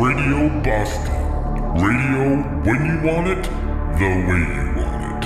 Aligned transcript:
Radio 0.00 0.48
Boston. 0.64 1.12
Radio 1.76 2.40
when 2.64 2.80
you 2.86 2.96
want 3.06 3.26
it, 3.28 3.44
the 4.00 4.10
way 4.28 4.40
you 4.56 4.64
want 4.80 5.02
it. 5.04 5.22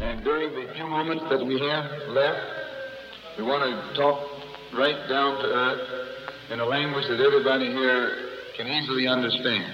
And 0.00 0.24
during 0.24 0.54
the 0.54 0.72
few 0.72 0.86
moments 0.86 1.24
that 1.28 1.44
we 1.44 1.60
have 1.60 2.08
left, 2.08 2.40
we 3.36 3.44
want 3.44 3.64
to 3.64 4.00
talk 4.00 4.18
right 4.72 5.06
down 5.10 5.36
to 5.42 5.46
earth 5.46 6.08
in 6.50 6.60
a 6.60 6.64
language 6.64 7.04
that 7.06 7.20
everybody 7.20 7.66
here 7.66 8.16
can 8.56 8.66
easily 8.66 9.06
understand. 9.06 9.70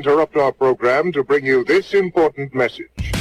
Interrupt 0.00 0.34
our 0.34 0.50
program 0.50 1.12
to 1.12 1.22
bring 1.22 1.44
you 1.44 1.62
this 1.62 1.92
important 1.92 2.54
message. 2.54 3.12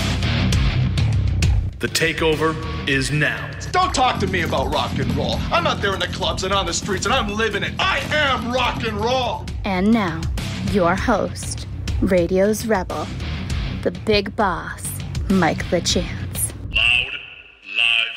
The 1.80 1.88
takeover 1.88 2.56
is 2.88 3.12
now. 3.12 3.52
Don't 3.72 3.94
talk 3.94 4.18
to 4.22 4.28
me 4.28 4.44
about 4.44 4.74
rock 4.74 4.98
and 4.98 5.14
roll. 5.18 5.36
I'm 5.52 5.68
out 5.68 5.82
there 5.82 5.94
in 5.94 6.00
the 6.00 6.08
clubs 6.08 6.46
and 6.46 6.54
on 6.54 6.66
the 6.66 6.74
streets 6.74 7.06
and 7.06 7.14
I'm 7.14 7.28
living 7.36 7.64
it. 7.64 7.74
I 7.80 8.00
am 8.14 8.54
rock 8.54 8.86
and 8.86 8.98
roll. 8.98 9.46
And 9.66 9.92
now, 9.92 10.22
your 10.72 10.96
host, 10.96 11.68
Radio's 12.00 12.66
Rebel, 12.66 13.06
the 13.84 13.92
big 14.06 14.34
boss, 14.38 14.88
Mike 15.30 15.66
LeChance. 15.66 16.54
Loud, 16.74 17.14
live, 17.76 18.09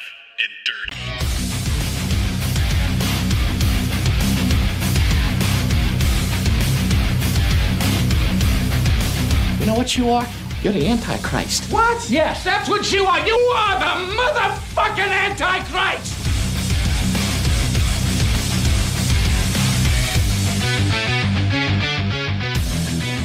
You 9.62 9.68
know 9.68 9.74
what 9.74 9.96
you 9.96 10.10
are? 10.10 10.26
You're 10.64 10.72
the 10.72 10.88
Antichrist. 10.88 11.70
What? 11.72 12.10
Yes, 12.10 12.42
that's 12.42 12.68
what 12.68 12.90
you 12.90 13.04
are. 13.04 13.24
You 13.24 13.36
are 13.36 13.78
the 13.78 14.12
motherfucking 14.12 15.06
Antichrist. 15.06 16.18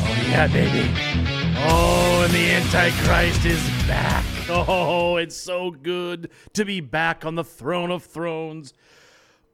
Oh, 0.03 0.25
yeah, 0.29 0.45
baby. 0.45 0.93
Oh, 1.57 2.21
and 2.23 2.31
the 2.31 2.51
Antichrist 2.51 3.43
is 3.43 3.67
back. 3.87 4.23
Oh, 4.47 5.15
it's 5.17 5.35
so 5.35 5.71
good 5.71 6.29
to 6.53 6.65
be 6.65 6.81
back 6.81 7.25
on 7.25 7.33
the 7.33 7.43
throne 7.43 7.89
of 7.89 8.03
thrones. 8.03 8.75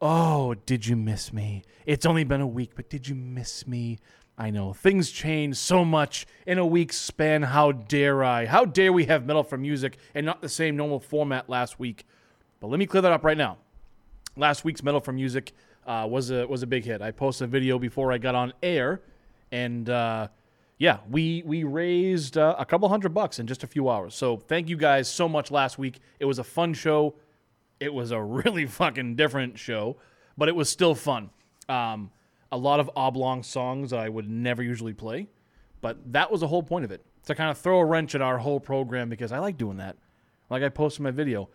Oh, 0.02 0.54
did 0.66 0.86
you 0.86 0.98
miss 0.98 1.32
me? 1.32 1.64
It's 1.86 2.06
only 2.06 2.26
been 2.26 2.42
a 2.42 2.46
week, 2.46 2.72
but 2.76 2.90
did 2.90 3.08
you 3.08 3.16
miss 3.16 3.66
me? 3.66 4.00
I 4.44 4.50
know 4.50 4.74
things 4.74 5.10
change 5.10 5.56
so 5.56 5.86
much 5.86 6.26
in 6.46 6.58
a 6.58 6.66
week's 6.66 6.98
span. 6.98 7.44
How 7.44 7.72
dare 7.72 8.26
I? 8.26 8.46
How 8.46 8.66
dare 8.66 8.92
we 8.92 9.06
have 9.06 9.26
metal 9.26 9.42
for 9.42 9.58
music 9.58 9.98
and 10.14 10.26
not 10.26 10.42
the 10.42 10.50
same 10.50 10.76
normal 10.76 11.00
format 11.00 11.50
last 11.50 11.80
week? 11.80 12.06
But 12.60 12.68
let 12.68 12.78
me 12.78 12.86
clear 12.86 13.02
that 13.04 13.12
up 13.14 13.24
right 13.24 13.38
now. 13.38 13.56
Last 14.36 14.66
week's 14.66 14.84
metal 14.84 15.00
for 15.00 15.14
music 15.14 15.54
uh, 15.88 16.06
was 16.10 16.30
a 16.30 16.46
was 16.46 16.62
a 16.62 16.68
big 16.68 16.84
hit. 16.84 17.02
I 17.02 17.12
posted 17.12 17.48
a 17.48 17.52
video 17.52 17.80
before 17.80 18.12
I 18.12 18.18
got 18.18 18.36
on 18.36 18.52
air, 18.62 19.00
and 19.54 19.90
uh, 19.90 20.28
yeah, 20.78 20.98
we 21.10 21.42
we 21.46 21.64
raised 21.64 22.38
uh, 22.38 22.58
a 22.60 22.66
couple 22.66 22.90
hundred 22.90 23.14
bucks 23.14 23.40
in 23.40 23.48
just 23.48 23.64
a 23.64 23.68
few 23.68 23.90
hours. 23.90 24.14
So 24.14 24.36
thank 24.36 24.68
you 24.68 24.76
guys 24.76 25.08
so 25.08 25.30
much 25.30 25.52
last 25.52 25.78
week. 25.78 26.02
It 26.20 26.26
was 26.26 26.38
a 26.38 26.44
fun 26.44 26.74
show. 26.74 27.16
It 27.80 27.94
was 27.94 28.12
a 28.12 28.22
really 28.44 28.66
fucking 28.66 29.16
different 29.16 29.58
show, 29.58 29.96
but 30.38 30.50
it 30.50 30.56
was 30.58 30.70
still 30.70 30.96
fun. 30.96 31.30
Um, 31.70 32.12
a 32.54 32.58
lot 32.58 32.80
of 32.80 32.90
oblong 32.96 33.42
songs 33.42 33.90
that 33.90 34.00
I 34.00 34.10
would 34.10 34.30
never 34.30 34.62
usually 34.62 34.94
play, 34.94 35.28
but 35.82 35.98
that 36.14 36.32
was 36.32 36.42
the 36.42 36.48
whole 36.48 36.62
point 36.62 36.86
of 36.86 36.92
it 36.92 37.04
to 37.26 37.34
kind 37.34 37.50
of 37.50 37.58
throw 37.58 37.80
a 37.80 37.86
wrench 37.86 38.14
in 38.14 38.22
our 38.22 38.38
whole 38.38 38.60
program 38.60 39.10
because 39.10 39.32
I 39.32 39.40
like 39.40 39.58
doing 39.58 39.78
that. 39.78 39.98
Like 40.52 40.62
I 40.62 40.70
posted 40.70 41.02
my 41.02 41.10
video, 41.10 41.50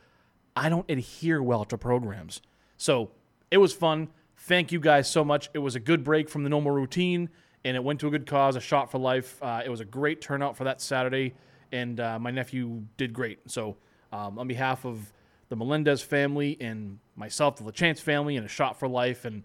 I 0.56 0.68
don't 0.68 0.90
adhere 0.90 1.40
well 1.40 1.64
to 1.66 1.78
programs. 1.78 2.42
So 2.76 3.12
it 3.50 3.58
was 3.58 3.72
fun. 3.72 4.08
Thank 4.38 4.72
you 4.72 4.80
guys 4.80 5.08
so 5.08 5.24
much. 5.24 5.50
It 5.54 5.60
was 5.60 5.76
a 5.76 5.80
good 5.80 6.02
break 6.02 6.28
from 6.28 6.42
the 6.42 6.48
normal 6.48 6.72
routine, 6.72 7.28
and 7.64 7.76
it 7.76 7.84
went 7.84 8.00
to 8.00 8.08
a 8.08 8.10
good 8.10 8.26
cause, 8.26 8.56
a 8.56 8.60
shot 8.60 8.90
for 8.90 8.98
life. 8.98 9.40
Uh, 9.40 9.62
it 9.64 9.68
was 9.68 9.80
a 9.80 9.84
great 9.84 10.20
turnout 10.20 10.56
for 10.56 10.64
that 10.64 10.80
Saturday, 10.80 11.34
and 11.70 12.00
uh, 12.00 12.18
my 12.18 12.32
nephew 12.32 12.82
did 12.96 13.12
great. 13.12 13.38
So, 13.46 13.76
um, 14.12 14.36
on 14.38 14.48
behalf 14.48 14.84
of 14.84 15.12
the 15.48 15.54
Melendez 15.54 16.02
family 16.02 16.56
and 16.60 16.98
myself, 17.14 17.56
the 17.56 17.64
LaChance 17.64 18.00
family, 18.00 18.36
and 18.36 18.44
a 18.44 18.48
shot 18.48 18.78
for 18.78 18.88
life, 18.88 19.24
and 19.24 19.44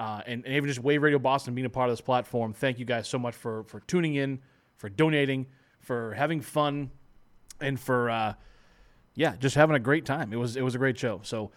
uh, 0.00 0.22
and, 0.26 0.46
and 0.46 0.54
even 0.54 0.66
just 0.66 0.80
Wave 0.80 1.02
Radio 1.02 1.18
Boston 1.18 1.54
being 1.54 1.66
a 1.66 1.70
part 1.70 1.90
of 1.90 1.92
this 1.92 2.00
platform, 2.00 2.54
thank 2.54 2.78
you 2.78 2.86
guys 2.86 3.06
so 3.06 3.18
much 3.18 3.34
for 3.34 3.64
for 3.64 3.80
tuning 3.80 4.14
in, 4.14 4.40
for 4.78 4.88
donating, 4.88 5.46
for 5.78 6.14
having 6.14 6.40
fun, 6.40 6.90
and 7.60 7.78
for 7.78 8.08
uh, 8.08 8.32
yeah, 9.14 9.36
just 9.36 9.56
having 9.56 9.76
a 9.76 9.80
great 9.80 10.06
time. 10.06 10.32
It 10.32 10.36
was 10.36 10.56
it 10.56 10.62
was 10.62 10.74
a 10.74 10.78
great 10.78 10.98
show. 10.98 11.20
So. 11.22 11.52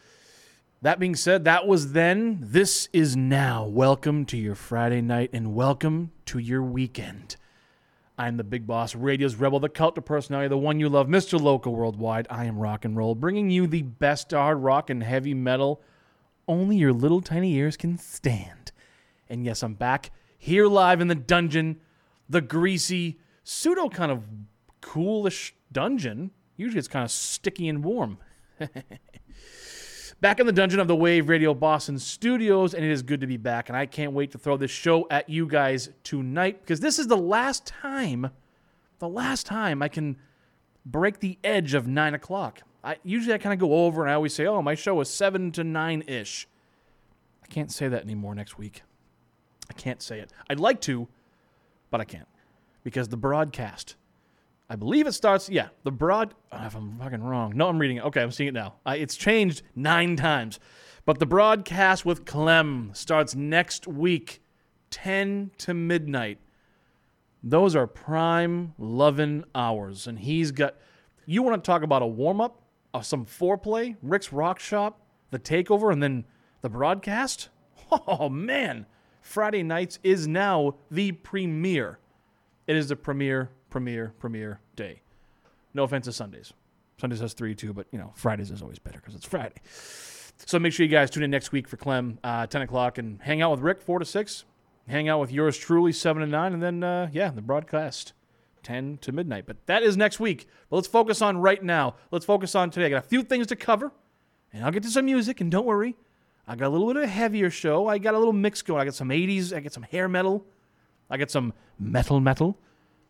That 0.81 1.00
being 1.00 1.16
said, 1.16 1.45
that 1.45 1.66
was 1.66 1.94
then. 1.94 2.40
This 2.42 2.90
is 2.92 3.16
now. 3.16 3.63
Welcome 3.66 4.25
to 4.25 4.38
your 4.38 4.54
Friday 4.54 5.00
night 5.00 5.30
and 5.31 5.56
welcome 5.56 6.12
to 6.25 6.40
your 6.40 6.62
weekend. 6.62 7.38
I'm 8.18 8.36
the 8.36 8.44
big 8.44 8.68
boss, 8.68 8.94
radio's 8.94 9.36
rebel, 9.36 9.62
the 9.62 9.69
cult 9.69 9.98
of 9.98 10.04
personality, 10.04 10.50
the 10.50 10.57
one 10.57 10.81
you 10.81 10.90
love, 10.90 11.07
Mr. 11.07 11.40
Local 11.40 11.74
Worldwide. 11.74 12.28
I 12.30 12.44
am 12.44 12.60
rock 12.60 12.84
and 12.84 12.98
roll, 12.98 13.16
bringing 13.16 13.50
you 13.50 13.66
the 13.66 13.84
best 13.84 14.31
hard 14.31 14.57
rock 14.57 14.90
and 14.90 15.01
heavy 15.01 15.34
metal 15.34 15.81
only 16.48 16.75
your 16.78 16.94
little 16.94 17.22
tiny 17.22 17.54
ears 17.54 17.78
can 17.78 17.98
stand. 17.98 18.72
And 19.30 19.45
yes, 19.45 19.63
I'm 19.63 19.74
back 19.74 20.12
here 20.38 20.68
live 20.68 21.00
in 21.00 21.07
the 21.07 21.16
dungeon, 21.16 21.80
the 22.28 22.42
greasy, 22.42 23.19
pseudo 23.44 23.90
kind 23.90 24.12
of 24.12 24.24
coolish 24.81 25.56
dungeon. 25.72 26.31
Usually 26.57 26.80
it's 26.80 26.88
kind 26.88 27.06
of 27.06 27.12
sticky 27.12 27.68
and 27.69 27.84
warm. 27.84 28.18
back 30.24 30.40
in 30.40 30.45
the 30.45 30.54
dungeon 30.54 30.80
of 30.80 30.88
the 30.88 30.95
Wave 30.95 31.28
Radio 31.28 31.54
Boston 31.54 32.00
studios, 32.00 32.74
and 32.74 32.84
it 32.84 32.92
is 32.92 33.04
good 33.04 33.22
to 33.22 33.28
be 33.28 33.38
back. 33.38 33.69
And 33.69 33.78
I 33.78 33.86
can't 33.86 34.13
wait 34.13 34.31
to 34.31 34.38
throw 34.38 34.56
this 34.56 34.72
show 34.72 35.07
at 35.10 35.30
you 35.30 35.48
guys 35.48 35.90
tonight 36.04 36.62
because 36.62 36.80
this 36.80 36.98
is 36.98 37.07
the 37.07 37.18
last 37.18 37.66
time, 37.66 38.31
the 39.00 39.10
last 39.10 39.45
time 39.45 39.81
I 39.81 39.90
can 39.90 40.18
break 40.86 41.19
the 41.19 41.38
edge 41.44 41.74
of 41.74 41.88
nine 41.88 42.13
o'clock. 42.13 42.62
I 42.83 42.97
usually 43.03 43.33
I 43.33 43.38
kind 43.38 43.53
of 43.53 43.59
go 43.59 43.85
over 43.85 44.01
and 44.01 44.12
I 44.12 44.15
always 44.15 44.33
say, 44.33 44.45
"Oh, 44.45 44.62
my 44.62 44.75
show 44.75 45.00
is 45.01 45.09
seven 45.09 45.51
to 45.53 45.63
nine 45.63 46.03
ish." 46.07 46.47
I 47.44 47.47
can't 47.47 47.71
say 47.71 47.88
that 47.88 48.03
anymore 48.03 48.35
next 48.35 48.57
week. 48.57 48.83
I 49.69 49.74
can't 49.74 50.01
say 50.01 50.19
it. 50.19 50.31
I'd 50.50 50.59
like 50.59 50.81
to, 50.81 51.07
but 51.89 52.01
I 52.01 52.06
can't 52.06 52.27
because 52.83 53.07
the 53.09 53.18
broadcast. 53.18 53.95
I 54.69 54.75
believe 54.75 55.07
it 55.07 55.12
starts. 55.13 55.50
Yeah, 55.50 55.68
the 55.83 55.91
broad. 55.91 56.33
oh, 56.51 56.65
if 56.65 56.75
I'm 56.75 56.97
fucking 56.97 57.24
wrong, 57.24 57.53
no, 57.56 57.68
I'm 57.68 57.80
reading 57.80 57.97
it. 57.97 58.06
Okay, 58.06 58.21
I'm 58.21 58.31
seeing 58.31 58.50
it 58.50 58.53
now. 58.53 58.75
It's 58.88 59.15
changed 59.15 59.62
nine 59.75 60.15
times, 60.15 60.59
but 61.06 61.19
the 61.19 61.25
broadcast 61.25 62.06
with 62.06 62.25
Clem 62.25 62.91
starts 62.94 63.35
next 63.35 63.88
week, 63.88 64.41
ten 64.89 65.51
to 65.59 65.74
midnight. 65.74 66.39
Those 67.44 67.75
are 67.75 67.88
prime 67.88 68.74
loving 68.77 69.44
hours, 69.53 70.07
and 70.07 70.19
he's 70.19 70.51
got. 70.51 70.75
You 71.25 71.44
want 71.44 71.62
to 71.63 71.65
talk 71.65 71.83
about 71.83 72.01
a 72.01 72.07
warm 72.07 72.41
up, 72.41 72.62
uh, 72.94 73.01
some 73.01 73.25
foreplay, 73.25 73.95
Rick's 74.01 74.31
Rock 74.31 74.60
Shop, 74.60 75.00
the 75.31 75.40
takeover, 75.40 75.92
and 75.92 76.01
then 76.01 76.25
the 76.62 76.69
broadcast? 76.69 77.50
Oh, 78.07 78.28
man. 78.28 78.88
Friday 79.21 79.62
nights 79.62 80.00
is 80.04 80.28
now 80.28 80.76
the 80.90 81.12
premiere. 81.12 82.00
It 82.66 82.76
is 82.76 82.90
the 82.90 82.95
premiere, 82.95 83.52
premiere, 83.69 84.14
premiere 84.18 84.62
day. 84.76 85.02
No 85.76 85.83
offense 85.83 86.06
to 86.06 86.12
Sundays. 86.12 86.54
Sundays 87.00 87.19
has 87.19 87.33
three 87.33 87.54
too, 87.54 87.71
but 87.71 87.85
you 87.92 88.00
know 88.00 88.12
Fridays 88.16 88.50
is 88.50 88.62
always 88.62 88.80
better 88.80 89.00
because 89.00 89.14
it's 89.14 89.26
Friday. 89.26 89.56
So 90.45 90.57
make 90.57 90.73
sure 90.73 90.85
you 90.85 90.92
guys 90.92 91.09
tune 91.09 91.23
in 91.23 91.31
next 91.31 91.52
week 91.52 91.68
for 91.68 91.78
Clem, 91.78 92.18
uh, 92.23 92.47
10 92.47 92.64
o'clock, 92.64 92.97
and 92.97 93.21
hang 93.21 93.42
out 93.42 93.52
with 93.52 93.59
Rick, 93.59 93.81
4 93.81 94.00
to 94.00 94.06
6. 94.06 94.45
Hang 94.88 95.07
out 95.07 95.19
with 95.19 95.31
yours 95.31 95.57
truly, 95.57 95.92
7 95.92 96.21
to 96.21 96.28
9, 96.28 96.54
and 96.54 96.64
then, 96.64 96.83
uh, 96.83 97.09
yeah, 97.14 97.30
the 97.30 97.42
broadcast, 97.42 98.14
10 98.64 99.00
to 99.02 99.12
midnight. 99.12 99.46
But 99.46 99.66
that 99.68 99.84
is 99.84 99.98
next 99.98 100.20
week. 100.20 100.48
But 100.70 100.78
let's 100.78 100.88
focus 100.88 101.22
on 101.22 101.38
right 101.38 101.62
now. 101.62 101.96
Let's 102.12 102.26
focus 102.26 102.56
on 102.56 102.70
today. 102.70 102.88
I 102.88 102.90
got 102.90 103.06
a 103.06 103.08
few 103.08 103.24
things 103.24 103.48
to 103.48 103.56
cover, 103.56 103.92
and 104.52 104.64
I'll 104.64 104.72
get 104.72 104.84
to 104.84 104.90
some 104.90 105.06
music, 105.06 105.42
and 105.42 105.52
don't 105.52 105.66
worry. 105.66 105.96
I 106.48 106.56
got 106.56 106.68
a 106.68 106.70
little 106.70 106.88
bit 106.88 106.98
of 106.98 107.04
a 107.04 107.08
heavier 107.08 107.50
show. 107.50 107.88
I 107.88 107.98
got 107.98 108.16
a 108.16 108.18
little 108.18 108.34
mix 108.34 108.62
going. 108.62 108.82
I 108.82 108.86
got 108.86 108.96
some 108.96 109.10
80s, 109.10 109.54
I 109.56 109.62
got 109.62 109.72
some 109.72 109.84
hair 109.84 110.10
metal, 110.10 110.46
I 111.10 111.18
got 111.18 111.32
some 111.32 111.54
metal 111.80 112.20
metal, 112.20 112.60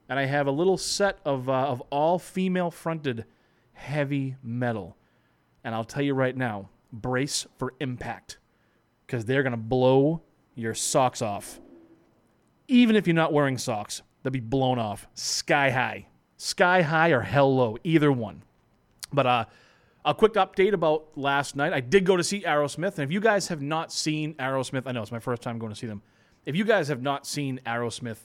and 0.09 0.19
I 0.19 0.25
have 0.25 0.47
a 0.47 0.51
little 0.51 0.77
set 0.77 1.19
of, 1.25 1.49
uh, 1.49 1.53
of 1.53 1.81
all 1.89 2.19
female 2.19 2.69
fronted 2.69 3.25
heavy 3.73 4.35
metal. 4.43 4.97
And 5.63 5.73
I'll 5.73 5.83
tell 5.83 6.03
you 6.03 6.13
right 6.13 6.35
now, 6.35 6.69
brace 6.91 7.47
for 7.57 7.73
impact 7.79 8.37
because 9.05 9.25
they're 9.25 9.43
going 9.43 9.51
to 9.51 9.57
blow 9.57 10.21
your 10.55 10.73
socks 10.73 11.21
off. 11.21 11.59
Even 12.67 12.95
if 12.95 13.07
you're 13.07 13.15
not 13.15 13.33
wearing 13.33 13.57
socks, 13.57 14.01
they'll 14.23 14.31
be 14.31 14.39
blown 14.39 14.79
off 14.79 15.07
sky 15.13 15.69
high. 15.69 16.07
Sky 16.37 16.81
high 16.81 17.09
or 17.09 17.21
hell 17.21 17.55
low, 17.55 17.77
either 17.83 18.11
one. 18.11 18.41
But 19.13 19.27
uh, 19.27 19.45
a 20.03 20.13
quick 20.13 20.33
update 20.33 20.73
about 20.73 21.05
last 21.15 21.55
night. 21.55 21.71
I 21.73 21.79
did 21.79 22.05
go 22.05 22.17
to 22.17 22.23
see 22.23 22.41
Aerosmith, 22.41 22.97
and 22.97 22.99
if 22.99 23.11
you 23.11 23.19
guys 23.19 23.47
have 23.47 23.61
not 23.61 23.91
seen 23.91 24.33
Aerosmith, 24.35 24.83
I 24.85 24.91
know 24.91 25.01
it's 25.01 25.11
my 25.11 25.19
first 25.19 25.41
time 25.41 25.59
going 25.59 25.71
to 25.71 25.77
see 25.77 25.87
them. 25.87 26.01
If 26.45 26.55
you 26.55 26.65
guys 26.65 26.87
have 26.89 27.01
not 27.01 27.25
seen 27.25 27.61
Aerosmith, 27.65 28.17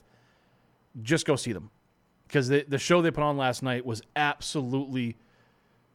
just 1.02 1.26
go 1.26 1.36
see 1.36 1.52
them 1.52 1.70
because 2.26 2.48
the 2.48 2.64
the 2.66 2.78
show 2.78 3.02
they 3.02 3.10
put 3.10 3.22
on 3.22 3.36
last 3.36 3.62
night 3.62 3.86
was 3.86 4.02
absolutely 4.16 5.16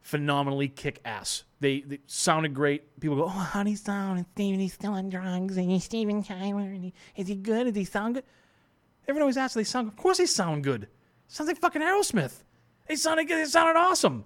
phenomenally 0.02 0.68
kick 0.68 1.00
ass. 1.06 1.44
They, 1.60 1.82
they 1.82 2.00
sounded 2.08 2.54
great. 2.54 3.00
People 3.00 3.18
go, 3.18 3.26
"Oh, 3.26 3.30
how 3.30 3.64
he 3.66 3.76
sound? 3.76 4.18
And 4.20 4.28
Steven, 4.34 4.60
he's 4.60 4.74
still 4.74 4.94
on 4.94 5.10
drugs, 5.10 5.58
and 5.58 5.70
he's 5.70 5.84
Steven 5.86 6.24
Tyler. 6.24 6.62
And 6.62 6.86
he, 6.86 6.94
is 7.16 7.28
he 7.28 7.36
good? 7.36 7.66
Does 7.66 7.76
he 7.76 7.86
sound 7.86 8.16
good?" 8.16 8.24
Everyone 9.04 9.24
always 9.24 9.38
asks, 9.38 9.54
"They 9.54 9.64
sound? 9.64 9.88
Of 9.88 9.98
course, 9.98 10.18
they 10.18 10.26
sound 10.26 10.64
good. 10.64 10.88
Sounds 11.28 11.48
like 11.48 11.58
fucking 11.58 11.82
Aerosmith. 11.82 12.44
They 12.88 12.96
sounded 12.96 13.28
good. 13.28 13.40
They 13.40 13.50
sounded 13.50 13.78
awesome. 13.78 14.26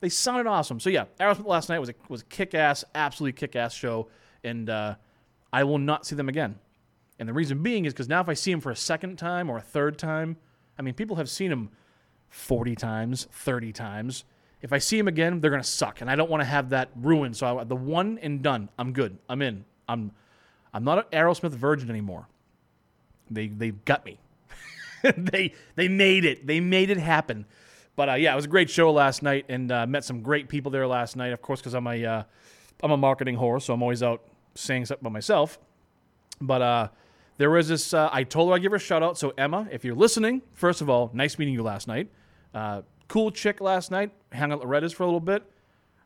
They 0.00 0.08
sounded 0.08 0.46
awesome. 0.46 0.80
So 0.80 0.90
yeah, 0.90 1.06
Aerosmith 1.18 1.46
last 1.46 1.68
night 1.68 1.78
was 1.78 1.88
a 1.88 1.94
was 2.08 2.22
a 2.22 2.26
kick 2.26 2.54
ass, 2.54 2.84
absolutely 2.94 3.32
kick 3.32 3.56
ass 3.56 3.74
show, 3.74 4.08
and 4.44 4.68
uh, 4.68 4.96
I 5.52 5.64
will 5.64 5.78
not 5.78 6.06
see 6.06 6.16
them 6.16 6.28
again. 6.28 6.58
And 7.18 7.28
the 7.28 7.32
reason 7.32 7.62
being 7.62 7.84
is 7.84 7.92
because 7.92 8.08
now 8.08 8.20
if 8.20 8.28
I 8.28 8.34
see 8.34 8.50
them 8.50 8.60
for 8.60 8.70
a 8.70 8.76
second 8.76 9.16
time 9.16 9.48
or 9.48 9.56
a 9.56 9.62
third 9.62 9.98
time, 9.98 10.36
I 10.78 10.82
mean, 10.82 10.94
people 10.94 11.16
have 11.16 11.30
seen 11.30 11.50
them 11.50 11.70
40 12.28 12.74
times, 12.76 13.26
30 13.32 13.72
times. 13.72 14.24
If 14.60 14.72
I 14.72 14.78
see 14.78 14.96
them 14.98 15.08
again, 15.08 15.40
they're 15.40 15.50
going 15.50 15.62
to 15.62 15.68
suck. 15.68 16.00
And 16.00 16.10
I 16.10 16.16
don't 16.16 16.30
want 16.30 16.42
to 16.42 16.46
have 16.46 16.70
that 16.70 16.90
ruined. 16.96 17.36
So 17.36 17.58
I, 17.58 17.64
the 17.64 17.76
one 17.76 18.18
and 18.18 18.42
done, 18.42 18.68
I'm 18.78 18.92
good. 18.92 19.18
I'm 19.28 19.42
in. 19.42 19.64
I'm, 19.88 20.12
I'm 20.74 20.84
not 20.84 20.98
an 20.98 21.04
Aerosmith 21.18 21.52
virgin 21.52 21.88
anymore. 21.88 22.28
They, 23.30 23.48
they 23.48 23.70
got 23.70 24.04
me. 24.04 24.18
they, 25.16 25.52
they 25.74 25.88
made 25.88 26.24
it. 26.24 26.46
They 26.46 26.60
made 26.60 26.90
it 26.90 26.98
happen. 26.98 27.46
But 27.96 28.10
uh, 28.10 28.14
yeah, 28.14 28.32
it 28.32 28.36
was 28.36 28.44
a 28.44 28.48
great 28.48 28.68
show 28.68 28.92
last 28.92 29.22
night 29.22 29.46
and 29.48 29.72
uh, 29.72 29.86
met 29.86 30.04
some 30.04 30.22
great 30.22 30.48
people 30.48 30.70
there 30.70 30.86
last 30.86 31.16
night. 31.16 31.32
Of 31.32 31.40
course, 31.40 31.60
because 31.60 31.74
I'm 31.74 31.86
a, 31.86 32.04
uh, 32.04 32.22
I'm 32.82 32.90
a 32.90 32.96
marketing 32.96 33.36
whore, 33.36 33.60
so 33.60 33.72
I'm 33.72 33.82
always 33.82 34.02
out 34.02 34.22
saying 34.54 34.84
something 34.84 35.02
about 35.02 35.12
myself. 35.12 35.58
But 36.40 36.62
uh, 36.62 36.88
there 37.38 37.50
was 37.50 37.68
this. 37.68 37.94
Uh, 37.94 38.10
I 38.12 38.22
told 38.24 38.50
her 38.50 38.54
I'd 38.54 38.62
give 38.62 38.72
her 38.72 38.76
a 38.76 38.80
shout 38.80 39.02
out. 39.02 39.16
So 39.16 39.32
Emma, 39.38 39.66
if 39.72 39.84
you're 39.84 39.94
listening, 39.94 40.42
first 40.52 40.82
of 40.82 40.90
all, 40.90 41.10
nice 41.14 41.38
meeting 41.38 41.54
you 41.54 41.62
last 41.62 41.88
night. 41.88 42.10
Uh, 42.54 42.82
cool 43.08 43.30
chick 43.30 43.62
last 43.62 43.90
night. 43.90 44.12
Hung 44.32 44.52
out 44.52 44.60
at 44.60 44.66
Loretta's 44.66 44.92
for 44.92 45.04
a 45.04 45.06
little 45.06 45.20
bit. 45.20 45.42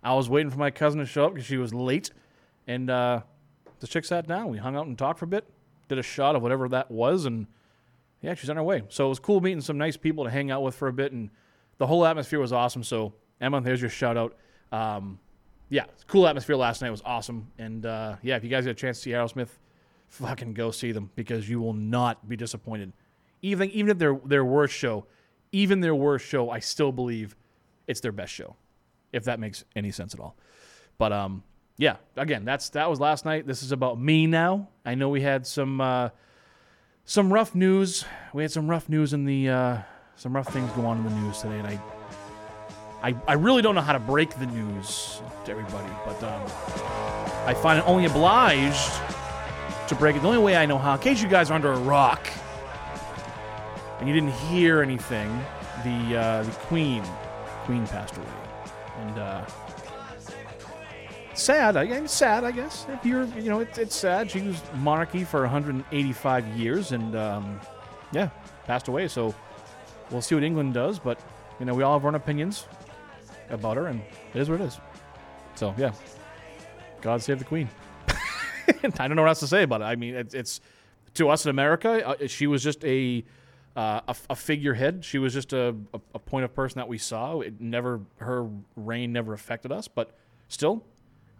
I 0.02 0.14
was 0.14 0.30
waiting 0.30 0.50
for 0.50 0.58
my 0.58 0.70
cousin 0.70 1.00
to 1.00 1.06
show 1.06 1.26
up 1.26 1.34
because 1.34 1.46
she 1.46 1.56
was 1.58 1.74
late, 1.74 2.10
and 2.66 2.88
the 2.88 3.22
chick 3.86 4.04
sat 4.04 4.28
down. 4.28 4.48
We 4.48 4.58
hung 4.58 4.76
out 4.76 4.86
and 4.86 4.96
talked 4.96 5.18
for 5.18 5.24
a 5.24 5.28
bit. 5.28 5.44
Did 5.90 5.98
a 5.98 6.02
shot 6.04 6.36
of 6.36 6.42
whatever 6.42 6.68
that 6.68 6.88
was, 6.88 7.24
and 7.24 7.48
yeah, 8.22 8.34
she's 8.34 8.48
on 8.48 8.54
her 8.54 8.62
way. 8.62 8.84
So 8.90 9.06
it 9.06 9.08
was 9.08 9.18
cool 9.18 9.40
meeting 9.40 9.60
some 9.60 9.76
nice 9.76 9.96
people 9.96 10.22
to 10.22 10.30
hang 10.30 10.48
out 10.48 10.62
with 10.62 10.76
for 10.76 10.86
a 10.86 10.92
bit, 10.92 11.10
and 11.10 11.30
the 11.78 11.86
whole 11.88 12.06
atmosphere 12.06 12.38
was 12.38 12.52
awesome. 12.52 12.84
So 12.84 13.12
Emma, 13.40 13.60
there's 13.60 13.80
your 13.80 13.90
shout 13.90 14.16
out. 14.16 14.36
Um, 14.70 15.18
yeah, 15.68 15.86
cool 16.06 16.28
atmosphere 16.28 16.54
last 16.54 16.80
night 16.80 16.90
was 16.90 17.02
awesome, 17.04 17.50
and 17.58 17.84
uh, 17.84 18.16
yeah, 18.22 18.36
if 18.36 18.44
you 18.44 18.50
guys 18.50 18.66
get 18.66 18.70
a 18.70 18.74
chance 18.74 18.98
to 18.98 19.02
see 19.02 19.10
Aerosmith, 19.10 19.48
fucking 20.10 20.54
go 20.54 20.70
see 20.70 20.92
them 20.92 21.10
because 21.16 21.48
you 21.50 21.60
will 21.60 21.72
not 21.72 22.28
be 22.28 22.36
disappointed. 22.36 22.92
Even 23.42 23.68
even 23.70 23.90
if 23.90 23.98
their 23.98 24.14
their 24.24 24.44
worst 24.44 24.74
show, 24.74 25.06
even 25.50 25.80
their 25.80 25.96
worst 25.96 26.24
show, 26.24 26.50
I 26.50 26.60
still 26.60 26.92
believe 26.92 27.34
it's 27.88 27.98
their 27.98 28.12
best 28.12 28.32
show, 28.32 28.54
if 29.12 29.24
that 29.24 29.40
makes 29.40 29.64
any 29.74 29.90
sense 29.90 30.14
at 30.14 30.20
all. 30.20 30.36
But 30.98 31.12
um, 31.12 31.42
yeah, 31.80 31.96
again, 32.14 32.44
that's 32.44 32.68
that 32.70 32.90
was 32.90 33.00
last 33.00 33.24
night. 33.24 33.46
This 33.46 33.62
is 33.62 33.72
about 33.72 33.98
me 33.98 34.26
now. 34.26 34.68
I 34.84 34.94
know 34.94 35.08
we 35.08 35.22
had 35.22 35.46
some 35.46 35.80
uh, 35.80 36.10
some 37.06 37.32
rough 37.32 37.54
news. 37.54 38.04
We 38.34 38.42
had 38.42 38.52
some 38.52 38.68
rough 38.68 38.90
news 38.90 39.14
in 39.14 39.24
the 39.24 39.48
uh, 39.48 39.78
some 40.14 40.36
rough 40.36 40.52
things 40.52 40.70
go 40.72 40.84
on 40.84 40.98
in 40.98 41.04
the 41.04 41.20
news 41.22 41.40
today, 41.40 41.58
and 41.58 41.66
I 41.66 41.80
I, 43.02 43.16
I 43.26 43.32
really 43.32 43.62
don't 43.62 43.74
know 43.74 43.80
how 43.80 43.94
to 43.94 43.98
break 43.98 44.38
the 44.38 44.44
news 44.44 45.22
to 45.46 45.52
everybody, 45.52 45.88
but 46.04 46.22
um, 46.22 46.42
I 47.46 47.54
find 47.54 47.78
it 47.78 47.88
only 47.88 48.04
obliged 48.04 48.92
to 49.88 49.94
break 49.94 50.16
it. 50.16 50.20
The 50.20 50.28
only 50.28 50.38
way 50.38 50.56
I 50.56 50.66
know 50.66 50.76
how, 50.76 50.92
in 50.92 51.00
case 51.00 51.22
you 51.22 51.30
guys 51.30 51.50
are 51.50 51.54
under 51.54 51.72
a 51.72 51.78
rock 51.78 52.28
and 54.00 54.06
you 54.06 54.12
didn't 54.12 54.34
hear 54.34 54.82
anything, 54.82 55.30
the 55.82 56.18
uh, 56.18 56.42
the 56.42 56.52
Queen 56.68 57.02
Queen 57.64 57.86
passed 57.86 58.18
away, 58.18 58.26
and 58.98 59.18
uh, 59.18 59.46
sad. 61.40 61.76
I 61.76 61.84
am 61.84 62.06
sad, 62.06 62.44
I 62.44 62.50
guess. 62.50 62.86
If 62.88 63.04
you're, 63.04 63.24
you 63.38 63.48
know, 63.48 63.60
it's 63.60 63.78
it's 63.78 63.96
sad. 63.96 64.30
She 64.30 64.40
was 64.42 64.60
monarchy 64.76 65.24
for 65.24 65.40
185 65.40 66.46
years, 66.56 66.92
and 66.92 67.16
um, 67.16 67.60
yeah, 68.12 68.28
passed 68.66 68.88
away. 68.88 69.08
So 69.08 69.34
we'll 70.10 70.22
see 70.22 70.34
what 70.34 70.44
England 70.44 70.74
does, 70.74 70.98
but 70.98 71.20
you 71.58 71.66
know, 71.66 71.74
we 71.74 71.82
all 71.82 71.94
have 71.94 72.04
our 72.04 72.08
own 72.08 72.14
opinions 72.14 72.66
about 73.48 73.76
her, 73.76 73.86
and 73.86 74.02
it 74.34 74.40
is 74.40 74.50
what 74.50 74.60
it 74.60 74.64
is. 74.64 74.78
So 75.54 75.74
yeah, 75.76 75.92
God 77.00 77.22
save 77.22 77.38
the 77.38 77.44
Queen. 77.44 77.68
I 78.68 79.08
don't 79.08 79.16
know 79.16 79.22
what 79.22 79.28
else 79.28 79.40
to 79.40 79.46
say 79.46 79.62
about 79.62 79.80
it. 79.80 79.84
I 79.84 79.96
mean, 79.96 80.14
it's, 80.14 80.34
it's 80.34 80.60
to 81.14 81.28
us 81.28 81.44
in 81.44 81.50
America, 81.50 82.06
uh, 82.06 82.26
she 82.26 82.46
was 82.46 82.62
just 82.62 82.84
a, 82.84 83.24
uh, 83.76 84.00
a 84.08 84.16
a 84.30 84.36
figurehead. 84.36 85.04
She 85.04 85.18
was 85.18 85.32
just 85.32 85.52
a, 85.52 85.74
a, 85.92 86.00
a 86.14 86.18
point 86.18 86.44
of 86.44 86.54
person 86.54 86.78
that 86.78 86.88
we 86.88 86.98
saw. 86.98 87.40
It 87.40 87.60
never 87.60 88.00
her 88.18 88.48
reign 88.76 89.12
never 89.12 89.32
affected 89.32 89.72
us, 89.72 89.88
but 89.88 90.16
still, 90.48 90.84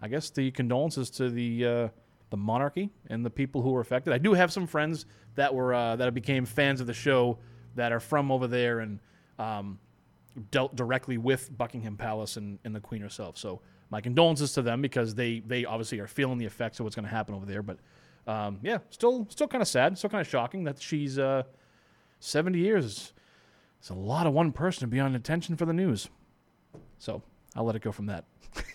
I 0.01 0.07
guess 0.07 0.29
the 0.29 0.51
condolences 0.51 1.09
to 1.11 1.29
the 1.29 1.65
uh, 1.65 1.87
the 2.31 2.37
monarchy 2.37 2.89
and 3.07 3.25
the 3.25 3.29
people 3.29 3.61
who 3.61 3.71
were 3.71 3.81
affected. 3.81 4.13
I 4.13 4.17
do 4.17 4.33
have 4.33 4.51
some 4.51 4.65
friends 4.65 5.05
that 5.35 5.53
were 5.53 5.73
uh, 5.73 5.95
that 5.97 6.13
became 6.13 6.45
fans 6.45 6.81
of 6.81 6.87
the 6.87 6.93
show 6.93 7.37
that 7.75 7.91
are 7.91 7.99
from 7.99 8.31
over 8.31 8.47
there 8.47 8.79
and 8.79 8.99
um, 9.37 9.79
dealt 10.49 10.75
directly 10.75 11.17
with 11.17 11.55
Buckingham 11.57 11.97
Palace 11.97 12.37
and, 12.37 12.57
and 12.63 12.75
the 12.75 12.79
Queen 12.79 13.01
herself. 13.01 13.37
So 13.37 13.61
my 13.89 14.01
condolences 14.01 14.53
to 14.53 14.61
them 14.61 14.81
because 14.81 15.13
they 15.13 15.41
they 15.41 15.65
obviously 15.65 15.99
are 15.99 16.07
feeling 16.07 16.37
the 16.37 16.45
effects 16.45 16.79
of 16.79 16.85
what's 16.85 16.95
going 16.95 17.05
to 17.05 17.11
happen 17.11 17.35
over 17.35 17.45
there. 17.45 17.61
But 17.61 17.77
um, 18.27 18.59
yeah, 18.63 18.79
still 18.89 19.27
still 19.29 19.47
kind 19.47 19.61
of 19.61 19.67
sad, 19.67 19.97
still 19.97 20.09
kind 20.09 20.21
of 20.21 20.27
shocking 20.27 20.63
that 20.63 20.81
she's 20.81 21.19
uh, 21.19 21.43
70 22.19 22.57
years. 22.57 23.13
It's 23.79 23.89
a 23.89 23.95
lot 23.95 24.27
of 24.27 24.33
one 24.33 24.51
person 24.51 24.81
to 24.81 24.87
be 24.87 24.99
on 24.99 25.15
attention 25.15 25.57
for 25.57 25.65
the 25.65 25.73
news. 25.73 26.09
So 26.99 27.23
I'll 27.55 27.65
let 27.65 27.75
it 27.75 27.81
go 27.81 27.91
from 27.91 28.07
that. 28.07 28.25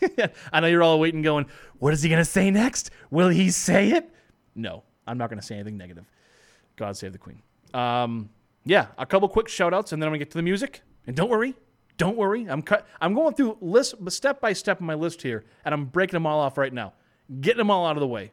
I 0.53 0.61
know 0.61 0.67
you're 0.67 0.83
all 0.83 1.01
waiting, 1.01 1.23
going, 1.23 1.47
what 1.79 1.93
is 1.93 2.03
he 2.03 2.09
going 2.09 2.21
to 2.21 2.25
say 2.25 2.51
next? 2.51 2.91
Will 3.11 3.29
he 3.29 3.51
say 3.51 3.91
it? 3.91 4.11
No, 4.55 4.85
I'm 5.07 5.19
not 5.19 5.31
going 5.31 5.41
to 5.41 5.47
say 5.47 5.55
anything 5.55 5.77
negative. 5.77 6.05
God 6.77 6.97
save 6.97 7.13
the 7.13 7.19
Queen. 7.19 7.43
Um, 7.75 8.31
yeah, 8.65 8.89
a 8.99 9.07
couple 9.07 9.29
quick 9.29 9.49
shout 9.49 9.73
outs, 9.73 9.93
and 9.93 10.03
then 10.03 10.09
I'm 10.09 10.11
going 10.11 10.21
to 10.21 10.25
get 10.25 10.33
to 10.33 10.39
the 10.39 10.43
music. 10.43 10.83
And 11.07 11.15
don't 11.17 11.31
worry, 11.31 11.55
don't 11.97 12.17
worry. 12.17 12.47
I'm 12.49 12.63
cut. 12.63 12.87
I'm 13.01 13.15
going 13.15 13.35
through 13.35 13.59
list 13.61 13.95
step 14.09 14.41
by 14.41 14.53
step 14.53 14.81
my 14.81 14.95
list 14.95 15.23
here, 15.23 15.45
and 15.65 15.73
I'm 15.73 15.87
breaking 15.87 16.15
them 16.15 16.27
all 16.27 16.41
off 16.41 16.59
right 16.59 16.73
now, 16.73 16.93
getting 17.41 17.59
them 17.59 17.71
all 17.71 17.87
out 17.87 17.97
of 17.97 18.01
the 18.01 18.07
way. 18.07 18.33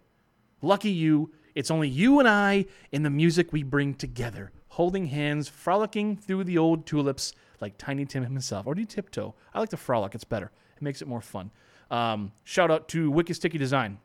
Lucky 0.61 0.89
you. 0.89 1.31
It's 1.55 1.69
only 1.69 1.87
you 1.87 2.19
and 2.19 2.27
I 2.27 2.65
in 2.91 3.03
the 3.03 3.11
music 3.11 3.53
we 3.53 3.61
bring 3.61 3.93
together, 3.93 4.51
holding 4.69 5.05
hands, 5.05 5.47
frolicking 5.47 6.17
through 6.17 6.45
the 6.45 6.57
old 6.57 6.87
tulips 6.87 7.33
like 7.63 7.77
Tiny 7.77 8.05
Tim 8.05 8.23
himself. 8.23 8.67
Or 8.67 8.75
do 8.75 8.81
you 8.81 8.87
tiptoe? 8.87 9.33
I 9.53 9.59
like 9.59 9.69
to 9.69 9.77
frolic. 9.77 10.13
It's 10.13 10.23
better. 10.23 10.51
It 10.75 10.83
makes 10.83 11.01
it 11.01 11.07
more 11.07 11.21
fun. 11.21 11.49
Um, 11.89 12.31
shout 12.43 12.69
out 12.69 12.87
to 12.89 13.09
Wicked 13.09 13.35
Sticky 13.35 13.57
Design. 13.57 13.99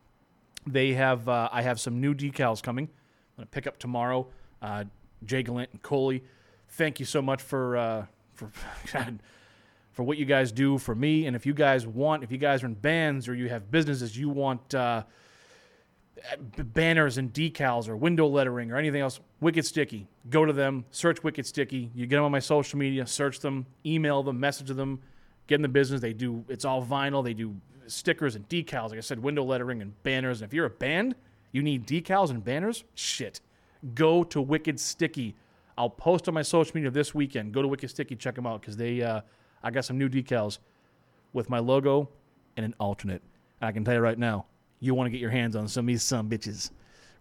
They 0.65 0.93
have. 0.93 1.27
Uh, 1.27 1.49
I 1.51 1.61
have 1.61 1.79
some 1.79 2.01
new 2.01 2.13
decals 2.15 2.63
coming. 2.63 2.85
I'm 2.85 3.43
gonna 3.43 3.47
pick 3.47 3.67
up 3.67 3.77
tomorrow. 3.77 4.27
Uh, 4.61 4.85
Jay 5.25 5.43
Gallant 5.43 5.71
and 5.71 5.81
Coley. 5.81 6.23
Thank 6.69 6.99
you 6.99 7.05
so 7.05 7.21
much 7.21 7.41
for 7.41 7.77
uh, 7.77 8.05
for 8.33 8.51
God, 8.93 9.19
for 9.91 10.03
what 10.03 10.17
you 10.17 10.25
guys 10.25 10.51
do 10.51 10.77
for 10.77 10.95
me. 10.95 11.25
And 11.25 11.35
if 11.35 11.45
you 11.45 11.53
guys 11.53 11.85
want, 11.85 12.23
if 12.23 12.31
you 12.31 12.37
guys 12.37 12.63
are 12.63 12.67
in 12.67 12.75
bands 12.75 13.27
or 13.27 13.35
you 13.35 13.49
have 13.49 13.69
businesses, 13.69 14.17
you 14.17 14.29
want 14.29 14.73
uh, 14.73 15.03
banners 16.57 17.17
and 17.17 17.33
decals 17.33 17.87
or 17.87 17.95
window 17.95 18.27
lettering 18.27 18.71
or 18.71 18.77
anything 18.77 19.01
else, 19.01 19.19
Wicked 19.39 19.65
Sticky. 19.65 20.07
Go 20.29 20.45
to 20.45 20.53
them, 20.53 20.85
search 20.91 21.23
Wicked 21.23 21.45
Sticky. 21.45 21.91
You 21.93 22.05
get 22.05 22.17
them 22.17 22.25
on 22.25 22.31
my 22.31 22.39
social 22.39 22.79
media, 22.79 23.05
search 23.07 23.39
them, 23.39 23.65
email 23.85 24.23
them, 24.23 24.39
message 24.39 24.67
them, 24.67 25.01
get 25.47 25.55
in 25.55 25.61
the 25.61 25.67
business. 25.67 26.01
They 26.01 26.13
do, 26.13 26.43
it's 26.49 26.65
all 26.65 26.83
vinyl. 26.83 27.23
They 27.23 27.33
do 27.33 27.55
stickers 27.87 28.35
and 28.35 28.47
decals. 28.49 28.89
Like 28.89 28.97
I 28.97 29.01
said, 29.01 29.21
window 29.21 29.43
lettering 29.43 29.81
and 29.81 30.01
banners. 30.03 30.41
And 30.41 30.49
if 30.49 30.53
you're 30.53 30.65
a 30.65 30.69
band, 30.69 31.15
you 31.51 31.63
need 31.63 31.87
decals 31.87 32.29
and 32.29 32.43
banners, 32.43 32.83
shit. 32.95 33.41
Go 33.95 34.23
to 34.25 34.41
Wicked 34.41 34.79
Sticky. 34.79 35.35
I'll 35.77 35.89
post 35.89 36.27
on 36.27 36.33
my 36.33 36.41
social 36.41 36.73
media 36.75 36.91
this 36.91 37.15
weekend. 37.15 37.53
Go 37.53 37.61
to 37.61 37.67
Wicked 37.67 37.89
Sticky, 37.89 38.15
check 38.15 38.35
them 38.35 38.45
out 38.45 38.61
because 38.61 38.77
they, 38.77 39.01
uh, 39.01 39.21
I 39.63 39.71
got 39.71 39.85
some 39.85 39.97
new 39.97 40.09
decals 40.09 40.59
with 41.33 41.49
my 41.49 41.59
logo 41.59 42.09
and 42.57 42.65
an 42.65 42.75
alternate. 42.79 43.21
And 43.61 43.67
I 43.67 43.71
can 43.71 43.85
tell 43.85 43.93
you 43.93 44.01
right 44.01 44.17
now, 44.17 44.45
you 44.79 44.93
want 44.95 45.07
to 45.07 45.11
get 45.11 45.19
your 45.19 45.29
hands 45.29 45.55
on 45.55 45.67
some 45.67 45.85
of 45.85 45.87
these 45.87 46.03
some 46.03 46.29
bitches 46.29 46.71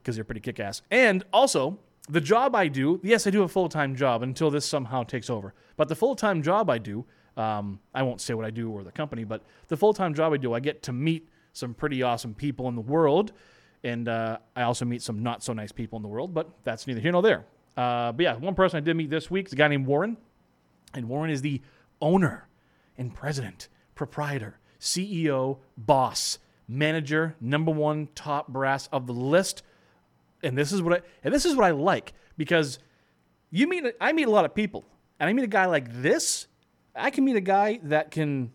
because 0.03 0.15
they're 0.15 0.25
pretty 0.25 0.41
kick 0.41 0.61
ass. 0.61 0.83
And 0.91 1.25
also, 1.33 1.79
the 2.09 2.21
job 2.21 2.55
I 2.55 2.69
do, 2.69 3.00
yes, 3.03 3.27
I 3.27 3.31
do 3.31 3.43
a 3.43 3.49
full 3.49 3.69
time 3.69 3.95
job 3.95 4.23
until 4.23 4.50
this 4.50 4.65
somehow 4.65 5.03
takes 5.03 5.29
over. 5.29 5.55
But 5.77 5.88
the 5.88 5.95
full 5.95 6.17
time 6.17 6.43
job 6.43 6.71
I 6.71 6.79
do, 6.79 7.05
um, 7.37 7.81
I 7.95 8.03
won't 8.03 8.21
say 8.21 8.35
what 8.35 8.45
I 8.45 8.50
do 8.50 8.71
or 8.71 8.83
the 8.83 8.93
company, 8.93 9.25
but 9.25 9.43
the 9.69 9.77
full 9.77 9.93
time 9.93 10.15
job 10.15 10.33
I 10.33 10.37
do, 10.37 10.55
I 10.55 10.61
get 10.61 10.83
to 10.85 10.93
meet 10.93 11.29
some 11.53 11.75
pretty 11.75 12.03
awesome 12.03 12.35
people 12.35 12.69
in 12.69 12.75
the 12.75 12.81
world. 12.81 13.33
And 13.85 14.09
uh, 14.09 14.38
I 14.57 14.62
also 14.62 14.85
meet 14.85 15.03
some 15.03 15.23
not 15.23 15.43
so 15.43 15.53
nice 15.53 15.71
people 15.71 15.97
in 15.99 16.03
the 16.03 16.09
world, 16.09 16.35
but 16.35 16.50
that's 16.65 16.87
neither 16.87 17.00
here 17.00 17.12
nor 17.12 17.23
there. 17.23 17.45
Uh, 17.77 18.11
but 18.11 18.23
yeah, 18.23 18.35
one 18.35 18.55
person 18.55 18.77
I 18.77 18.81
did 18.81 18.97
meet 18.97 19.09
this 19.09 19.31
week 19.31 19.47
is 19.47 19.53
a 19.53 19.57
guy 19.57 19.69
named 19.69 19.87
Warren. 19.87 20.17
And 20.95 21.09
Warren 21.09 21.31
is 21.31 21.43
the 21.43 21.61
owner 22.00 22.49
and 22.97 23.15
president, 23.15 23.69
proprietor, 23.95 24.59
CEO, 24.81 25.59
boss, 25.77 26.38
manager, 26.69 27.35
number 27.41 27.73
one 27.73 28.09
top 28.15 28.49
brass 28.49 28.89
of 28.93 29.07
the 29.07 29.15
list. 29.15 29.63
And 30.43 30.57
this 30.57 30.71
is 30.73 30.83
what 30.83 30.93
I 30.93 31.01
and 31.25 31.35
this 31.35 31.45
is 31.45 31.57
what 31.57 31.65
I 31.65 31.71
like 31.73 32.13
because 32.37 32.79
you 33.51 33.67
meet 33.67 33.85
I 34.01 34.13
meet 34.13 34.29
a 34.29 34.31
lot 34.31 34.45
of 34.45 34.55
people, 34.55 34.85
and 35.19 35.29
I 35.29 35.33
meet 35.33 35.45
a 35.45 35.49
guy 35.49 35.67
like 35.67 36.03
this. 36.03 36.47
I 36.95 37.11
can 37.11 37.25
meet 37.25 37.37
a 37.37 37.41
guy 37.41 37.81
that 37.85 38.11
can 38.11 38.53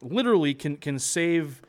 literally 0.00 0.54
can 0.54 0.76
can 0.76 0.98
save 0.98 1.62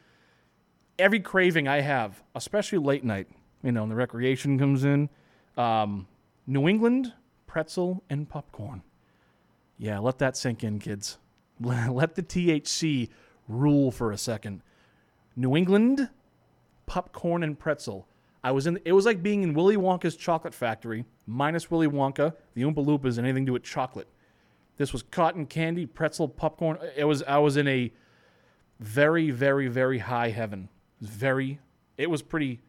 every 0.98 1.20
craving 1.20 1.68
I 1.68 1.82
have, 1.82 2.24
especially 2.34 2.80
late 2.80 3.04
night. 3.04 3.28
You 3.62 3.72
know, 3.72 3.82
when 3.82 3.90
the 3.90 3.96
recreation 3.96 4.58
comes 4.58 4.84
in. 4.84 5.10
Um, 5.56 6.08
New 6.48 6.68
England 6.68 7.14
pretzel 7.48 8.04
and 8.10 8.28
popcorn. 8.28 8.82
Yeah, 9.78 10.00
let 10.00 10.18
that 10.20 10.36
sink 10.36 10.64
in, 10.64 10.80
kids. 10.80 11.18
Let 11.60 12.16
the 12.16 12.24
THC 12.24 13.10
rule 13.48 13.92
for 13.92 14.12
a 14.12 14.18
second. 14.18 14.62
New 15.36 15.56
England 15.56 16.10
popcorn 16.86 17.44
and 17.44 17.58
pretzel. 17.58 18.08
I 18.44 18.52
was 18.52 18.68
in. 18.68 18.80
It 18.86 18.92
was 18.92 19.06
like 19.06 19.24
being 19.24 19.44
in 19.44 19.54
Willy 19.54 19.78
Wonka's 19.78 20.16
chocolate 20.16 20.54
factory, 20.54 21.06
minus 21.26 21.72
Willy 21.72 21.88
Wonka, 21.88 22.34
the 22.56 22.64
Oompa 22.64 22.86
Loompas, 22.86 23.18
and 23.18 23.26
anything 23.26 23.46
to 23.46 23.50
do 23.50 23.54
with 23.54 23.64
chocolate. 23.64 24.08
This 24.78 24.92
was 24.92 25.04
cotton 25.04 25.46
candy, 25.46 25.86
pretzel, 25.86 26.28
popcorn. 26.28 26.78
It 26.96 27.06
was. 27.06 27.24
I 27.24 27.38
was 27.38 27.58
in 27.58 27.68
a 27.68 27.92
very, 28.80 29.32
very, 29.32 29.68
very 29.68 30.00
high 30.00 30.30
heaven. 30.30 30.70
It 31.00 31.02
was 31.02 31.10
very. 31.10 31.60
It 31.98 32.10
was 32.10 32.22
pretty, 32.22 32.60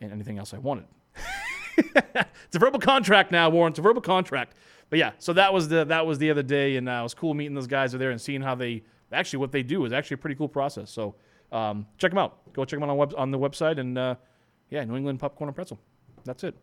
and 0.00 0.10
anything 0.10 0.38
else 0.38 0.52
I 0.52 0.58
wanted. 0.58 0.86
it's 1.76 2.56
a 2.56 2.58
verbal 2.58 2.80
contract 2.80 3.30
now, 3.30 3.48
Warren. 3.48 3.70
It's 3.70 3.78
a 3.78 3.82
verbal 3.82 4.02
contract. 4.02 4.56
But 4.90 4.98
yeah, 4.98 5.12
so 5.18 5.32
that 5.34 5.54
was 5.54 5.68
the 5.68 5.84
that 5.84 6.04
was 6.04 6.18
the 6.18 6.32
other 6.32 6.42
day, 6.42 6.76
and 6.76 6.88
uh, 6.88 6.98
it 6.98 7.02
was 7.04 7.14
cool 7.14 7.32
meeting 7.32 7.54
those 7.54 7.68
guys 7.68 7.94
over 7.94 7.98
there 8.00 8.10
and 8.10 8.20
seeing 8.20 8.42
how 8.42 8.56
they 8.56 8.82
actually 9.12 9.38
what 9.38 9.52
they 9.52 9.62
do 9.62 9.84
is 9.84 9.92
actually 9.92 10.16
a 10.16 10.18
pretty 10.18 10.34
cool 10.34 10.48
process. 10.48 10.90
So 10.90 11.14
um, 11.52 11.86
check 11.96 12.10
them 12.10 12.18
out. 12.18 12.52
Go 12.54 12.64
check 12.64 12.80
them 12.80 12.90
out 12.90 12.90
on, 12.90 12.96
web, 12.96 13.14
on 13.16 13.30
the 13.30 13.38
website, 13.38 13.78
and 13.78 13.96
uh, 13.96 14.16
yeah, 14.68 14.84
New 14.84 14.96
England 14.96 15.20
popcorn 15.20 15.46
and 15.46 15.54
pretzel. 15.54 15.78
That's 16.24 16.42
it. 16.42 16.56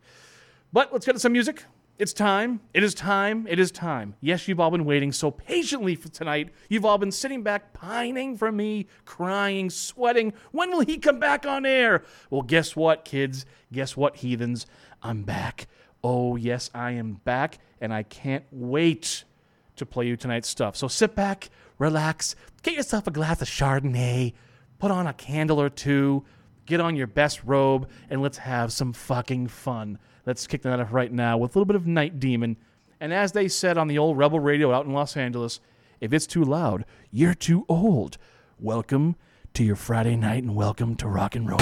But 0.74 0.92
let's 0.92 1.06
get 1.06 1.14
to 1.14 1.18
some 1.18 1.32
music. 1.32 1.64
It's 1.96 2.12
time. 2.12 2.60
It 2.72 2.82
is 2.82 2.92
time. 2.92 3.46
It 3.48 3.60
is 3.60 3.70
time. 3.70 4.16
Yes, 4.20 4.48
you've 4.48 4.58
all 4.58 4.72
been 4.72 4.84
waiting 4.84 5.12
so 5.12 5.30
patiently 5.30 5.94
for 5.94 6.08
tonight. 6.08 6.50
You've 6.68 6.84
all 6.84 6.98
been 6.98 7.12
sitting 7.12 7.44
back, 7.44 7.72
pining 7.72 8.36
for 8.36 8.50
me, 8.50 8.88
crying, 9.04 9.70
sweating. 9.70 10.32
When 10.50 10.72
will 10.72 10.80
he 10.80 10.98
come 10.98 11.20
back 11.20 11.46
on 11.46 11.64
air? 11.64 12.02
Well, 12.30 12.42
guess 12.42 12.74
what, 12.74 13.04
kids? 13.04 13.46
Guess 13.72 13.96
what, 13.96 14.16
heathens? 14.16 14.66
I'm 15.04 15.22
back. 15.22 15.68
Oh, 16.02 16.34
yes, 16.34 16.68
I 16.74 16.90
am 16.92 17.20
back, 17.24 17.58
and 17.80 17.94
I 17.94 18.02
can't 18.02 18.44
wait 18.50 19.22
to 19.76 19.86
play 19.86 20.08
you 20.08 20.16
tonight's 20.16 20.48
stuff. 20.48 20.74
So 20.74 20.88
sit 20.88 21.14
back, 21.14 21.48
relax, 21.78 22.34
get 22.64 22.74
yourself 22.74 23.06
a 23.06 23.12
glass 23.12 23.40
of 23.40 23.46
Chardonnay, 23.46 24.32
put 24.80 24.90
on 24.90 25.06
a 25.06 25.12
candle 25.12 25.60
or 25.60 25.70
two, 25.70 26.24
get 26.66 26.80
on 26.80 26.96
your 26.96 27.06
best 27.06 27.44
robe, 27.44 27.88
and 28.10 28.20
let's 28.20 28.38
have 28.38 28.72
some 28.72 28.92
fucking 28.92 29.46
fun. 29.46 30.00
Let's 30.26 30.46
kick 30.46 30.62
that 30.62 30.80
off 30.80 30.92
right 30.92 31.12
now 31.12 31.36
with 31.36 31.54
a 31.54 31.58
little 31.58 31.66
bit 31.66 31.76
of 31.76 31.86
Night 31.86 32.18
Demon. 32.18 32.56
And 32.98 33.12
as 33.12 33.32
they 33.32 33.46
said 33.46 33.76
on 33.76 33.88
the 33.88 33.98
old 33.98 34.16
Rebel 34.16 34.40
Radio 34.40 34.72
out 34.72 34.86
in 34.86 34.92
Los 34.92 35.18
Angeles, 35.18 35.60
if 36.00 36.14
it's 36.14 36.26
too 36.26 36.42
loud, 36.42 36.86
you're 37.10 37.34
too 37.34 37.66
old. 37.68 38.16
Welcome 38.58 39.16
to 39.52 39.62
your 39.62 39.76
Friday 39.76 40.16
night 40.16 40.42
and 40.42 40.56
welcome 40.56 40.96
to 40.96 41.08
rock 41.08 41.36
and 41.36 41.48
roll. 41.48 41.58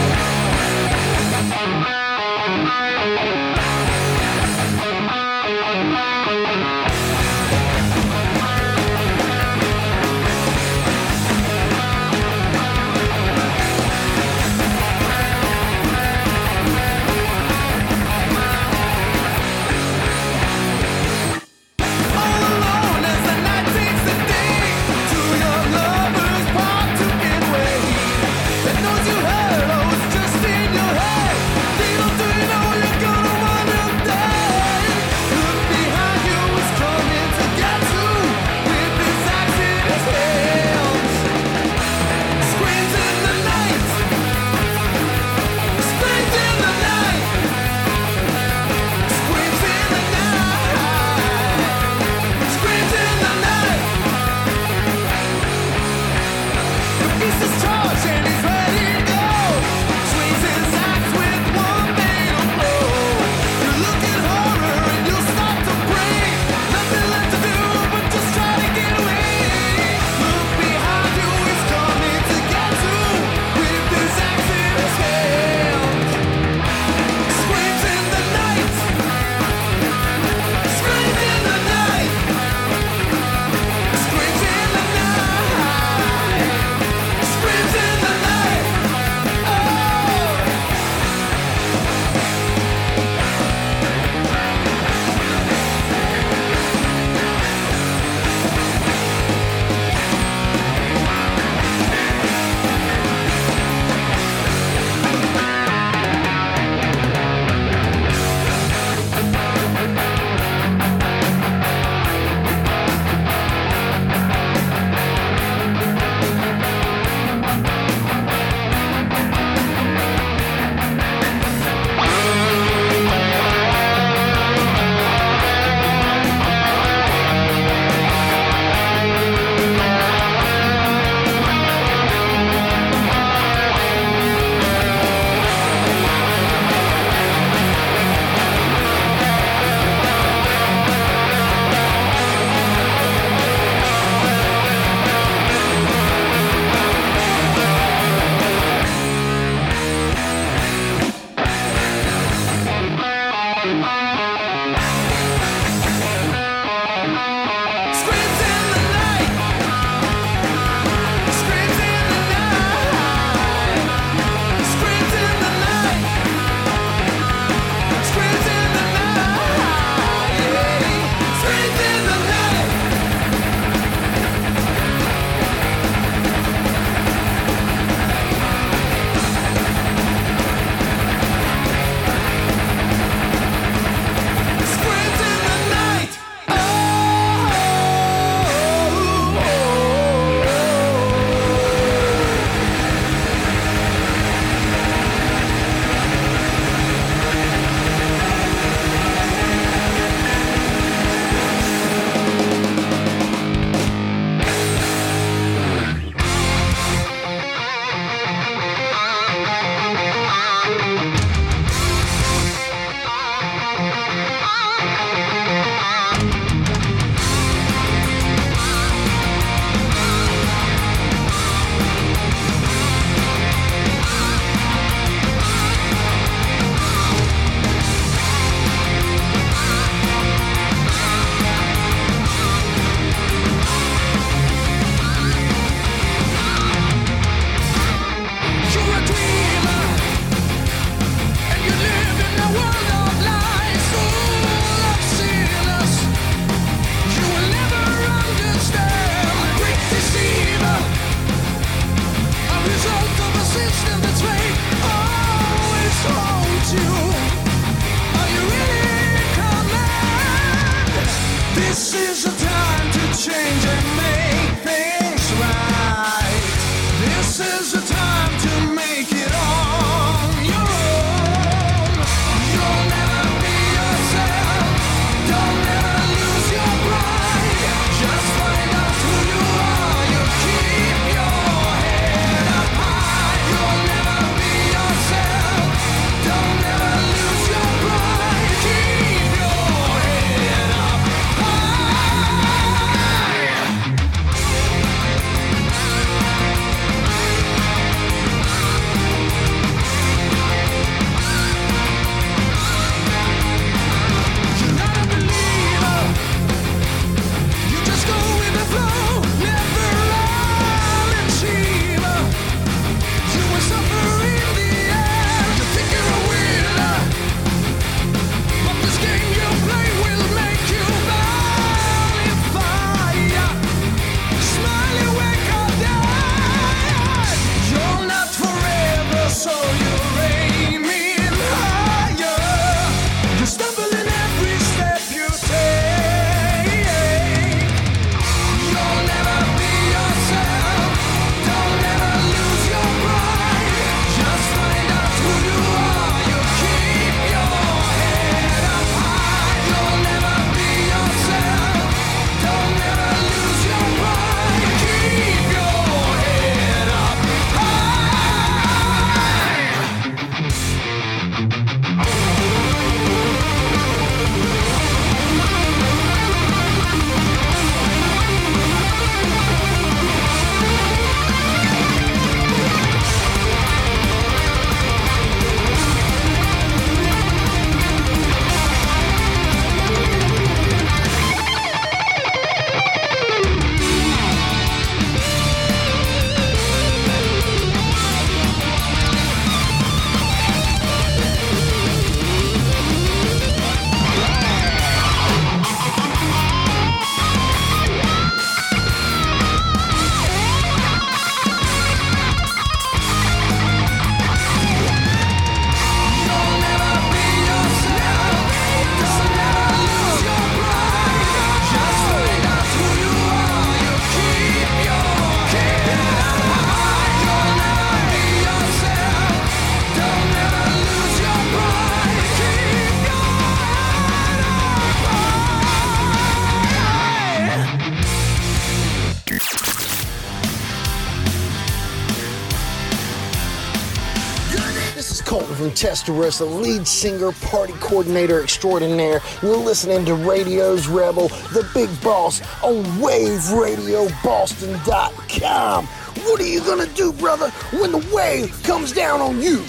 Testarossa, 435.82 436.46
lead 436.62 436.86
singer, 436.86 437.32
party 437.32 437.72
coordinator 437.80 438.40
extraordinaire. 438.40 439.20
You're 439.42 439.56
listening 439.56 440.04
to 440.04 440.14
Radio's 440.14 440.86
Rebel, 440.86 441.26
the 441.52 441.68
big 441.74 441.90
boss 442.00 442.40
on 442.62 442.84
WaveRadioBoston.com. 443.00 445.86
What 445.86 446.40
are 446.40 446.46
you 446.46 446.60
gonna 446.60 446.86
do, 446.86 447.12
brother, 447.12 447.50
when 447.80 447.90
the 447.90 447.98
wave 448.14 448.62
comes 448.62 448.92
down 448.92 449.20
on 449.20 449.42
you? 449.42 449.64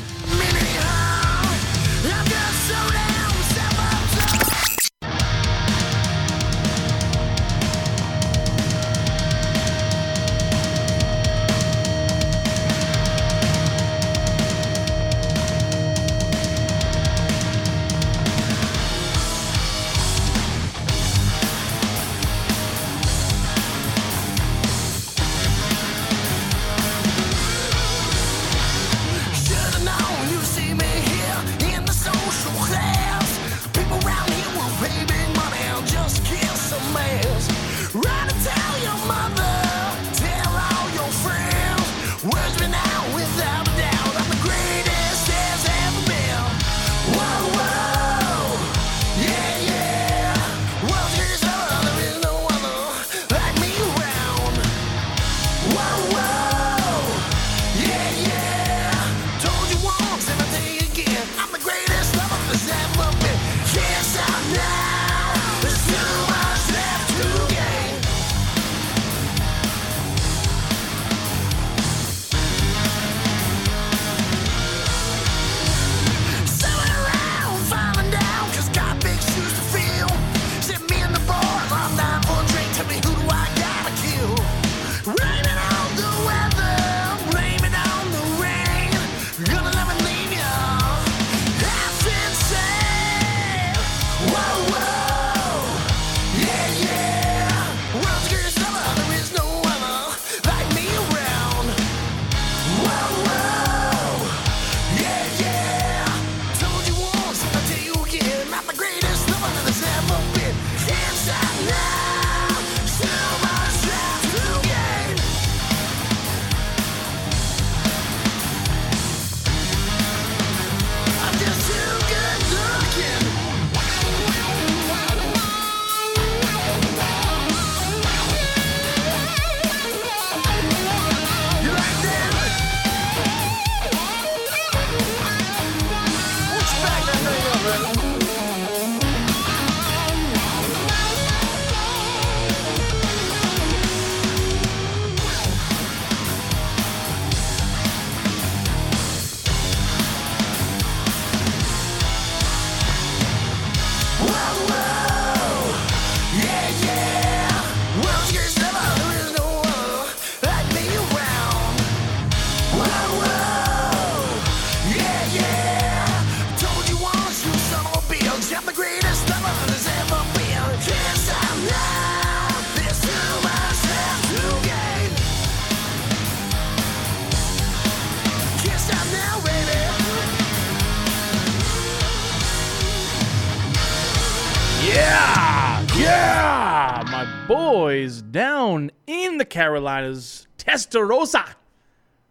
Carolinas, 190.03 190.47
Testarossa, 190.57 191.55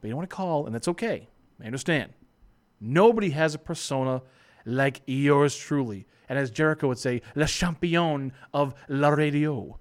but 0.00 0.08
you 0.08 0.12
don't 0.12 0.16
want 0.16 0.30
to 0.30 0.34
call, 0.34 0.64
and 0.64 0.74
that's 0.74 0.88
okay. 0.88 1.28
I 1.62 1.66
understand. 1.66 2.14
Nobody 2.80 3.28
has 3.28 3.54
a 3.54 3.58
persona 3.58 4.22
like 4.64 5.02
yours 5.04 5.54
truly. 5.54 6.06
And 6.28 6.38
as 6.38 6.50
Jericho 6.50 6.88
would 6.88 6.98
say, 6.98 7.22
le 7.34 7.46
champion 7.46 8.32
of 8.52 8.74
la 8.88 9.08
radio. 9.08 9.78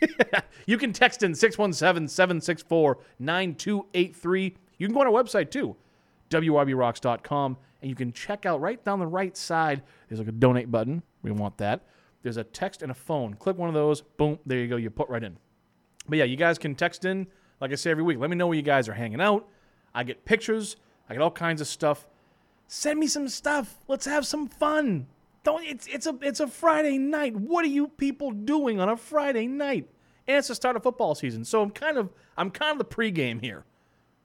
you 0.66 0.78
can 0.78 0.92
text 0.92 1.22
in 1.22 1.34
617 1.34 2.08
764 2.08 2.98
9283. 3.18 4.56
You 4.78 4.86
can 4.86 4.94
go 4.94 5.00
on 5.00 5.06
our 5.06 5.12
website 5.12 5.50
too, 5.50 5.76
wrbrocks.com, 6.30 7.56
and 7.80 7.88
you 7.88 7.94
can 7.94 8.12
check 8.12 8.46
out 8.46 8.60
right 8.60 8.84
down 8.84 8.98
the 8.98 9.06
right 9.06 9.36
side. 9.36 9.82
There's 10.08 10.18
like 10.18 10.28
a 10.28 10.32
donate 10.32 10.70
button. 10.70 11.02
We 11.22 11.30
want 11.30 11.56
that. 11.58 11.82
There's 12.22 12.36
a 12.36 12.44
text 12.44 12.82
and 12.82 12.90
a 12.90 12.94
phone. 12.94 13.34
Click 13.34 13.58
one 13.58 13.68
of 13.68 13.74
those. 13.74 14.00
Boom. 14.00 14.38
There 14.46 14.58
you 14.58 14.68
go. 14.68 14.76
You 14.76 14.90
put 14.90 15.08
right 15.08 15.22
in. 15.22 15.36
But 16.08 16.18
yeah, 16.18 16.24
you 16.24 16.36
guys 16.36 16.58
can 16.58 16.74
text 16.74 17.04
in, 17.04 17.26
like 17.60 17.70
I 17.70 17.74
say 17.74 17.90
every 17.90 18.02
week. 18.02 18.18
Let 18.18 18.30
me 18.30 18.36
know 18.36 18.46
where 18.46 18.56
you 18.56 18.62
guys 18.62 18.88
are 18.88 18.94
hanging 18.94 19.20
out. 19.20 19.48
I 19.94 20.04
get 20.04 20.24
pictures. 20.24 20.76
I 21.08 21.14
get 21.14 21.22
all 21.22 21.30
kinds 21.30 21.60
of 21.60 21.66
stuff. 21.66 22.06
Send 22.66 22.98
me 22.98 23.06
some 23.06 23.28
stuff. 23.28 23.78
Let's 23.88 24.06
have 24.06 24.26
some 24.26 24.48
fun. 24.48 25.06
Don't 25.44 25.64
it's 25.64 25.86
it's 25.86 26.06
a 26.06 26.18
it's 26.22 26.40
a 26.40 26.48
Friday 26.48 26.98
night. 26.98 27.36
What 27.36 27.64
are 27.64 27.68
you 27.68 27.88
people 27.88 28.32
doing 28.32 28.80
on 28.80 28.88
a 28.88 28.96
Friday 28.96 29.46
night? 29.46 29.88
And 30.26 30.38
it's 30.38 30.48
the 30.48 30.54
start 30.54 30.74
of 30.74 30.82
football 30.82 31.14
season. 31.14 31.44
So 31.44 31.62
I'm 31.62 31.70
kind 31.70 31.98
of 31.98 32.10
I'm 32.36 32.50
kind 32.50 32.72
of 32.72 32.78
the 32.78 32.94
pregame 32.94 33.40
here. 33.40 33.64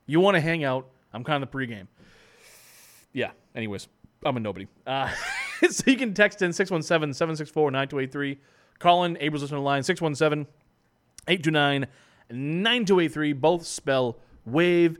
You 0.06 0.18
want 0.20 0.36
to 0.36 0.40
hang 0.40 0.64
out? 0.64 0.88
I'm 1.12 1.22
kind 1.22 1.42
of 1.42 1.50
the 1.50 1.56
pregame. 1.56 1.86
Yeah. 3.12 3.32
Anyways, 3.54 3.88
I'm 4.24 4.36
a 4.36 4.40
nobody. 4.40 4.66
Uh, 4.86 5.12
so 5.70 5.90
you 5.90 5.96
can 5.96 6.14
text 6.14 6.42
in 6.42 6.50
617-764-9283. 6.52 8.38
Call 8.78 9.04
in 9.04 9.16
Abrams 9.20 9.42
listener 9.42 9.58
line 9.58 9.82
617 9.82 10.46
829 11.28 11.86
9283. 12.30 13.32
Both 13.34 13.66
spell 13.66 14.18
wave. 14.46 14.98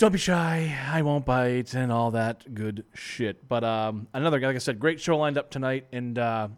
Don't 0.00 0.12
be 0.12 0.18
shy. 0.18 0.74
I 0.90 1.02
won't 1.02 1.26
bite 1.26 1.74
and 1.74 1.92
all 1.92 2.12
that 2.12 2.54
good 2.54 2.86
shit. 2.94 3.46
But 3.46 3.62
um, 3.64 4.08
another, 4.14 4.40
like 4.40 4.56
I 4.56 4.58
said, 4.58 4.80
great 4.80 4.98
show 4.98 5.18
lined 5.18 5.36
up 5.36 5.50
tonight. 5.50 5.88
And 5.92 6.18
uh, 6.18 6.48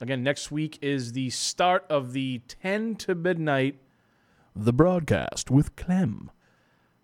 again, 0.00 0.22
next 0.22 0.52
week 0.52 0.78
is 0.80 1.10
the 1.10 1.28
start 1.30 1.84
of 1.90 2.12
the 2.12 2.42
10 2.46 2.94
to 2.98 3.16
midnight, 3.16 3.80
the 4.54 4.72
broadcast 4.72 5.50
with 5.50 5.74
Clem. 5.74 6.30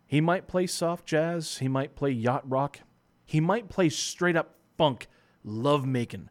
He 0.07 0.21
might 0.21 0.47
play 0.47 0.69
soft 0.69 1.05
jazz. 1.05 1.59
He 1.59 1.67
might 1.67 1.97
play 1.97 2.13
yacht 2.13 2.49
rock. 2.49 2.79
He 3.27 3.41
might 3.41 3.69
play 3.69 3.89
straight 3.89 4.37
up 4.37 4.55
funk, 4.77 5.09
love 5.43 5.85
making, 5.85 6.31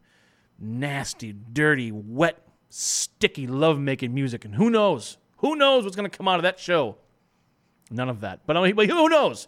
nasty, 0.58 1.34
dirty, 1.52 1.92
wet, 1.92 2.38
sticky 2.70 3.46
love 3.46 3.78
making 3.78 4.14
music. 4.14 4.46
And 4.46 4.54
who 4.54 4.70
knows? 4.70 5.18
Who 5.36 5.56
knows 5.56 5.84
what's 5.84 5.94
going 5.94 6.10
to 6.10 6.16
come 6.16 6.26
out 6.26 6.38
of 6.38 6.44
that 6.44 6.58
show? 6.58 6.96
None 7.90 8.08
of 8.08 8.22
that. 8.22 8.46
But 8.46 8.56
I 8.56 8.72
mean, 8.72 8.88
who 8.88 9.10
knows? 9.10 9.46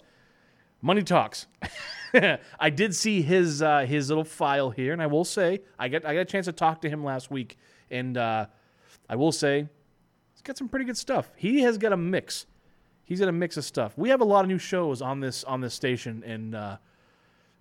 Money 0.82 1.02
talks. 1.02 1.46
I 2.60 2.70
did 2.70 2.94
see 2.94 3.22
his 3.22 3.62
uh, 3.62 3.80
his 3.80 4.08
little 4.08 4.24
file 4.24 4.70
here, 4.70 4.92
and 4.92 5.02
I 5.02 5.06
will 5.06 5.24
say 5.24 5.60
I 5.78 5.88
got 5.88 6.04
I 6.04 6.14
got 6.14 6.20
a 6.20 6.24
chance 6.24 6.46
to 6.46 6.52
talk 6.52 6.80
to 6.82 6.88
him 6.88 7.04
last 7.04 7.30
week, 7.30 7.56
and 7.90 8.16
uh, 8.16 8.46
I 9.08 9.16
will 9.16 9.32
say 9.32 9.68
he's 10.32 10.42
got 10.42 10.56
some 10.56 10.68
pretty 10.68 10.84
good 10.84 10.96
stuff. 10.96 11.30
He 11.36 11.60
has 11.60 11.78
got 11.78 11.92
a 11.92 11.96
mix. 11.96 12.46
He's 13.04 13.20
got 13.20 13.28
a 13.28 13.32
mix 13.32 13.56
of 13.56 13.64
stuff. 13.64 13.96
We 13.96 14.08
have 14.08 14.20
a 14.20 14.24
lot 14.24 14.44
of 14.44 14.48
new 14.48 14.58
shows 14.58 15.02
on 15.02 15.20
this 15.20 15.44
on 15.44 15.60
this 15.60 15.74
station, 15.74 16.22
and 16.24 16.54
uh, 16.54 16.76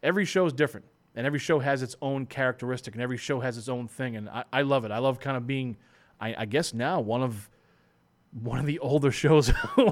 every 0.01 0.25
show 0.25 0.45
is 0.45 0.53
different, 0.53 0.85
and 1.15 1.27
every 1.27 1.39
show 1.39 1.59
has 1.59 1.83
its 1.83 1.95
own 2.01 2.25
characteristic, 2.25 2.93
and 2.93 3.03
every 3.03 3.17
show 3.17 3.39
has 3.39 3.57
its 3.57 3.67
own 3.67 3.87
thing, 3.87 4.15
and 4.15 4.29
I, 4.29 4.45
I 4.53 4.61
love 4.61 4.85
it. 4.85 4.91
I 4.91 4.99
love 4.99 5.19
kind 5.19 5.35
of 5.35 5.45
being, 5.45 5.77
I, 6.21 6.35
I 6.39 6.45
guess 6.45 6.73
now 6.73 7.01
one 7.01 7.21
of 7.21 7.49
one 8.41 8.59
of 8.59 8.65
the 8.65 8.79
older 8.79 9.11
shows, 9.23 9.49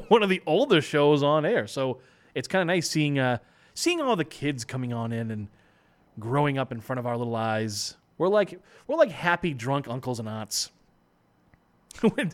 one 0.08 0.24
of 0.24 0.30
the 0.30 0.42
older 0.46 0.82
shows 0.82 1.24
on 1.24 1.46
air. 1.46 1.68
So 1.68 2.00
it's 2.38 2.47
kind 2.47 2.62
of 2.62 2.67
nice 2.67 2.89
seeing 2.89 3.17
uh, 3.19 3.39
seeing 3.73 4.00
all 4.00 4.15
the 4.15 4.26
kids 4.26 4.63
coming 4.63 4.93
on 4.93 5.12
in 5.12 5.32
and 5.32 5.47
growing 6.19 6.58
up 6.58 6.71
in 6.71 6.80
front 6.80 7.00
of 7.00 7.06
our 7.06 7.17
little 7.17 7.36
eyes. 7.36 7.95
We're 8.17 8.28
like 8.28 8.60
we're 8.86 8.97
like 8.97 9.12
happy 9.12 9.54
drunk 9.54 9.88
uncles 9.88 10.19
and 10.19 10.30
aunts. 10.30 10.71
it, 12.04 12.34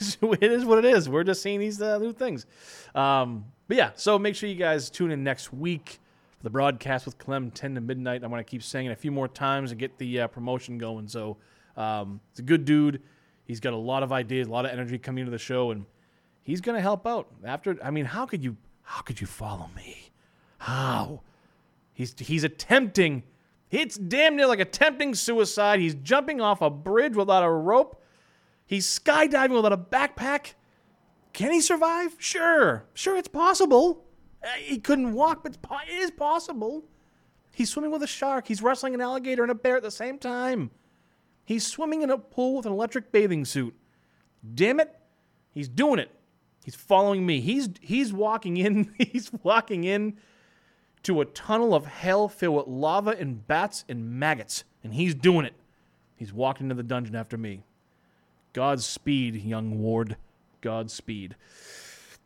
is 0.00 0.64
what 0.64 0.78
it 0.78 0.84
is. 0.84 1.08
We're 1.08 1.24
just 1.24 1.42
seeing 1.42 1.60
these 1.60 1.82
uh, 1.82 1.98
new 1.98 2.12
things. 2.12 2.46
Um, 2.94 3.44
but 3.68 3.76
yeah, 3.76 3.90
so 3.96 4.18
make 4.18 4.34
sure 4.34 4.48
you 4.48 4.54
guys 4.54 4.88
tune 4.88 5.10
in 5.10 5.22
next 5.22 5.52
week 5.52 5.98
for 6.38 6.44
the 6.44 6.50
broadcast 6.50 7.04
with 7.04 7.18
Clem 7.18 7.50
10 7.50 7.74
to 7.74 7.80
midnight. 7.80 8.24
I 8.24 8.28
want 8.28 8.46
to 8.46 8.50
keep 8.50 8.62
saying 8.62 8.86
it 8.86 8.92
a 8.92 8.96
few 8.96 9.10
more 9.10 9.28
times 9.28 9.72
and 9.72 9.80
get 9.80 9.98
the 9.98 10.22
uh, 10.22 10.26
promotion 10.28 10.78
going. 10.78 11.08
So 11.08 11.36
um, 11.76 12.20
it's 12.30 12.40
a 12.40 12.42
good 12.42 12.64
dude. 12.64 13.02
He's 13.44 13.60
got 13.60 13.72
a 13.72 13.76
lot 13.78 14.02
of 14.02 14.12
ideas, 14.12 14.48
a 14.48 14.50
lot 14.50 14.64
of 14.64 14.70
energy 14.70 14.98
coming 14.98 15.22
into 15.22 15.32
the 15.32 15.38
show, 15.38 15.70
and 15.72 15.84
he's 16.42 16.60
going 16.60 16.76
to 16.76 16.82
help 16.82 17.06
out. 17.06 17.28
After, 17.44 17.76
I 17.82 17.90
mean, 17.90 18.04
how 18.04 18.26
could 18.26 18.44
you, 18.44 18.56
how 18.92 19.00
could 19.00 19.22
you 19.22 19.26
follow 19.26 19.70
me? 19.74 20.10
How? 20.58 21.22
He's 21.94 22.14
he's 22.18 22.44
attempting. 22.44 23.22
It's 23.70 23.96
damn 23.96 24.36
near 24.36 24.46
like 24.46 24.60
attempting 24.60 25.14
suicide. 25.14 25.80
He's 25.80 25.94
jumping 25.94 26.42
off 26.42 26.60
a 26.60 26.68
bridge 26.68 27.16
without 27.16 27.42
a 27.42 27.50
rope. 27.50 28.02
He's 28.66 28.86
skydiving 28.86 29.54
without 29.54 29.72
a 29.72 29.78
backpack. 29.78 30.52
Can 31.32 31.52
he 31.52 31.62
survive? 31.62 32.16
Sure, 32.18 32.84
sure, 32.92 33.16
it's 33.16 33.28
possible. 33.28 34.04
Uh, 34.44 34.48
he 34.58 34.78
couldn't 34.78 35.14
walk, 35.14 35.42
but 35.42 35.56
it 35.88 35.90
is 35.90 36.10
possible. 36.10 36.84
He's 37.54 37.70
swimming 37.70 37.92
with 37.92 38.02
a 38.02 38.06
shark. 38.06 38.46
He's 38.46 38.60
wrestling 38.60 38.92
an 38.92 39.00
alligator 39.00 39.40
and 39.42 39.50
a 39.50 39.54
bear 39.54 39.76
at 39.76 39.82
the 39.82 39.90
same 39.90 40.18
time. 40.18 40.70
He's 41.46 41.66
swimming 41.66 42.02
in 42.02 42.10
a 42.10 42.18
pool 42.18 42.56
with 42.56 42.66
an 42.66 42.72
electric 42.72 43.10
bathing 43.10 43.46
suit. 43.46 43.74
Damn 44.54 44.80
it, 44.80 44.94
he's 45.50 45.70
doing 45.70 45.98
it. 45.98 46.10
He's 46.64 46.74
following 46.74 47.26
me. 47.26 47.40
He's 47.40 47.70
he's 47.80 48.12
walking 48.12 48.56
in. 48.56 48.94
He's 48.98 49.32
walking 49.42 49.84
in 49.84 50.16
to 51.02 51.20
a 51.20 51.24
tunnel 51.24 51.74
of 51.74 51.86
hell 51.86 52.28
filled 52.28 52.56
with 52.56 52.66
lava 52.68 53.10
and 53.10 53.46
bats 53.46 53.84
and 53.88 54.08
maggots, 54.08 54.64
and 54.84 54.94
he's 54.94 55.14
doing 55.14 55.44
it. 55.44 55.54
He's 56.16 56.32
walking 56.32 56.66
into 56.66 56.76
the 56.76 56.84
dungeon 56.84 57.16
after 57.16 57.36
me. 57.36 57.64
Godspeed, 58.52 59.34
young 59.34 59.80
ward. 59.80 60.16
Godspeed. 60.60 61.34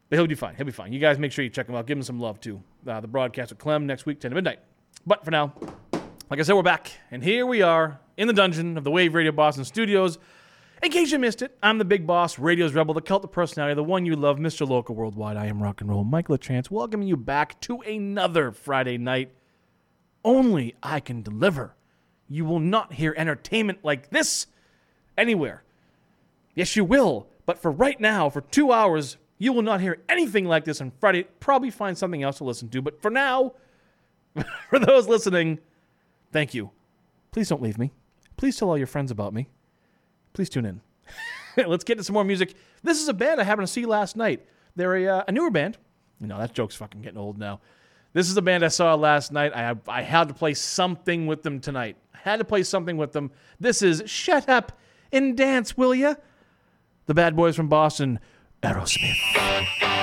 But 0.08 0.18
he'll 0.18 0.26
be 0.26 0.34
fine. 0.34 0.54
He'll 0.54 0.66
be 0.66 0.72
fine. 0.72 0.92
You 0.92 1.00
guys 1.00 1.18
make 1.18 1.32
sure 1.32 1.42
you 1.42 1.50
check 1.50 1.68
him 1.68 1.74
out. 1.74 1.86
Give 1.86 1.96
him 1.96 2.02
some 2.02 2.20
love 2.20 2.40
too. 2.40 2.62
Uh, 2.86 3.00
the 3.00 3.08
broadcast 3.08 3.50
with 3.50 3.58
Clem 3.58 3.86
next 3.86 4.06
week, 4.06 4.20
10 4.20 4.30
to 4.30 4.34
midnight. 4.34 4.60
But 5.06 5.24
for 5.24 5.30
now, 5.30 5.54
like 6.30 6.38
I 6.38 6.42
said, 6.42 6.54
we're 6.54 6.62
back. 6.62 6.92
And 7.10 7.22
here 7.22 7.46
we 7.46 7.62
are 7.62 8.00
in 8.16 8.28
the 8.28 8.34
dungeon 8.34 8.76
of 8.76 8.84
the 8.84 8.90
Wave 8.90 9.14
Radio 9.14 9.32
Boston 9.32 9.64
Studios. 9.64 10.18
In 10.82 10.90
case 10.90 11.10
you 11.10 11.18
missed 11.18 11.40
it, 11.40 11.56
I'm 11.62 11.78
the 11.78 11.84
big 11.84 12.06
boss, 12.06 12.38
Radio's 12.38 12.74
Rebel, 12.74 12.92
the 12.92 13.00
cult 13.00 13.24
of 13.24 13.32
personality, 13.32 13.74
the 13.74 13.82
one 13.82 14.04
you 14.04 14.14
love, 14.14 14.38
Mr. 14.38 14.68
Local 14.68 14.94
Worldwide. 14.94 15.36
I 15.36 15.46
am 15.46 15.62
rock 15.62 15.80
and 15.80 15.88
roll, 15.88 16.04
Michael 16.04 16.36
LaChance, 16.36 16.70
welcoming 16.70 17.08
you 17.08 17.16
back 17.16 17.58
to 17.62 17.80
another 17.80 18.52
Friday 18.52 18.98
night. 18.98 19.32
Only 20.22 20.74
I 20.82 21.00
can 21.00 21.22
deliver. 21.22 21.74
You 22.28 22.44
will 22.44 22.60
not 22.60 22.92
hear 22.92 23.14
entertainment 23.16 23.78
like 23.84 24.10
this 24.10 24.48
anywhere. 25.16 25.62
Yes, 26.54 26.76
you 26.76 26.84
will. 26.84 27.28
But 27.46 27.58
for 27.58 27.70
right 27.70 27.98
now, 27.98 28.28
for 28.28 28.42
two 28.42 28.70
hours, 28.70 29.16
you 29.38 29.52
will 29.52 29.62
not 29.62 29.80
hear 29.80 30.02
anything 30.08 30.44
like 30.44 30.64
this 30.64 30.80
on 30.80 30.92
Friday. 31.00 31.24
Probably 31.40 31.70
find 31.70 31.96
something 31.96 32.22
else 32.22 32.38
to 32.38 32.44
listen 32.44 32.68
to. 32.70 32.82
But 32.82 33.00
for 33.00 33.10
now, 33.10 33.54
for 34.68 34.78
those 34.78 35.08
listening, 35.08 35.58
thank 36.32 36.52
you. 36.52 36.70
Please 37.32 37.48
don't 37.48 37.62
leave 37.62 37.78
me. 37.78 37.92
Please 38.36 38.56
tell 38.56 38.68
all 38.68 38.78
your 38.78 38.86
friends 38.86 39.10
about 39.10 39.32
me. 39.32 39.48
Please 40.36 40.50
tune 40.50 40.66
in. 40.66 40.82
Let's 41.66 41.82
get 41.82 41.96
to 41.96 42.04
some 42.04 42.12
more 42.12 42.22
music. 42.22 42.52
This 42.82 43.00
is 43.00 43.08
a 43.08 43.14
band 43.14 43.40
I 43.40 43.44
happened 43.44 43.66
to 43.66 43.72
see 43.72 43.86
last 43.86 44.16
night. 44.16 44.44
They're 44.76 44.94
a, 44.94 45.06
uh, 45.06 45.24
a 45.26 45.32
newer 45.32 45.50
band. 45.50 45.78
No, 46.20 46.36
that 46.36 46.52
joke's 46.52 46.74
fucking 46.74 47.00
getting 47.00 47.16
old 47.16 47.38
now. 47.38 47.60
This 48.12 48.28
is 48.28 48.36
a 48.36 48.42
band 48.42 48.62
I 48.62 48.68
saw 48.68 48.94
last 48.96 49.32
night. 49.32 49.56
I 49.56 49.74
I 49.88 50.02
had 50.02 50.28
to 50.28 50.34
play 50.34 50.52
something 50.52 51.26
with 51.26 51.42
them 51.42 51.58
tonight. 51.58 51.96
I 52.14 52.18
had 52.18 52.36
to 52.40 52.44
play 52.44 52.64
something 52.64 52.98
with 52.98 53.12
them. 53.12 53.30
This 53.58 53.80
is 53.80 54.02
Shut 54.04 54.46
Up 54.46 54.78
and 55.10 55.34
Dance, 55.38 55.74
Will 55.74 55.94
Ya? 55.94 56.16
The 57.06 57.14
Bad 57.14 57.34
Boys 57.34 57.56
from 57.56 57.68
Boston, 57.68 58.20
Aerosmith. 58.62 59.95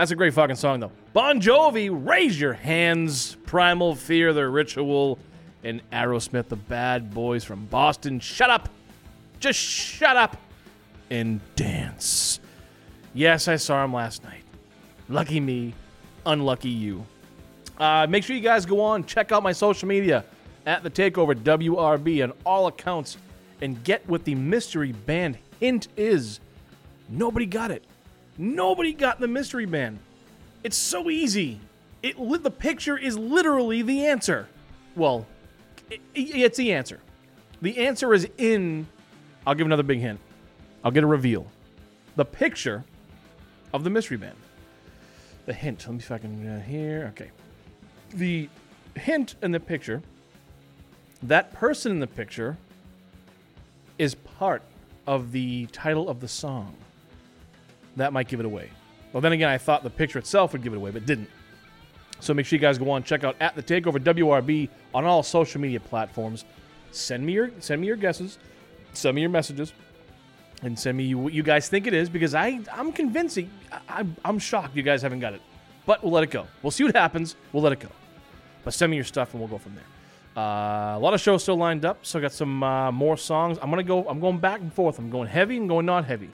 That's 0.00 0.12
a 0.12 0.16
great 0.16 0.32
fucking 0.32 0.56
song, 0.56 0.80
though. 0.80 0.92
Bon 1.12 1.42
Jovi, 1.42 1.90
Raise 1.92 2.40
Your 2.40 2.54
Hands, 2.54 3.36
Primal 3.44 3.94
Fear, 3.94 4.32
The 4.32 4.48
Ritual, 4.48 5.18
and 5.62 5.82
Aerosmith, 5.90 6.48
the 6.48 6.56
bad 6.56 7.12
boys 7.12 7.44
from 7.44 7.66
Boston. 7.66 8.18
Shut 8.18 8.48
up! 8.48 8.70
Just 9.40 9.58
shut 9.58 10.16
up 10.16 10.38
and 11.10 11.38
dance. 11.54 12.40
Yes, 13.12 13.46
I 13.46 13.56
saw 13.56 13.84
him 13.84 13.92
last 13.92 14.24
night. 14.24 14.42
Lucky 15.10 15.38
me, 15.38 15.74
unlucky 16.24 16.70
you. 16.70 17.04
Uh, 17.78 18.06
make 18.08 18.24
sure 18.24 18.34
you 18.34 18.40
guys 18.40 18.64
go 18.64 18.80
on, 18.80 19.04
check 19.04 19.32
out 19.32 19.42
my 19.42 19.52
social 19.52 19.86
media 19.86 20.24
at 20.64 20.82
the 20.82 20.90
Takeover 20.90 21.34
WRB 21.34 22.24
on 22.24 22.32
all 22.46 22.68
accounts, 22.68 23.18
and 23.60 23.84
get 23.84 24.08
what 24.08 24.24
the 24.24 24.34
mystery 24.34 24.92
band 24.92 25.36
hint 25.60 25.88
is. 25.98 26.40
Nobody 27.10 27.44
got 27.44 27.70
it. 27.70 27.84
Nobody 28.40 28.94
got 28.94 29.20
the 29.20 29.28
mystery 29.28 29.66
man. 29.66 29.98
It's 30.64 30.76
so 30.76 31.10
easy. 31.10 31.60
It 32.02 32.16
the 32.42 32.50
picture 32.50 32.96
is 32.96 33.18
literally 33.18 33.82
the 33.82 34.06
answer. 34.06 34.48
Well, 34.96 35.26
it, 35.90 36.00
it's 36.14 36.56
the 36.56 36.72
answer. 36.72 37.00
The 37.60 37.76
answer 37.76 38.14
is 38.14 38.26
in. 38.38 38.86
I'll 39.46 39.54
give 39.54 39.66
another 39.66 39.82
big 39.82 40.00
hint. 40.00 40.20
I'll 40.82 40.90
get 40.90 41.04
a 41.04 41.06
reveal. 41.06 41.46
The 42.16 42.24
picture 42.24 42.82
of 43.74 43.84
the 43.84 43.90
mystery 43.90 44.16
man. 44.16 44.34
The 45.44 45.52
hint. 45.52 45.84
Let 45.86 45.92
me 45.92 46.00
see 46.00 46.06
if 46.06 46.12
I 46.12 46.18
can 46.18 46.48
uh, 46.48 46.62
here. 46.62 47.12
Okay. 47.12 47.30
The 48.14 48.48
hint 48.96 49.34
in 49.42 49.52
the 49.52 49.60
picture. 49.60 50.00
That 51.22 51.52
person 51.52 51.92
in 51.92 52.00
the 52.00 52.06
picture 52.06 52.56
is 53.98 54.14
part 54.14 54.62
of 55.06 55.32
the 55.32 55.66
title 55.66 56.08
of 56.08 56.20
the 56.20 56.28
song. 56.28 56.74
That 57.96 58.12
might 58.12 58.28
give 58.28 58.40
it 58.40 58.46
away. 58.46 58.70
Well, 59.12 59.20
then 59.20 59.32
again, 59.32 59.48
I 59.48 59.58
thought 59.58 59.82
the 59.82 59.90
picture 59.90 60.18
itself 60.18 60.52
would 60.52 60.62
give 60.62 60.72
it 60.72 60.76
away, 60.76 60.90
but 60.90 61.06
didn't. 61.06 61.28
So 62.20 62.34
make 62.34 62.46
sure 62.46 62.56
you 62.56 62.60
guys 62.60 62.78
go 62.78 62.90
on 62.90 63.02
check 63.02 63.24
out 63.24 63.34
at 63.40 63.56
the 63.56 63.62
Takeover 63.62 63.98
WRB 63.98 64.68
on 64.94 65.04
all 65.04 65.22
social 65.22 65.60
media 65.60 65.80
platforms. 65.80 66.44
Send 66.92 67.24
me 67.24 67.32
your 67.32 67.50
send 67.60 67.80
me 67.80 67.86
your 67.86 67.96
guesses, 67.96 68.38
send 68.92 69.14
me 69.14 69.22
your 69.22 69.30
messages, 69.30 69.72
and 70.62 70.78
send 70.78 70.98
me 70.98 71.14
what 71.14 71.32
you 71.32 71.42
guys 71.42 71.68
think 71.68 71.86
it 71.86 71.94
is 71.94 72.08
because 72.08 72.34
I 72.34 72.60
I'm 72.72 72.92
convincing 72.92 73.50
I, 73.72 73.80
I'm 73.88 74.16
I'm 74.24 74.38
shocked 74.38 74.76
you 74.76 74.82
guys 74.82 75.02
haven't 75.02 75.20
got 75.20 75.32
it, 75.32 75.40
but 75.86 76.02
we'll 76.02 76.12
let 76.12 76.24
it 76.24 76.30
go. 76.30 76.46
We'll 76.62 76.70
see 76.72 76.84
what 76.84 76.94
happens. 76.94 77.36
We'll 77.52 77.62
let 77.62 77.72
it 77.72 77.80
go. 77.80 77.88
But 78.64 78.74
send 78.74 78.90
me 78.90 78.96
your 78.96 79.04
stuff 79.04 79.32
and 79.32 79.40
we'll 79.40 79.48
go 79.48 79.58
from 79.58 79.74
there. 79.74 79.84
Uh, 80.36 80.96
a 80.96 81.00
lot 81.00 81.14
of 81.14 81.20
shows 81.20 81.42
still 81.42 81.56
lined 81.56 81.84
up, 81.84 81.98
so 82.04 82.18
I 82.18 82.22
got 82.22 82.32
some 82.32 82.62
uh, 82.62 82.92
more 82.92 83.16
songs. 83.16 83.58
I'm 83.62 83.70
gonna 83.70 83.82
go. 83.82 84.06
I'm 84.08 84.20
going 84.20 84.38
back 84.38 84.60
and 84.60 84.72
forth. 84.72 84.98
I'm 84.98 85.10
going 85.10 85.28
heavy 85.28 85.56
and 85.56 85.68
going 85.68 85.86
not 85.86 86.04
heavy. 86.04 86.30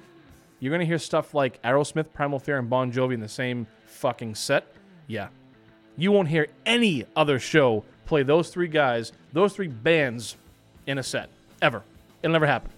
You're 0.59 0.73
gonna 0.73 0.85
hear 0.85 0.99
stuff 0.99 1.35
like 1.35 1.61
Aerosmith, 1.63 2.13
Primal 2.13 2.39
Fear, 2.39 2.59
and 2.59 2.71
Bon 2.71 2.91
Jovi 2.91 3.15
in 3.15 3.21
the 3.21 3.29
same 3.29 3.67
fucking 3.85 4.35
set. 4.35 4.67
Yeah, 5.07 5.29
you 5.97 6.13
won't 6.13 6.29
hear 6.29 6.49
any 6.65 7.05
other 7.15 7.39
show 7.39 7.85
play 8.07 8.23
those 8.23 8.51
three 8.51 8.69
guys, 8.69 9.13
those 9.33 9.53
three 9.53 9.69
bands 9.69 10.37
in 10.87 10.99
a 10.99 11.03
set 11.03 11.29
ever. 11.61 11.83
It'll 12.23 12.33
never 12.33 12.47
happen. 12.47 12.71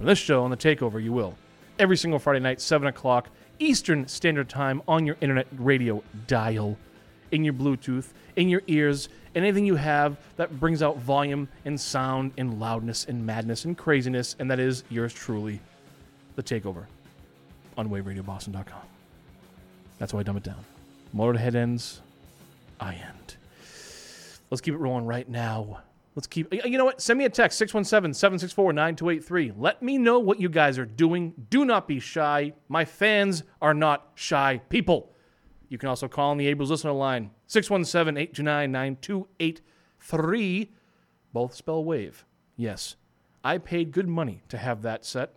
On 0.00 0.06
this 0.06 0.18
show 0.18 0.42
on 0.44 0.50
the 0.50 0.56
Takeover, 0.56 1.02
you 1.02 1.12
will. 1.12 1.34
Every 1.78 1.96
single 1.96 2.18
Friday 2.18 2.40
night, 2.40 2.60
7 2.60 2.88
o'clock 2.88 3.28
Eastern 3.58 4.06
Standard 4.06 4.48
Time 4.48 4.82
on 4.86 5.04
your 5.06 5.16
internet 5.20 5.46
radio 5.58 6.02
dial, 6.26 6.76
in 7.32 7.44
your 7.44 7.54
Bluetooth, 7.54 8.12
in 8.36 8.48
your 8.48 8.62
ears, 8.66 9.08
anything 9.34 9.64
you 9.64 9.76
have 9.76 10.16
that 10.36 10.60
brings 10.60 10.82
out 10.82 10.98
volume 10.98 11.48
and 11.64 11.80
sound 11.80 12.32
and 12.36 12.60
loudness 12.60 13.06
and 13.06 13.24
madness 13.24 13.64
and 13.64 13.76
craziness, 13.76 14.36
and 14.38 14.50
that 14.50 14.60
is 14.60 14.84
yours 14.90 15.12
truly, 15.12 15.60
the 16.36 16.42
Takeover 16.42 16.86
on 17.86 17.90
waveradioboston.com. 17.90 18.82
That's 19.98 20.12
why 20.12 20.20
I 20.20 20.22
dumb 20.22 20.36
it 20.36 20.42
down. 20.42 20.64
Motorhead 21.14 21.54
ends, 21.54 22.00
I 22.80 22.94
end. 22.94 23.36
Let's 24.50 24.60
keep 24.60 24.74
it 24.74 24.78
rolling 24.78 25.06
right 25.06 25.28
now. 25.28 25.82
Let's 26.14 26.26
keep. 26.26 26.52
You 26.52 26.76
know 26.76 26.84
what? 26.84 27.00
Send 27.00 27.18
me 27.18 27.24
a 27.24 27.30
text 27.30 27.56
617 27.58 28.12
764 28.12 28.72
9283. 28.74 29.52
Let 29.56 29.82
me 29.82 29.96
know 29.96 30.18
what 30.18 30.40
you 30.40 30.50
guys 30.50 30.78
are 30.78 30.84
doing. 30.84 31.32
Do 31.48 31.64
not 31.64 31.88
be 31.88 32.00
shy. 32.00 32.52
My 32.68 32.84
fans 32.84 33.44
are 33.62 33.72
not 33.72 34.10
shy 34.14 34.60
people. 34.68 35.10
You 35.70 35.78
can 35.78 35.88
also 35.88 36.06
call 36.08 36.32
on 36.32 36.36
the 36.36 36.54
Abels 36.54 36.68
listener 36.68 36.92
line 36.92 37.30
617 37.46 38.18
829 38.18 38.70
9283. 38.72 40.70
Both 41.32 41.54
spell 41.54 41.82
wave. 41.82 42.26
Yes, 42.56 42.96
I 43.42 43.56
paid 43.56 43.90
good 43.90 44.06
money 44.06 44.42
to 44.50 44.58
have 44.58 44.82
that 44.82 45.06
set, 45.06 45.32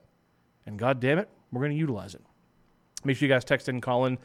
and 0.66 0.78
god 0.78 1.00
damn 1.00 1.20
it, 1.20 1.30
we're 1.54 1.62
going 1.62 1.72
to 1.72 1.78
utilize 1.78 2.16
it. 2.16 2.22
Make 3.06 3.18
sure 3.18 3.28
you 3.28 3.34
guys 3.34 3.46
text 3.46 3.70
in 3.70 3.82
Colin. 3.82 4.18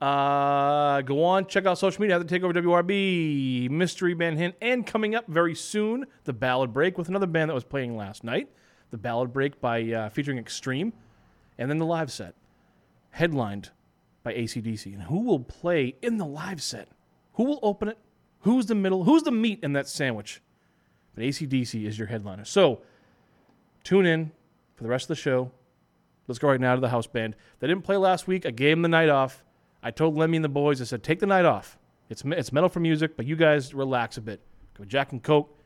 Uh, 0.00 1.00
go 1.02 1.22
on, 1.22 1.46
check 1.46 1.64
out 1.64 1.78
social 1.78 2.00
media 2.00 2.18
at 2.18 2.26
the 2.26 2.40
Takeover 2.40 2.52
WRB, 2.52 3.70
Mystery 3.70 4.14
Band 4.14 4.36
Hint, 4.36 4.56
and 4.60 4.84
coming 4.84 5.14
up 5.14 5.28
very 5.28 5.54
soon, 5.54 6.06
the 6.24 6.32
Ballad 6.32 6.72
Break 6.72 6.98
with 6.98 7.08
another 7.08 7.28
band 7.28 7.50
that 7.50 7.54
was 7.54 7.62
playing 7.62 7.96
last 7.96 8.24
night. 8.24 8.48
The 8.90 8.96
Ballad 8.98 9.32
Break 9.32 9.60
by 9.60 9.92
uh, 9.92 10.08
featuring 10.08 10.38
Extreme, 10.38 10.92
and 11.56 11.70
then 11.70 11.78
the 11.78 11.86
live 11.86 12.10
set, 12.10 12.34
headlined 13.10 13.70
by 14.24 14.34
ACDC. 14.34 14.86
And 14.92 15.04
who 15.04 15.20
will 15.20 15.38
play 15.38 15.94
in 16.02 16.16
the 16.16 16.26
live 16.26 16.60
set? 16.60 16.88
Who 17.34 17.44
will 17.44 17.60
open 17.62 17.88
it? 17.88 17.98
Who's 18.40 18.66
the 18.66 18.74
middle? 18.74 19.04
Who's 19.04 19.22
the 19.22 19.30
meat 19.30 19.60
in 19.62 19.74
that 19.74 19.86
sandwich? 19.88 20.40
But 21.14 21.22
ACDC 21.22 21.86
is 21.86 21.96
your 21.96 22.08
headliner. 22.08 22.44
So 22.44 22.82
tune 23.84 24.06
in 24.06 24.32
for 24.74 24.82
the 24.82 24.88
rest 24.90 25.04
of 25.04 25.08
the 25.08 25.14
show. 25.22 25.52
Let's 26.28 26.38
go 26.38 26.48
right 26.48 26.60
now 26.60 26.74
to 26.74 26.80
the 26.80 26.88
house 26.88 27.06
band. 27.06 27.36
They 27.60 27.66
didn't 27.66 27.82
play 27.82 27.96
last 27.96 28.26
week. 28.26 28.46
I 28.46 28.50
gave 28.50 28.76
them 28.76 28.82
the 28.82 28.88
night 28.88 29.08
off. 29.08 29.44
I 29.82 29.90
told 29.90 30.16
Lemmy 30.16 30.36
and 30.36 30.44
the 30.44 30.48
boys, 30.48 30.80
I 30.80 30.84
said, 30.84 31.02
take 31.02 31.18
the 31.18 31.26
night 31.26 31.44
off. 31.44 31.78
It's, 32.08 32.22
it's 32.24 32.52
metal 32.52 32.68
for 32.68 32.80
music, 32.80 33.16
but 33.16 33.26
you 33.26 33.36
guys 33.36 33.74
relax 33.74 34.16
a 34.16 34.20
bit. 34.20 34.40
Go 34.78 34.84
Jack 34.84 35.12
and 35.12 35.22
Coke, 35.22 35.58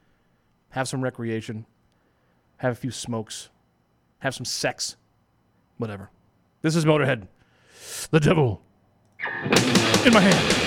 have 0.70 0.88
some 0.88 1.02
recreation, 1.02 1.66
have 2.58 2.72
a 2.72 2.76
few 2.76 2.90
smokes, 2.90 3.50
have 4.20 4.34
some 4.34 4.44
sex, 4.44 4.96
whatever. 5.76 6.10
This 6.62 6.74
is 6.74 6.84
Motorhead. 6.84 7.28
The 8.10 8.20
devil 8.20 8.62
in 10.04 10.12
my 10.12 10.20
hand. 10.20 10.66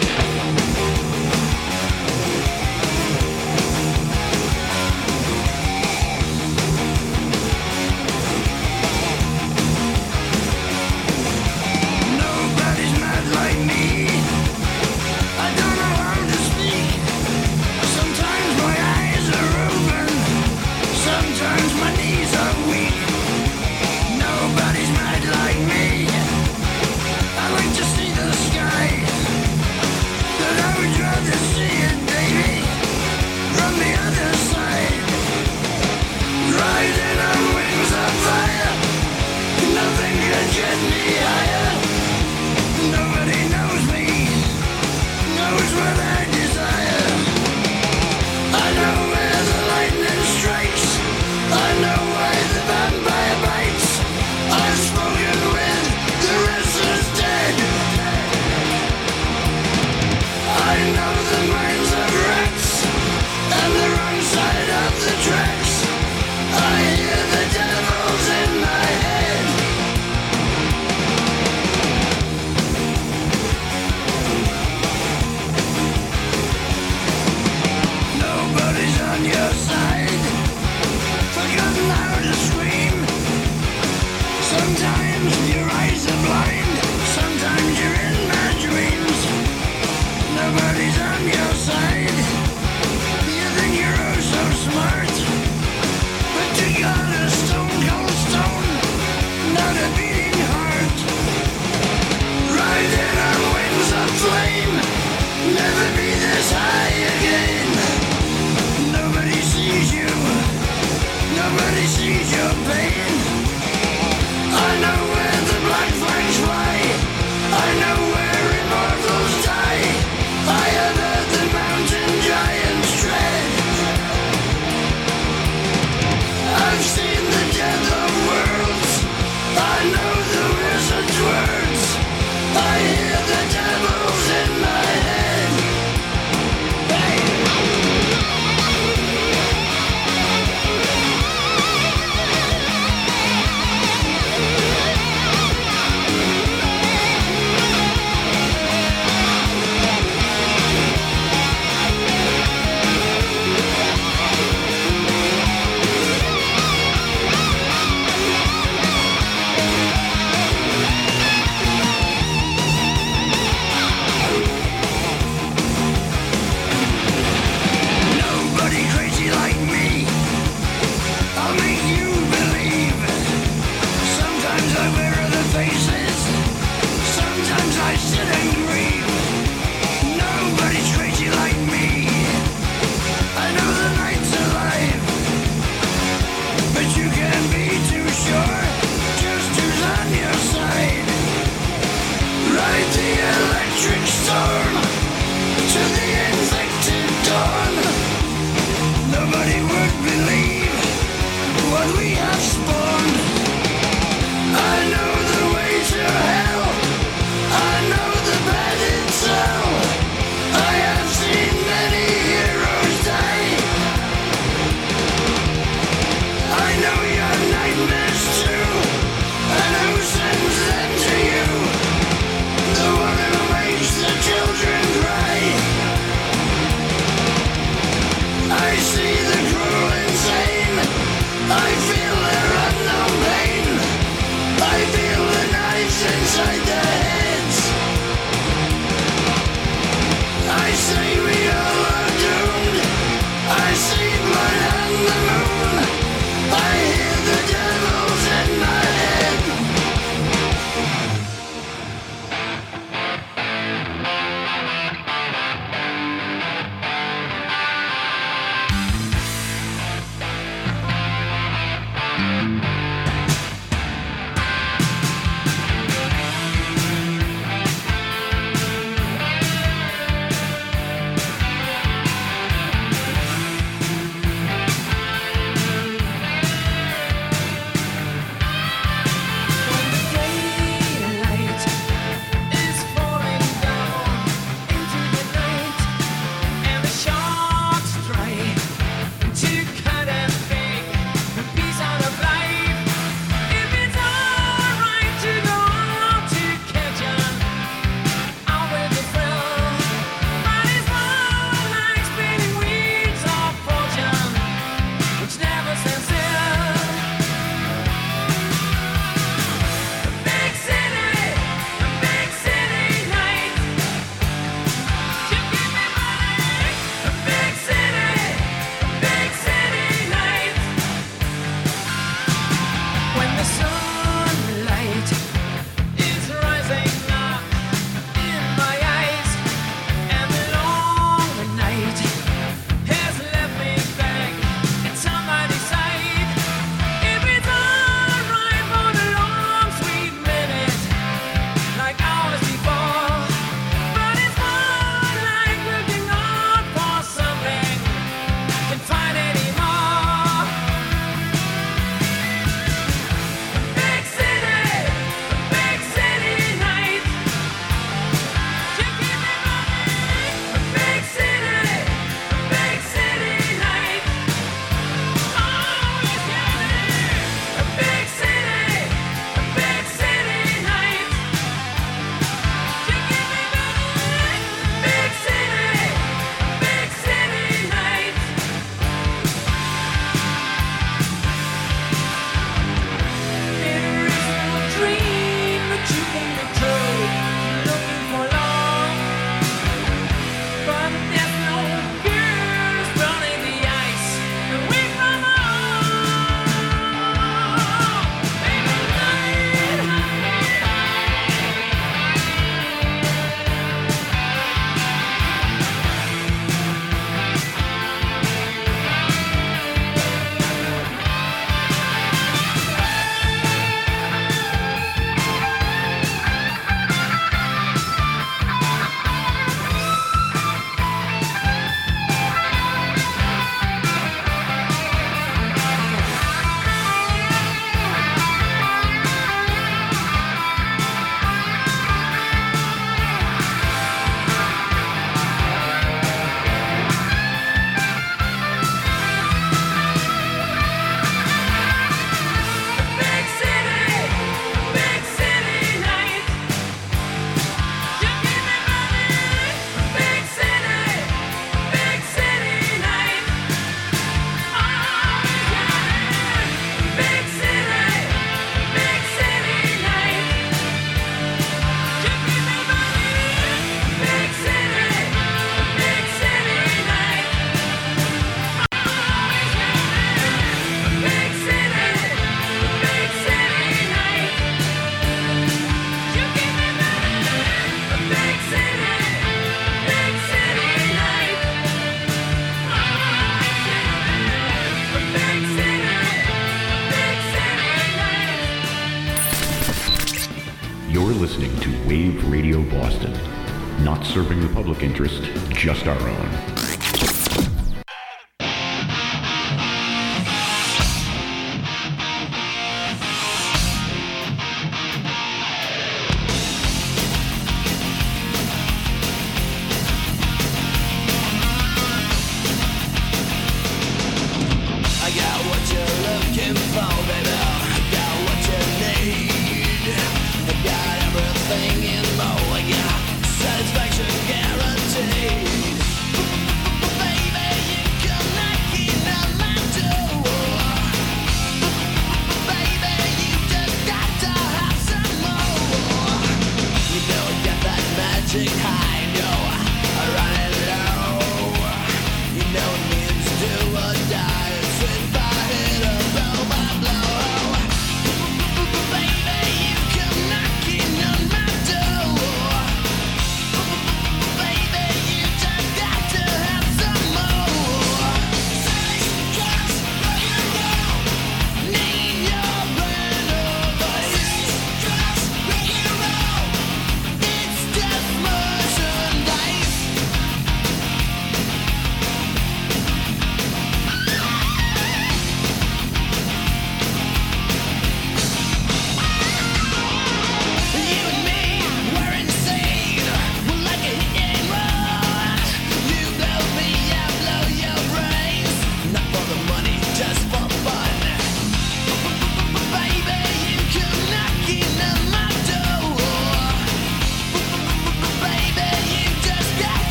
Interest, 494.99 495.28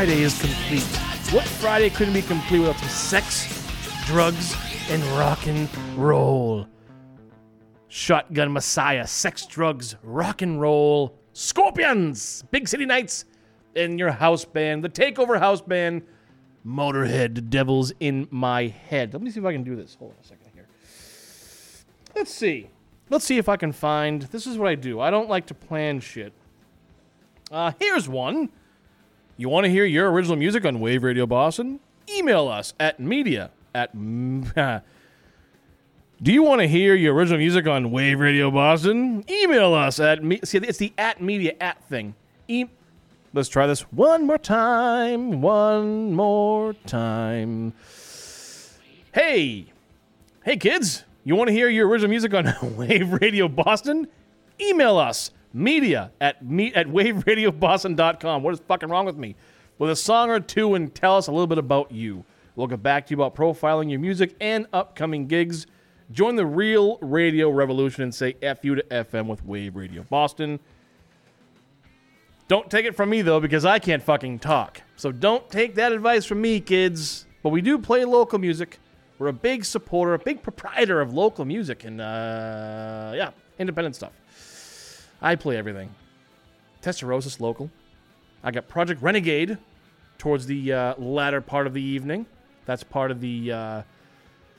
Friday 0.00 0.22
is 0.22 0.40
complete? 0.40 0.82
What 1.30 1.44
Friday 1.44 1.90
couldn't 1.90 2.14
be 2.14 2.22
complete 2.22 2.60
without 2.60 2.78
some 2.78 2.88
sex, 2.88 3.66
drugs, 4.06 4.56
and 4.88 5.02
rock 5.18 5.46
and 5.46 5.68
roll? 5.94 6.66
Shotgun 7.88 8.50
Messiah, 8.50 9.06
sex, 9.06 9.44
drugs, 9.44 9.96
rock 10.02 10.40
and 10.40 10.58
roll, 10.58 11.18
Scorpions, 11.34 12.44
Big 12.50 12.66
City 12.66 12.86
Nights, 12.86 13.26
and 13.76 13.98
your 13.98 14.10
house 14.10 14.46
band, 14.46 14.82
the 14.82 14.88
Takeover 14.88 15.38
House 15.38 15.60
Band, 15.60 16.00
Motorhead, 16.66 17.34
The 17.34 17.42
Devil's 17.42 17.92
in 18.00 18.26
My 18.30 18.68
Head. 18.68 19.12
Let 19.12 19.20
me 19.20 19.30
see 19.30 19.40
if 19.40 19.44
I 19.44 19.52
can 19.52 19.64
do 19.64 19.76
this. 19.76 19.96
Hold 19.96 20.12
on 20.12 20.16
a 20.18 20.26
second 20.26 20.48
here. 20.54 20.66
Let's 22.16 22.32
see. 22.32 22.70
Let's 23.10 23.26
see 23.26 23.36
if 23.36 23.50
I 23.50 23.58
can 23.58 23.72
find. 23.72 24.22
This 24.22 24.46
is 24.46 24.56
what 24.56 24.70
I 24.70 24.76
do. 24.76 24.98
I 24.98 25.10
don't 25.10 25.28
like 25.28 25.44
to 25.48 25.54
plan 25.54 26.00
shit. 26.00 26.32
Uh, 27.50 27.72
here's 27.78 28.08
one. 28.08 28.48
You 29.40 29.48
want 29.48 29.64
to 29.64 29.70
hear 29.70 29.86
your 29.86 30.12
original 30.12 30.36
music 30.36 30.66
on 30.66 30.80
Wave 30.80 31.02
Radio 31.02 31.24
Boston? 31.24 31.80
Email 32.14 32.46
us 32.48 32.74
at 32.78 33.00
media 33.00 33.50
at. 33.74 33.90
Do 33.94 34.82
you 36.30 36.42
want 36.42 36.60
to 36.60 36.68
hear 36.68 36.94
your 36.94 37.14
original 37.14 37.38
music 37.38 37.66
on 37.66 37.90
Wave 37.90 38.20
Radio 38.20 38.50
Boston? 38.50 39.24
Email 39.30 39.72
us 39.72 39.98
at 39.98 40.22
me. 40.22 40.40
See, 40.44 40.58
it's 40.58 40.76
the 40.76 40.92
at 40.98 41.22
media 41.22 41.54
at 41.58 41.82
thing. 41.88 42.14
E- 42.48 42.66
Let's 43.32 43.48
try 43.48 43.66
this 43.66 43.80
one 43.90 44.26
more 44.26 44.36
time. 44.36 45.40
One 45.40 46.12
more 46.12 46.74
time. 46.84 47.72
Hey, 49.14 49.72
hey, 50.44 50.58
kids! 50.58 51.04
You 51.24 51.34
want 51.34 51.48
to 51.48 51.54
hear 51.54 51.70
your 51.70 51.88
original 51.88 52.10
music 52.10 52.34
on 52.34 52.52
Wave 52.76 53.10
Radio 53.22 53.48
Boston? 53.48 54.06
Email 54.60 54.98
us 54.98 55.30
media 55.52 56.12
at 56.20 56.44
me 56.44 56.72
at 56.74 56.86
waveradioboston.com. 56.86 58.42
What 58.42 58.54
is 58.54 58.60
fucking 58.60 58.88
wrong 58.88 59.06
with 59.06 59.16
me? 59.16 59.36
With 59.78 59.90
a 59.90 59.96
song 59.96 60.30
or 60.30 60.40
two 60.40 60.74
and 60.74 60.94
tell 60.94 61.16
us 61.16 61.26
a 61.26 61.32
little 61.32 61.46
bit 61.46 61.58
about 61.58 61.90
you. 61.90 62.24
We'll 62.56 62.66
get 62.66 62.82
back 62.82 63.06
to 63.06 63.10
you 63.14 63.22
about 63.22 63.34
profiling 63.34 63.90
your 63.90 64.00
music 64.00 64.36
and 64.40 64.66
upcoming 64.72 65.26
gigs. 65.26 65.66
Join 66.12 66.36
the 66.36 66.44
real 66.44 66.98
radio 67.00 67.50
revolution 67.50 68.02
and 68.02 68.14
say 68.14 68.36
F 68.42 68.64
you 68.64 68.74
to 68.74 68.82
FM 68.82 69.26
with 69.26 69.44
Wave 69.44 69.76
Radio 69.76 70.02
Boston. 70.02 70.58
Don't 72.48 72.68
take 72.68 72.84
it 72.84 72.96
from 72.96 73.10
me 73.10 73.22
though, 73.22 73.38
because 73.38 73.64
I 73.64 73.78
can't 73.78 74.02
fucking 74.02 74.40
talk. 74.40 74.82
So 74.96 75.12
don't 75.12 75.48
take 75.50 75.76
that 75.76 75.92
advice 75.92 76.24
from 76.24 76.40
me, 76.40 76.60
kids. 76.60 77.26
But 77.42 77.50
we 77.50 77.62
do 77.62 77.78
play 77.78 78.04
local 78.04 78.38
music. 78.38 78.80
We're 79.20 79.28
a 79.28 79.32
big 79.32 79.64
supporter, 79.64 80.14
a 80.14 80.18
big 80.18 80.42
proprietor 80.42 81.00
of 81.00 81.14
local 81.14 81.44
music, 81.44 81.84
and 81.84 82.00
uh, 82.00 83.12
yeah, 83.14 83.30
independent 83.58 83.94
stuff. 83.94 84.12
I 85.22 85.34
play 85.34 85.56
everything. 85.56 85.94
Testarosa's 86.82 87.40
local. 87.40 87.70
I 88.42 88.50
got 88.50 88.68
Project 88.68 89.02
Renegade 89.02 89.58
towards 90.18 90.46
the 90.46 90.72
uh, 90.72 90.94
latter 90.98 91.40
part 91.40 91.66
of 91.66 91.74
the 91.74 91.82
evening. 91.82 92.26
That's 92.64 92.82
part 92.82 93.10
of 93.10 93.20
the. 93.20 93.52
Uh, 93.52 93.82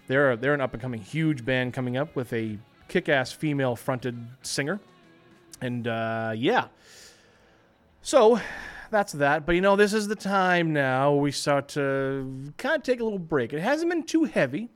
they're 0.07 0.35
they're 0.35 0.53
an 0.53 0.61
up 0.61 0.73
and 0.73 0.81
coming 0.81 1.01
huge 1.01 1.45
band 1.45 1.73
coming 1.73 1.97
up 1.97 2.15
with 2.15 2.33
a 2.33 2.57
kick-ass 2.87 3.31
female-fronted 3.31 4.27
singer, 4.41 4.79
and 5.61 5.87
uh, 5.87 6.33
yeah. 6.35 6.67
So 8.01 8.39
that's 8.89 9.13
that. 9.13 9.45
But 9.45 9.55
you 9.55 9.61
know, 9.61 9.75
this 9.75 9.93
is 9.93 10.07
the 10.07 10.15
time 10.15 10.73
now 10.73 11.13
we 11.13 11.31
start 11.31 11.69
to 11.69 12.53
kind 12.57 12.75
of 12.75 12.83
take 12.83 12.99
a 12.99 13.03
little 13.03 13.19
break. 13.19 13.53
It 13.53 13.61
hasn't 13.61 13.89
been 13.89 14.03
too 14.03 14.25
heavy. 14.25 14.69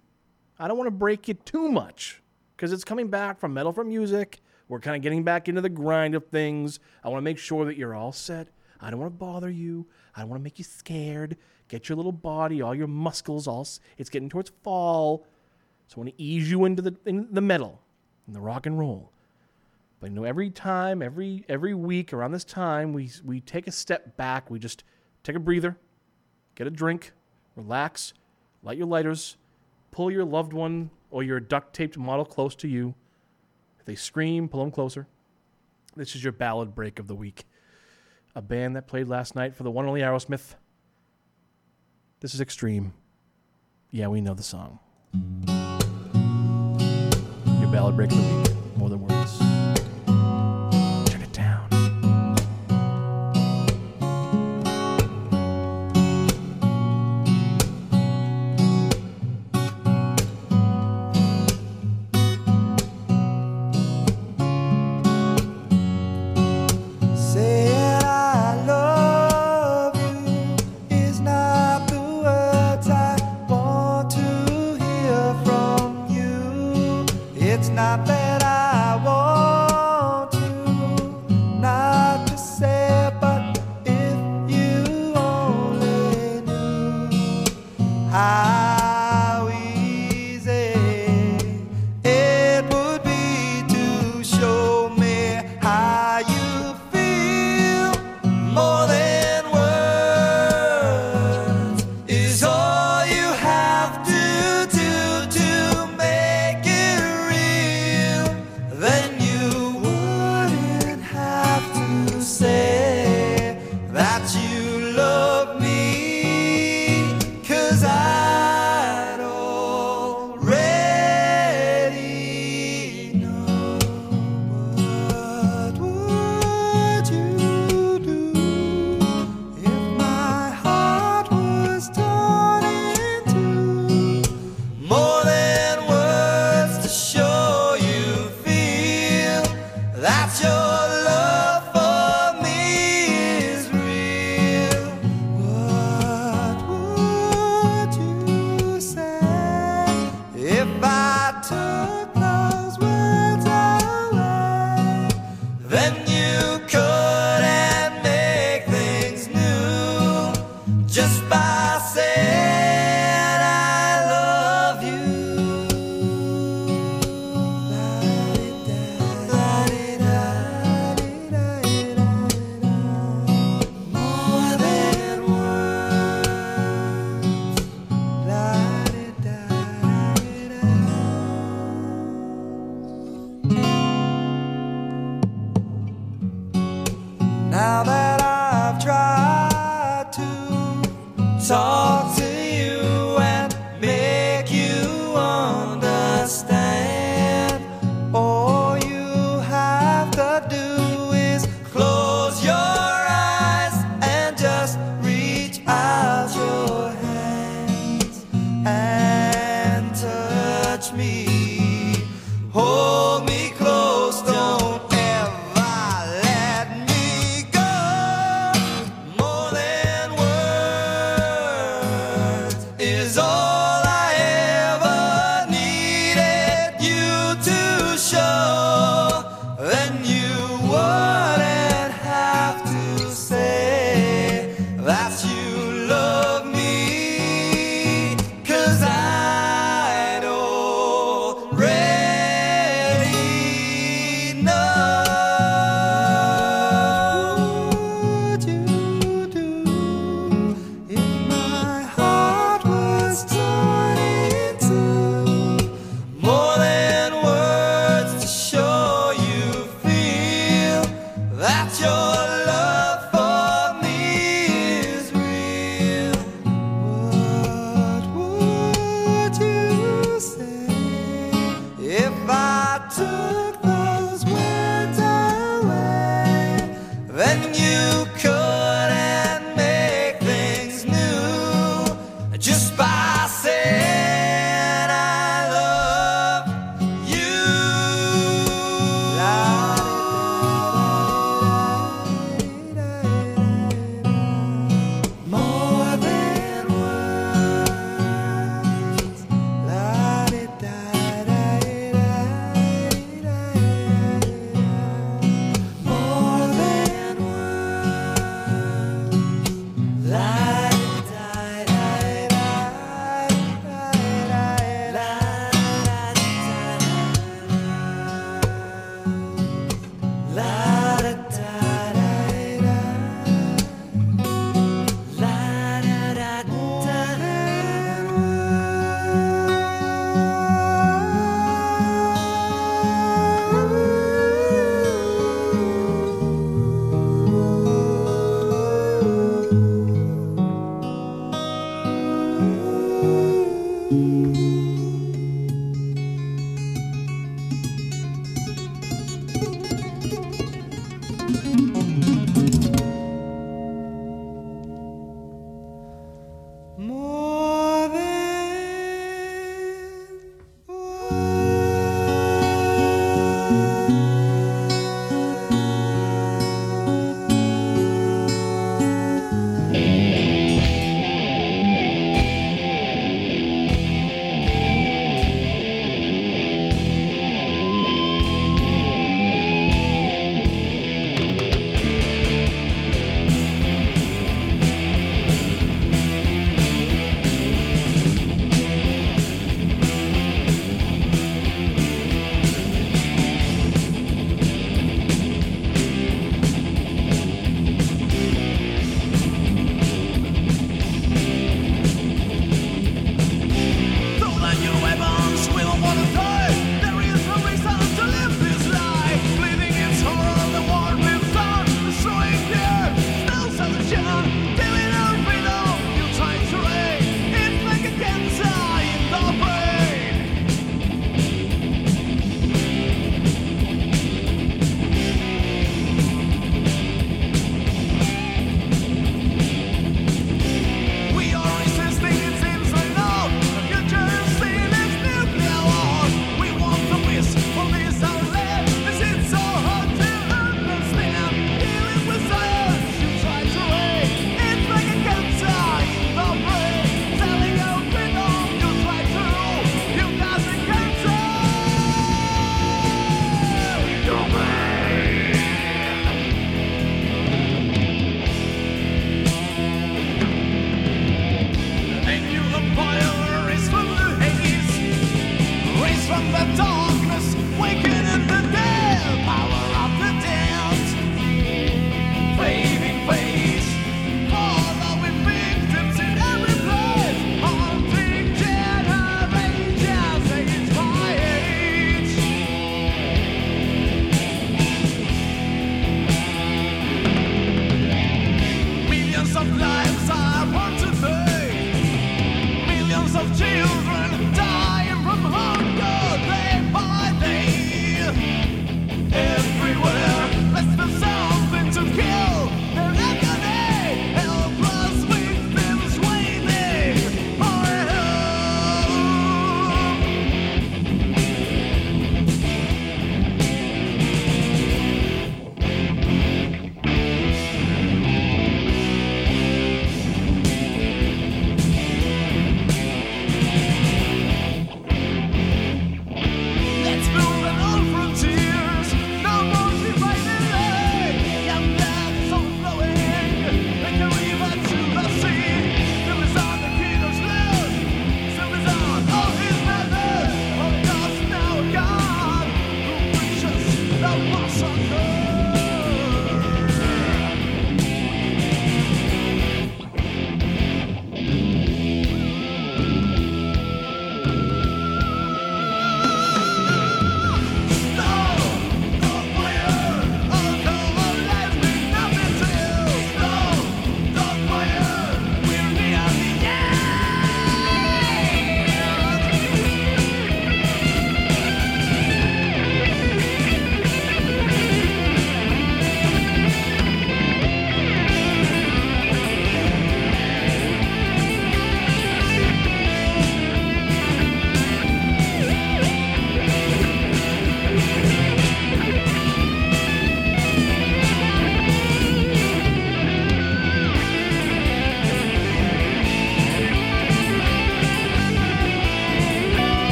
I 0.57 0.67
don't 0.67 0.77
want 0.77 0.87
to 0.87 0.91
break 0.91 1.27
you 1.27 1.33
too 1.33 1.69
much 1.69 2.23
because 2.55 2.71
it's 2.71 2.85
coming 2.85 3.09
back 3.09 3.39
from 3.39 3.53
Metal 3.53 3.73
for 3.73 3.83
Music. 3.83 4.39
We're 4.67 4.79
kind 4.79 4.95
of 4.95 5.01
getting 5.01 5.23
back 5.23 5.47
into 5.47 5.61
the 5.61 5.69
grind 5.69 6.15
of 6.15 6.25
things. 6.27 6.79
I 7.03 7.09
want 7.09 7.19
to 7.19 7.23
make 7.23 7.37
sure 7.37 7.65
that 7.65 7.77
you're 7.77 7.93
all 7.93 8.11
set. 8.11 8.47
I 8.81 8.89
don't 8.89 8.99
want 8.99 9.13
to 9.13 9.17
bother 9.17 9.49
you. 9.49 9.87
I 10.15 10.21
don't 10.21 10.29
want 10.29 10.39
to 10.39 10.43
make 10.43 10.57
you 10.57 10.65
scared. 10.65 11.37
Get 11.67 11.89
your 11.89 11.95
little 11.95 12.11
body, 12.11 12.61
all 12.61 12.75
your 12.75 12.87
muscles, 12.87 13.47
all. 13.47 13.67
It's 13.97 14.09
getting 14.09 14.29
towards 14.29 14.51
fall, 14.63 15.25
so 15.87 15.95
I 15.97 15.99
want 16.01 16.17
to 16.17 16.21
ease 16.21 16.49
you 16.49 16.65
into 16.65 16.81
the 16.81 16.95
in 17.05 17.27
the 17.31 17.41
metal, 17.41 17.81
and 18.27 18.35
the 18.35 18.41
rock 18.41 18.65
and 18.65 18.77
roll. 18.77 19.11
But 19.99 20.11
you 20.11 20.15
know, 20.15 20.23
every 20.23 20.49
time, 20.49 21.01
every 21.01 21.45
every 21.49 21.73
week 21.73 22.13
around 22.13 22.31
this 22.31 22.43
time, 22.43 22.93
we 22.93 23.09
we 23.23 23.41
take 23.41 23.67
a 23.67 23.71
step 23.71 24.15
back. 24.17 24.49
We 24.51 24.59
just 24.59 24.83
take 25.23 25.35
a 25.35 25.39
breather, 25.39 25.77
get 26.55 26.67
a 26.67 26.71
drink, 26.71 27.11
relax, 27.55 28.13
light 28.61 28.77
your 28.77 28.87
lighters, 28.87 29.37
pull 29.91 30.11
your 30.11 30.25
loved 30.25 30.53
one 30.53 30.91
or 31.09 31.23
your 31.23 31.39
duct 31.39 31.73
taped 31.73 31.97
model 31.97 32.25
close 32.25 32.55
to 32.55 32.67
you. 32.67 32.93
They 33.85 33.95
scream, 33.95 34.49
pull 34.49 34.61
them 34.61 34.71
closer. 34.71 35.07
This 35.95 36.15
is 36.15 36.23
your 36.23 36.33
ballad 36.33 36.75
break 36.75 36.99
of 36.99 37.07
the 37.07 37.15
week. 37.15 37.45
A 38.35 38.41
band 38.41 38.75
that 38.75 38.87
played 38.87 39.07
last 39.07 39.35
night 39.35 39.55
for 39.55 39.63
the 39.63 39.71
one 39.71 39.85
and 39.85 39.89
only 39.89 40.01
Aerosmith. 40.01 40.55
This 42.19 42.33
is 42.33 42.41
Extreme. 42.41 42.93
Yeah, 43.91 44.07
we 44.07 44.19
know 44.19 44.33
the 44.33 44.43
song. 44.43 44.79
Your 47.59 47.71
ballad 47.71 47.95
break 47.95 48.11
of 48.11 48.17
the 48.17 48.37
week. 48.37 48.44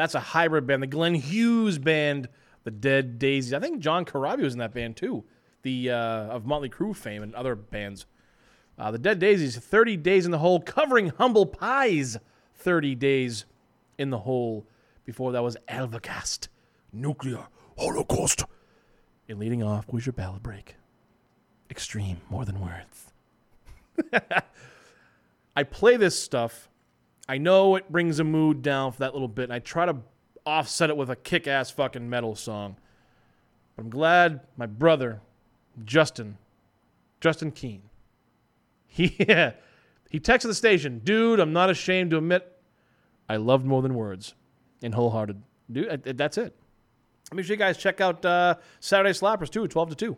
That's 0.00 0.14
a 0.14 0.20
hybrid 0.20 0.66
band. 0.66 0.82
The 0.82 0.86
Glenn 0.86 1.14
Hughes 1.14 1.78
band, 1.78 2.30
the 2.64 2.70
Dead 2.70 3.18
Daisies. 3.18 3.52
I 3.52 3.60
think 3.60 3.80
John 3.80 4.06
Corabi 4.06 4.40
was 4.42 4.54
in 4.54 4.58
that 4.60 4.72
band 4.72 4.96
too. 4.96 5.24
The 5.60 5.90
uh, 5.90 5.94
of 6.28 6.46
Motley 6.46 6.70
Crue 6.70 6.96
fame 6.96 7.22
and 7.22 7.34
other 7.34 7.54
bands. 7.54 8.06
Uh, 8.78 8.90
the 8.90 8.98
Dead 8.98 9.18
Daisies, 9.18 9.58
30 9.58 9.98
Days 9.98 10.24
in 10.24 10.30
the 10.30 10.38
Hole, 10.38 10.58
covering 10.58 11.08
Humble 11.10 11.44
Pie's 11.44 12.16
30 12.54 12.94
Days 12.94 13.44
in 13.98 14.08
the 14.08 14.20
Hole. 14.20 14.66
Before 15.04 15.32
that 15.32 15.42
was 15.42 15.58
Alvacast, 15.68 16.48
Nuclear 16.94 17.48
Holocaust. 17.76 18.44
And 19.28 19.38
leading 19.38 19.62
off 19.62 19.92
was 19.92 20.06
your 20.06 20.14
ballad 20.14 20.42
break. 20.42 20.76
Extreme, 21.70 22.22
more 22.30 22.46
than 22.46 22.58
words. 22.58 23.12
I 25.54 25.62
play 25.64 25.98
this 25.98 26.18
stuff. 26.18 26.69
I 27.30 27.38
know 27.38 27.76
it 27.76 27.92
brings 27.92 28.18
a 28.18 28.24
mood 28.24 28.60
down 28.60 28.90
for 28.90 28.98
that 28.98 29.12
little 29.12 29.28
bit, 29.28 29.44
and 29.44 29.52
I 29.52 29.60
try 29.60 29.86
to 29.86 29.98
offset 30.44 30.90
it 30.90 30.96
with 30.96 31.10
a 31.10 31.14
kick 31.14 31.46
ass 31.46 31.70
fucking 31.70 32.10
metal 32.10 32.34
song. 32.34 32.74
But 33.76 33.84
I'm 33.84 33.88
glad 33.90 34.40
my 34.56 34.66
brother, 34.66 35.20
Justin, 35.84 36.38
Justin 37.20 37.52
Keene, 37.52 37.82
he, 38.88 39.06
he 39.06 40.18
texted 40.18 40.48
the 40.48 40.54
station, 40.54 41.02
dude, 41.04 41.38
I'm 41.38 41.52
not 41.52 41.70
ashamed 41.70 42.10
to 42.10 42.16
admit 42.16 42.50
I 43.28 43.36
loved 43.36 43.64
more 43.64 43.80
than 43.80 43.94
words. 43.94 44.34
And 44.82 44.92
wholehearted. 44.92 45.40
Dude, 45.70 46.02
that's 46.02 46.36
it. 46.36 46.56
Make 47.32 47.46
sure 47.46 47.54
you 47.54 47.58
guys 47.58 47.76
check 47.76 48.00
out 48.00 48.24
uh, 48.24 48.56
Saturday 48.80 49.12
Slappers 49.12 49.50
too, 49.50 49.68
12 49.68 49.90
to 49.90 49.94
2. 49.94 50.16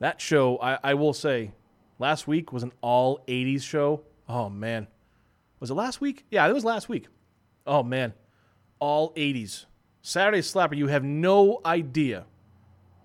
That 0.00 0.20
show, 0.20 0.58
I, 0.58 0.78
I 0.82 0.94
will 0.94 1.12
say, 1.12 1.52
last 2.00 2.26
week 2.26 2.52
was 2.52 2.64
an 2.64 2.72
all 2.80 3.20
80s 3.28 3.62
show. 3.62 4.02
Oh, 4.28 4.48
man. 4.50 4.88
Was 5.60 5.70
it 5.70 5.74
last 5.74 6.00
week? 6.00 6.24
Yeah, 6.30 6.46
it 6.46 6.52
was 6.52 6.64
last 6.64 6.88
week. 6.88 7.06
Oh, 7.66 7.82
man. 7.82 8.12
All 8.78 9.12
80s. 9.14 9.66
Saturday 10.02 10.40
Slapper, 10.40 10.76
you 10.76 10.86
have 10.86 11.02
no 11.02 11.60
idea 11.64 12.26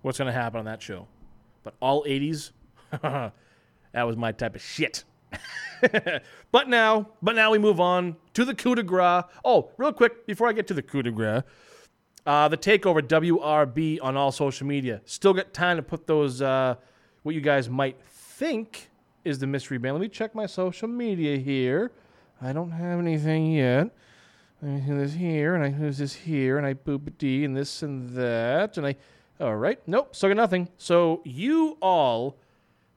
what's 0.02 0.18
going 0.18 0.26
to 0.26 0.32
happen 0.32 0.58
on 0.58 0.64
that 0.66 0.82
show. 0.82 1.08
But 1.62 1.74
all 1.80 2.04
80s, 2.04 2.52
that 3.02 3.32
was 3.94 4.16
my 4.16 4.32
type 4.32 4.54
of 4.54 4.62
shit. 4.62 5.04
but 6.52 6.68
now, 6.68 7.08
but 7.22 7.34
now 7.34 7.50
we 7.50 7.58
move 7.58 7.80
on 7.80 8.16
to 8.34 8.44
the 8.44 8.54
coup 8.54 8.74
de 8.74 8.82
grace. 8.82 9.24
Oh, 9.44 9.70
real 9.78 9.92
quick 9.92 10.26
before 10.26 10.48
I 10.48 10.52
get 10.52 10.66
to 10.68 10.74
the 10.74 10.82
coup 10.82 11.02
de 11.02 11.10
grace, 11.10 11.42
uh, 12.26 12.48
the 12.48 12.56
takeover 12.56 13.00
WRB 13.00 13.98
on 14.02 14.16
all 14.16 14.30
social 14.30 14.66
media. 14.66 15.00
Still 15.04 15.32
got 15.32 15.52
time 15.52 15.76
to 15.76 15.82
put 15.82 16.06
those 16.06 16.42
uh, 16.42 16.76
what 17.22 17.34
you 17.34 17.40
guys 17.40 17.68
might 17.68 17.96
think 18.06 18.90
is 19.24 19.38
the 19.38 19.46
mystery 19.46 19.78
band. 19.78 19.94
Let 19.94 20.00
me 20.00 20.08
check 20.08 20.34
my 20.34 20.46
social 20.46 20.88
media 20.88 21.36
here. 21.36 21.92
I 22.42 22.52
don't 22.52 22.72
have 22.72 22.98
anything 22.98 23.52
yet. 23.52 23.88
I 24.62 24.66
do 24.66 24.98
this 24.98 25.12
here, 25.12 25.54
and 25.54 25.64
I 25.64 25.68
use 25.68 25.98
this 25.98 26.12
here, 26.12 26.58
and 26.58 26.66
I 26.66 26.74
boop 26.74 27.16
D, 27.18 27.44
and 27.44 27.56
this 27.56 27.82
and 27.82 28.10
that, 28.10 28.76
and 28.76 28.86
I. 28.86 28.96
All 29.40 29.56
right, 29.56 29.80
nope, 29.88 30.14
still 30.14 30.28
got 30.28 30.36
nothing. 30.36 30.68
So 30.76 31.20
you 31.24 31.76
all, 31.80 32.36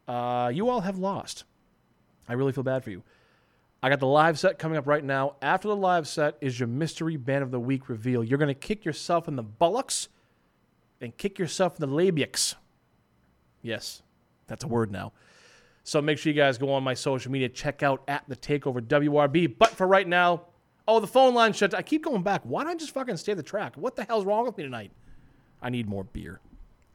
uh, 0.08 0.52
you 0.54 0.70
all 0.70 0.82
have 0.82 0.98
lost. 0.98 1.44
I 2.28 2.34
really 2.34 2.52
feel 2.52 2.64
bad 2.64 2.84
for 2.84 2.92
you. 2.92 3.04
I 3.82 3.90
got 3.90 4.00
the 4.00 4.08
live 4.08 4.38
set 4.38 4.60
coming 4.60 4.78
up 4.78 4.88
right 4.88 5.04
now. 5.04 5.36
After 5.42 5.68
the 5.68 5.76
live 5.76 6.08
set 6.08 6.38
is 6.42 6.60
your 6.60 6.68
mystery 6.68 7.18
band 7.18 7.44
of 7.44 7.52
the 7.52 7.60
week 7.60 7.88
reveal. 7.88 8.24
You're 8.24 8.38
to 8.40 8.54
kick 8.54 8.84
yourself 8.84 9.28
in 9.28 9.36
the 9.36 9.44
bullocks 9.44 10.08
and 11.02 11.16
kick 11.18 11.40
yourself 11.40 11.80
in 11.80 11.90
the 11.90 11.96
labiaux. 11.96 12.56
Yes, 13.62 14.02
that's 14.48 14.64
a 14.64 14.68
word 14.68 14.92
now. 14.92 15.14
So 15.86 16.02
make 16.02 16.18
sure 16.18 16.34
you 16.34 16.38
guys 16.38 16.58
go 16.58 16.74
on 16.74 16.84
my 16.84 16.96
social 16.96 17.32
media, 17.32 17.48
check 17.48 17.84
out 17.84 18.02
at 18.08 18.24
the 18.28 18.36
Takeover 18.36 18.82
WRB. 18.82 19.56
But 19.58 19.70
for 19.70 19.86
right 19.86 20.08
now, 20.08 20.42
oh, 20.88 21.00
the 21.00 21.06
phone 21.06 21.36
line 21.36 21.54
shut. 21.54 21.76
I 21.76 21.84
keep 21.84 22.04
going 22.04 22.24
back. 22.24 22.42
Why 22.44 22.64
don't 22.64 22.72
I 22.72 22.76
just 22.76 22.92
fucking 22.92 23.18
stay 23.18 23.36
the 23.36 23.44
track? 23.44 23.78
What 23.78 23.96
the 23.96 24.04
hell's 24.04 24.26
wrong 24.26 24.46
with 24.46 24.58
me 24.58 24.64
tonight? 24.64 24.92
I 25.62 25.70
need 25.70 25.88
more 25.88 26.04
beer. 26.04 26.40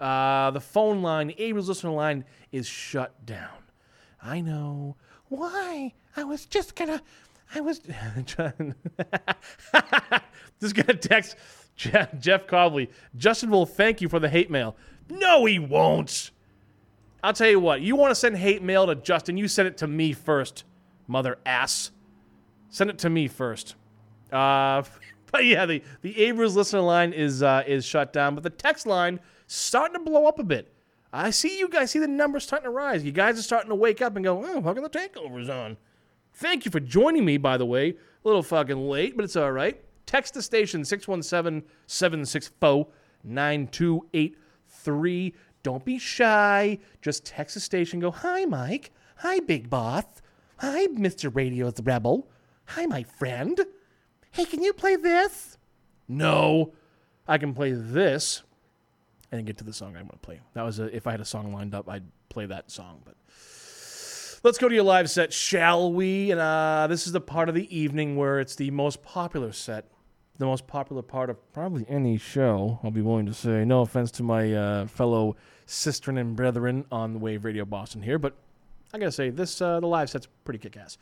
Uh, 0.00 0.50
the 0.50 0.60
phone 0.60 1.02
line, 1.02 1.32
Abel's 1.38 1.68
listener 1.68 1.92
line, 1.92 2.24
is 2.50 2.66
shut 2.66 3.24
down. 3.24 3.62
I 4.20 4.40
know. 4.40 4.96
Why? 5.28 5.94
I 6.16 6.24
was 6.24 6.46
just 6.46 6.74
gonna. 6.74 7.00
I 7.54 7.60
was 7.60 7.78
just 10.60 10.74
gonna 10.74 10.94
text 10.94 11.36
Jeff, 11.76 12.12
Jeff 12.18 12.48
Cobley. 12.48 12.90
Justin 13.16 13.50
will 13.50 13.66
thank 13.66 14.00
you 14.00 14.08
for 14.08 14.18
the 14.18 14.28
hate 14.28 14.50
mail. 14.50 14.74
No, 15.08 15.44
he 15.44 15.60
won't. 15.60 16.32
I'll 17.22 17.32
tell 17.32 17.50
you 17.50 17.60
what. 17.60 17.80
You 17.80 17.96
want 17.96 18.10
to 18.10 18.14
send 18.14 18.36
hate 18.36 18.62
mail 18.62 18.86
to 18.86 18.94
Justin? 18.94 19.36
You 19.36 19.48
send 19.48 19.68
it 19.68 19.76
to 19.78 19.86
me 19.86 20.12
first, 20.12 20.64
mother 21.06 21.38
ass. 21.44 21.90
Send 22.68 22.90
it 22.90 22.98
to 22.98 23.10
me 23.10 23.28
first. 23.28 23.74
Uh, 24.32 24.82
but 25.32 25.44
yeah, 25.44 25.66
the 25.66 25.82
the 26.02 26.18
Abrams 26.20 26.56
listener 26.56 26.80
line 26.80 27.12
is 27.12 27.42
uh, 27.42 27.62
is 27.66 27.84
shut 27.84 28.12
down, 28.12 28.34
but 28.34 28.42
the 28.42 28.50
text 28.50 28.86
line 28.86 29.20
starting 29.46 29.94
to 29.94 30.04
blow 30.04 30.26
up 30.26 30.38
a 30.38 30.44
bit. 30.44 30.72
I 31.12 31.30
see 31.30 31.58
you 31.58 31.68
guys 31.68 31.90
see 31.90 31.98
the 31.98 32.06
numbers 32.06 32.44
starting 32.44 32.66
to 32.66 32.70
rise. 32.70 33.04
You 33.04 33.10
guys 33.10 33.38
are 33.38 33.42
starting 33.42 33.68
to 33.70 33.74
wake 33.74 34.00
up 34.00 34.14
and 34.14 34.24
go, 34.24 34.44
oh, 34.44 34.62
fucking 34.62 34.82
the 34.82 34.88
takeover's 34.88 35.48
on. 35.48 35.76
Thank 36.34 36.64
you 36.64 36.70
for 36.70 36.78
joining 36.78 37.24
me, 37.24 37.36
by 37.36 37.56
the 37.56 37.66
way. 37.66 37.90
A 37.90 37.94
little 38.22 38.44
fucking 38.44 38.88
late, 38.88 39.16
but 39.16 39.24
it's 39.24 39.34
all 39.34 39.50
right. 39.50 39.82
Text 40.06 40.34
the 40.34 40.42
station 40.42 40.84
617 40.84 41.68
764 41.86 42.86
9283. 43.24 45.34
Don't 45.62 45.84
be 45.84 45.98
shy. 45.98 46.78
Just 47.02 47.24
text 47.24 47.54
the 47.54 47.60
station. 47.60 48.00
Go, 48.00 48.10
hi, 48.10 48.44
Mike. 48.44 48.90
Hi, 49.16 49.40
Big 49.40 49.68
Boss. 49.68 50.04
Hi, 50.58 50.86
Mr. 50.88 51.34
Radio 51.34 51.70
the 51.70 51.82
Rebel. 51.82 52.28
Hi, 52.66 52.86
my 52.86 53.02
friend. 53.02 53.60
Hey, 54.30 54.44
can 54.44 54.62
you 54.62 54.72
play 54.72 54.96
this? 54.96 55.58
No. 56.08 56.72
I 57.26 57.38
can 57.38 57.54
play 57.54 57.72
this 57.72 58.42
and 59.32 59.46
get 59.46 59.58
to 59.58 59.64
the 59.64 59.72
song 59.72 59.96
I 59.96 60.02
want 60.02 60.12
to 60.12 60.18
play. 60.18 60.40
That 60.54 60.62
was 60.62 60.78
a, 60.80 60.94
if 60.94 61.06
I 61.06 61.12
had 61.12 61.20
a 61.20 61.24
song 61.24 61.52
lined 61.52 61.74
up, 61.74 61.88
I'd 61.88 62.04
play 62.28 62.46
that 62.46 62.70
song. 62.70 63.02
But 63.04 63.14
let's 64.42 64.58
go 64.58 64.68
to 64.68 64.74
your 64.74 64.84
live 64.84 65.10
set, 65.10 65.32
shall 65.32 65.92
we? 65.92 66.30
And 66.30 66.40
uh, 66.40 66.86
this 66.88 67.06
is 67.06 67.12
the 67.12 67.20
part 67.20 67.48
of 67.48 67.54
the 67.54 67.74
evening 67.76 68.16
where 68.16 68.40
it's 68.40 68.56
the 68.56 68.70
most 68.70 69.02
popular 69.02 69.52
set, 69.52 69.86
the 70.40 70.46
most 70.46 70.66
popular 70.66 71.02
part 71.02 71.28
of 71.28 71.52
probably 71.52 71.84
any 71.86 72.16
show. 72.16 72.80
I'll 72.82 72.90
be 72.90 73.02
willing 73.02 73.26
to 73.26 73.34
say. 73.34 73.62
No 73.64 73.82
offense 73.82 74.10
to 74.12 74.22
my 74.22 74.52
uh, 74.52 74.86
fellow 74.86 75.36
sistren 75.66 76.18
and 76.18 76.34
brethren 76.34 76.86
on 76.90 77.20
Wave 77.20 77.44
Radio 77.44 77.66
Boston 77.66 78.02
here, 78.02 78.18
but 78.18 78.34
I 78.92 78.98
gotta 78.98 79.12
say 79.12 79.28
this 79.28 79.60
uh, 79.60 79.78
the 79.80 79.86
live 79.86 80.08
set's 80.08 80.26
pretty 80.44 80.58
kick-ass. 80.58 80.96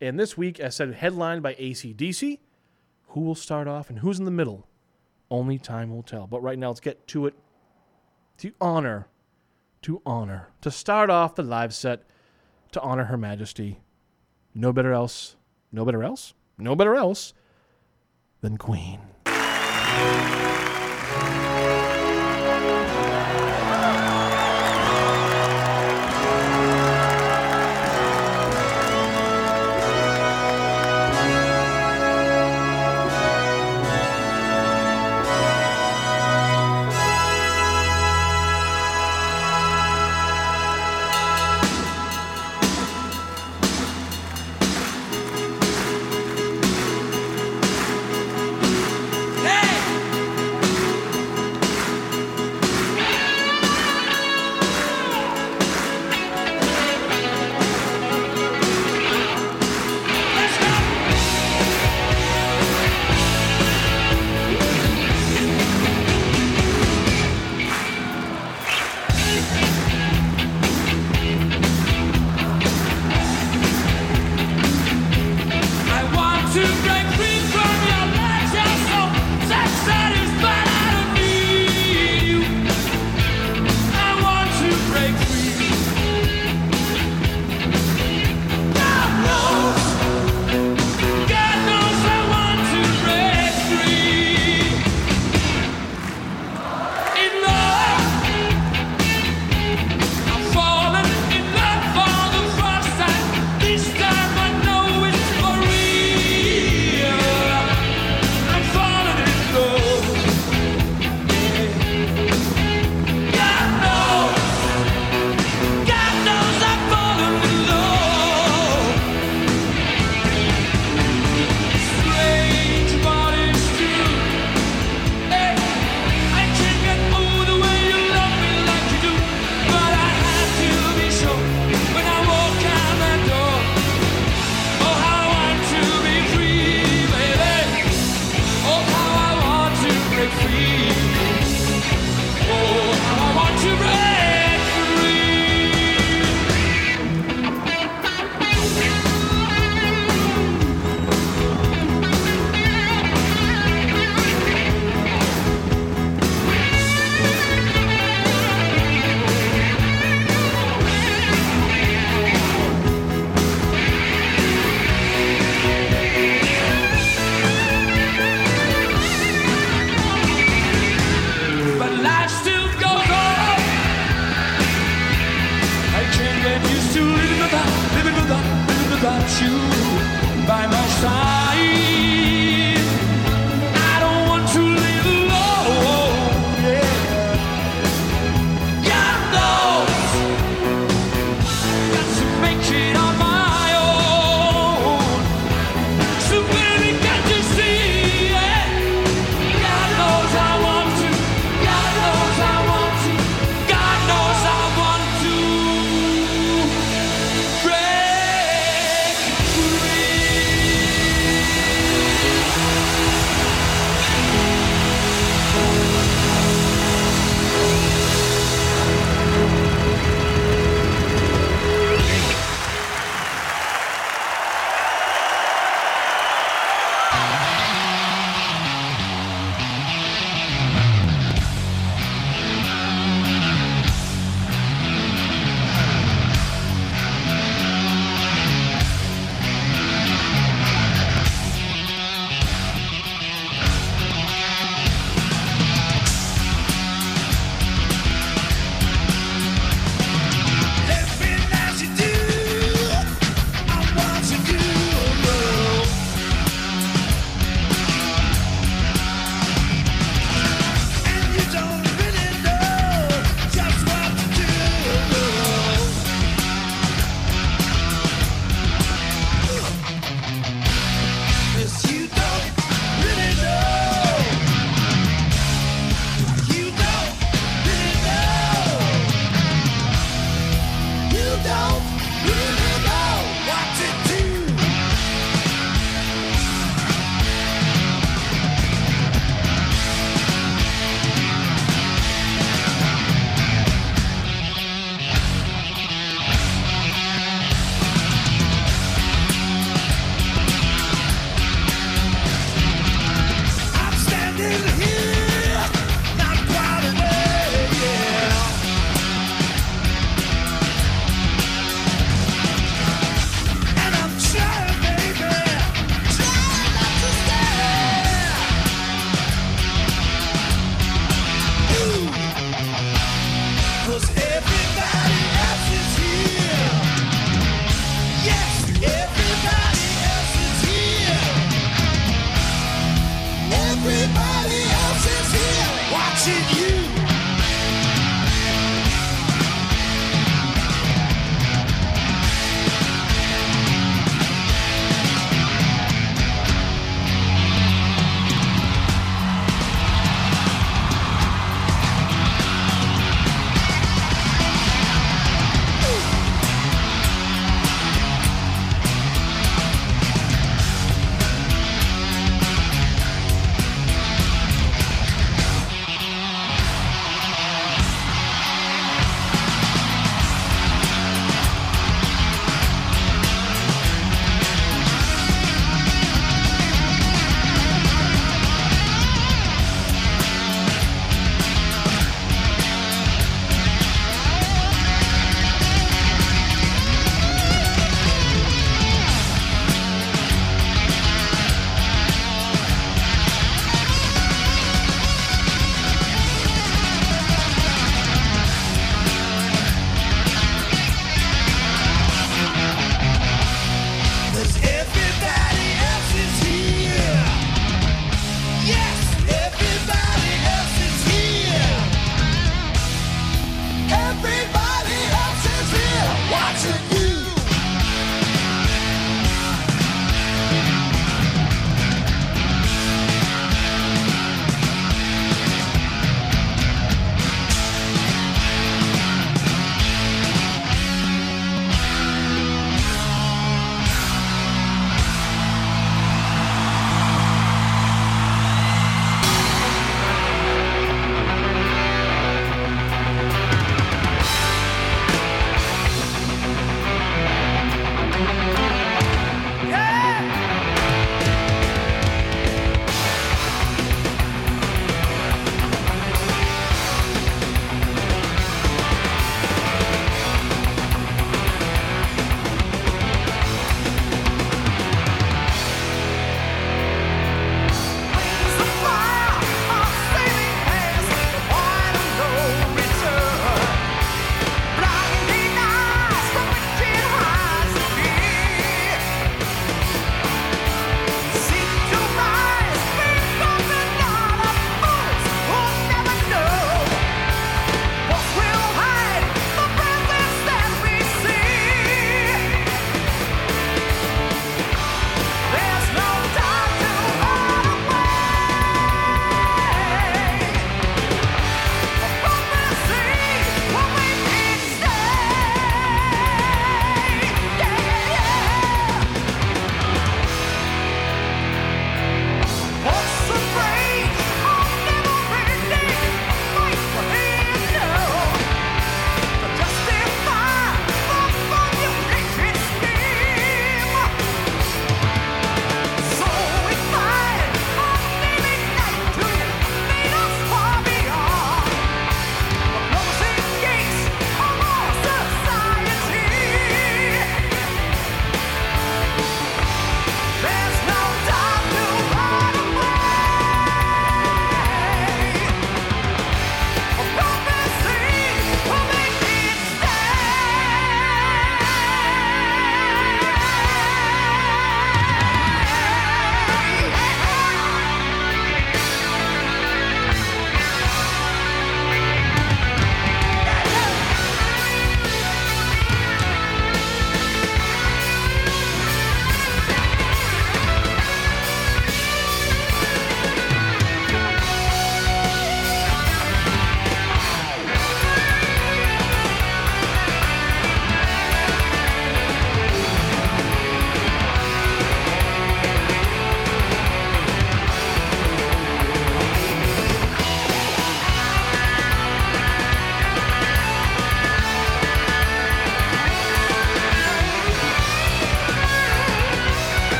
And 0.00 0.18
this 0.18 0.36
week, 0.36 0.58
as 0.58 0.74
said, 0.76 0.94
headlined 0.94 1.42
by 1.42 1.54
ACDC. 1.54 2.38
Who 3.08 3.20
will 3.20 3.34
start 3.34 3.68
off 3.68 3.90
and 3.90 3.98
who's 3.98 4.18
in 4.18 4.24
the 4.24 4.30
middle? 4.30 4.66
Only 5.30 5.58
time 5.58 5.90
will 5.90 6.02
tell. 6.02 6.26
But 6.26 6.42
right 6.42 6.58
now, 6.58 6.68
let's 6.68 6.80
get 6.80 7.06
to 7.08 7.26
it 7.26 7.34
to 8.38 8.52
honor, 8.60 9.08
to 9.82 10.00
honor, 10.06 10.48
to 10.62 10.70
start 10.70 11.10
off 11.10 11.34
the 11.34 11.42
live 11.42 11.74
set, 11.74 12.04
to 12.72 12.80
honor 12.80 13.04
Her 13.04 13.18
Majesty. 13.18 13.80
No 14.54 14.72
better 14.72 14.92
else, 14.92 15.36
no 15.70 15.84
better 15.84 16.02
else, 16.02 16.34
no 16.56 16.74
better 16.74 16.94
else 16.94 17.34
than 18.40 18.56
Queen. 18.56 18.98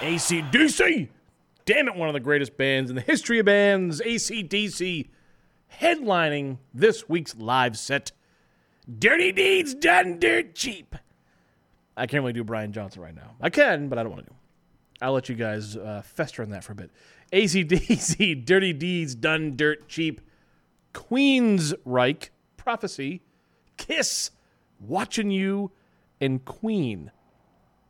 ACDC. 0.00 1.08
Damn 1.64 1.86
it, 1.86 1.94
one 1.94 2.08
of 2.08 2.14
the 2.14 2.20
greatest 2.20 2.56
bands 2.56 2.90
in 2.90 2.96
the 2.96 3.02
history 3.02 3.38
of 3.38 3.46
bands. 3.46 4.00
ACDC 4.00 5.08
headlining 5.80 6.58
this 6.74 7.08
week's 7.08 7.36
live 7.36 7.78
set. 7.78 8.10
Dirty 8.98 9.30
Deeds 9.30 9.74
Done 9.74 10.18
Dirt 10.18 10.56
Cheap. 10.56 10.96
I 11.96 12.06
can't 12.06 12.22
really 12.22 12.32
do 12.32 12.42
Brian 12.42 12.72
Johnson 12.72 13.02
right 13.02 13.14
now. 13.14 13.36
I 13.40 13.50
can, 13.50 13.88
but 13.88 13.98
I 13.98 14.02
don't 14.02 14.10
want 14.10 14.24
to 14.24 14.30
do. 14.30 14.36
I'll 15.00 15.12
let 15.12 15.28
you 15.28 15.36
guys 15.36 15.76
uh, 15.76 16.02
fester 16.04 16.42
on 16.42 16.50
that 16.50 16.64
for 16.64 16.72
a 16.72 16.74
bit. 16.74 16.90
ACDC, 17.32 18.44
Dirty 18.44 18.72
Deeds 18.72 19.14
Done 19.14 19.54
Dirt 19.54 19.88
Cheap. 19.88 20.20
Queens 20.92 21.72
Reich, 21.84 22.32
Prophecy, 22.56 23.22
Kiss, 23.76 24.32
Watching 24.80 25.30
You, 25.30 25.70
and 26.20 26.44
Queen. 26.44 27.12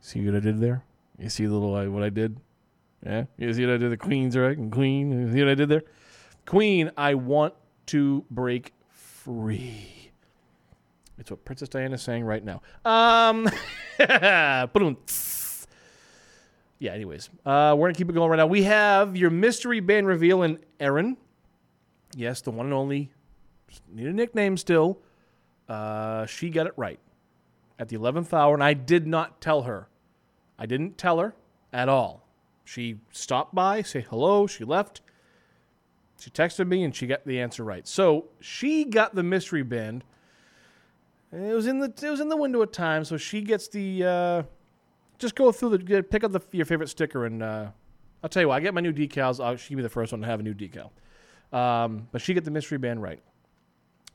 See 0.05 0.25
what 0.25 0.35
I 0.35 0.41
did 0.41 0.59
there? 0.59 0.83
You 1.17 1.29
see 1.29 1.45
the 1.45 1.53
little 1.53 1.73
uh, 1.73 1.85
what 1.85 2.03
I 2.03 2.09
did? 2.09 2.37
Yeah, 3.05 3.23
you 3.37 3.53
see 3.53 3.65
what 3.65 3.75
I 3.75 3.77
did? 3.77 3.89
The 3.89 3.97
Queensrÿche 3.97 4.57
and 4.57 4.69
Queen. 4.69 5.27
You 5.27 5.31
see 5.31 5.39
what 5.39 5.47
I 5.47 5.55
did 5.55 5.69
there? 5.69 5.83
Queen, 6.45 6.91
I 6.97 7.13
want 7.13 7.53
to 7.87 8.25
break 8.29 8.73
free. 8.89 10.11
It's 11.17 11.31
what 11.31 11.45
Princess 11.45 11.69
Diana 11.69 11.95
is 11.95 12.01
saying 12.01 12.25
right 12.25 12.43
now. 12.43 12.61
Um. 12.85 13.49
Yeah. 16.79 16.91
Anyways, 16.91 17.29
uh, 17.45 17.73
we're 17.77 17.87
gonna 17.87 17.93
keep 17.93 18.09
it 18.09 18.13
going 18.13 18.29
right 18.29 18.35
now. 18.35 18.47
We 18.47 18.63
have 18.63 19.15
your 19.15 19.29
mystery 19.29 19.79
band 19.79 20.05
reveal 20.05 20.41
and 20.41 20.59
Erin. 20.81 21.15
Yes, 22.13 22.41
the 22.41 22.51
one 22.51 22.65
and 22.65 22.73
only. 22.73 23.09
Need 23.89 24.07
a 24.07 24.11
nickname 24.11 24.57
still. 24.57 24.99
Uh, 25.69 26.25
she 26.25 26.49
got 26.49 26.67
it 26.67 26.73
right 26.75 26.99
at 27.79 27.87
the 27.87 27.95
eleventh 27.95 28.33
hour, 28.33 28.53
and 28.53 28.61
I 28.61 28.73
did 28.73 29.07
not 29.07 29.39
tell 29.39 29.61
her. 29.61 29.87
I 30.63 30.65
didn't 30.65 30.97
tell 30.97 31.19
her 31.19 31.35
at 31.73 31.89
all. 31.89 32.25
She 32.63 33.01
stopped 33.11 33.53
by, 33.53 33.81
say 33.81 33.99
hello. 34.09 34.47
She 34.47 34.63
left. 34.63 35.01
She 36.17 36.29
texted 36.29 36.69
me, 36.69 36.85
and 36.85 36.95
she 36.95 37.05
got 37.05 37.25
the 37.27 37.41
answer 37.41 37.65
right. 37.65 37.85
So 37.85 38.29
she 38.39 38.85
got 38.85 39.13
the 39.13 39.23
mystery 39.23 39.63
band. 39.63 40.05
It 41.33 41.53
was 41.53 41.67
in 41.67 41.79
the 41.79 41.93
it 42.01 42.09
was 42.09 42.21
in 42.21 42.29
the 42.29 42.37
window 42.37 42.61
of 42.61 42.71
time, 42.71 43.03
so 43.03 43.17
she 43.17 43.41
gets 43.41 43.67
the 43.67 44.05
uh, 44.05 44.43
just 45.19 45.35
go 45.35 45.51
through 45.51 45.77
the 45.77 46.01
pick 46.01 46.23
up 46.23 46.31
the, 46.31 46.39
your 46.53 46.65
favorite 46.65 46.87
sticker 46.87 47.25
and 47.25 47.43
uh, 47.43 47.67
I'll 48.23 48.29
tell 48.29 48.41
you 48.41 48.47
what 48.47 48.55
I 48.55 48.59
get 48.61 48.73
my 48.73 48.79
new 48.79 48.93
decals. 48.93 49.43
I'll, 49.43 49.57
she'll 49.57 49.75
be 49.75 49.83
the 49.83 49.89
first 49.89 50.13
one 50.13 50.21
to 50.21 50.27
have 50.27 50.39
a 50.39 50.43
new 50.43 50.53
decal, 50.53 50.91
um, 51.51 52.07
but 52.13 52.21
she 52.21 52.33
get 52.33 52.45
the 52.45 52.51
mystery 52.51 52.77
band 52.77 53.01
right. 53.01 53.19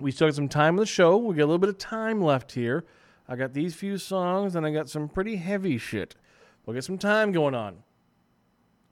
We 0.01 0.13
still 0.13 0.29
got 0.29 0.37
some 0.37 0.49
time 0.49 0.75
in 0.75 0.81
the 0.81 0.87
show. 0.87 1.19
We 1.19 1.35
got 1.35 1.43
a 1.43 1.47
little 1.47 1.59
bit 1.59 1.69
of 1.69 1.77
time 1.77 2.23
left 2.23 2.53
here. 2.53 2.87
I 3.29 3.37
got 3.37 3.53
these 3.53 3.75
few 3.75 3.99
songs 3.99 4.57
and 4.57 4.65
I 4.65 4.71
got 4.71 4.89
some 4.89 5.09
pretty 5.11 5.37
heavy 5.37 5.77
shit. 5.77 6.15
We'll 6.69 6.75
get 6.75 6.85
some 6.85 6.99
time 6.99 7.33
going 7.33 7.55
on. 7.55 7.79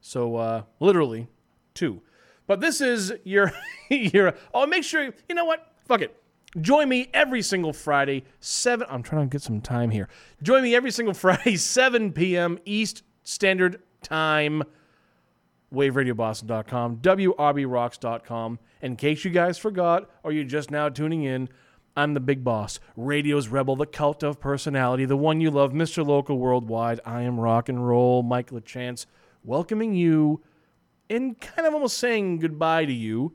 so 0.00 0.34
uh, 0.34 0.62
literally 0.80 1.28
two. 1.74 2.02
But 2.48 2.58
this 2.58 2.80
is 2.80 3.12
your 3.22 3.52
your. 3.90 4.34
Oh, 4.52 4.66
make 4.66 4.82
sure 4.82 5.04
you, 5.04 5.12
you 5.28 5.36
know 5.36 5.44
what. 5.44 5.72
Fuck 5.86 6.00
it. 6.00 6.20
Join 6.60 6.88
me 6.88 7.10
every 7.14 7.42
single 7.42 7.72
Friday 7.72 8.24
seven. 8.40 8.88
I'm 8.90 9.04
trying 9.04 9.28
to 9.28 9.32
get 9.32 9.42
some 9.42 9.60
time 9.60 9.90
here. 9.90 10.08
Join 10.42 10.64
me 10.64 10.74
every 10.74 10.90
single 10.90 11.14
Friday 11.22 11.54
7 11.54 12.12
p.m. 12.12 12.58
East 12.64 13.04
Standard 13.22 13.80
Time. 14.02 14.62
WaveRadioBoston.com, 15.72 16.96
WRBRocks.com. 16.96 18.58
In 18.82 18.96
case 18.96 19.24
you 19.24 19.30
guys 19.30 19.58
forgot 19.58 20.10
or 20.22 20.32
you're 20.32 20.44
just 20.44 20.70
now 20.70 20.88
tuning 20.88 21.22
in, 21.22 21.48
I'm 21.96 22.14
the 22.14 22.20
big 22.20 22.42
boss, 22.44 22.80
radio's 22.96 23.48
rebel, 23.48 23.76
the 23.76 23.86
cult 23.86 24.22
of 24.22 24.40
personality, 24.40 25.04
the 25.04 25.16
one 25.16 25.40
you 25.40 25.50
love, 25.50 25.72
Mr. 25.72 26.06
Local 26.06 26.38
Worldwide. 26.38 27.00
I 27.04 27.22
am 27.22 27.38
rock 27.38 27.68
and 27.68 27.86
roll, 27.86 28.22
Mike 28.22 28.50
LaChance, 28.50 29.06
welcoming 29.44 29.94
you 29.94 30.42
and 31.08 31.38
kind 31.40 31.66
of 31.66 31.74
almost 31.74 31.98
saying 31.98 32.38
goodbye 32.38 32.84
to 32.84 32.92
you 32.92 33.34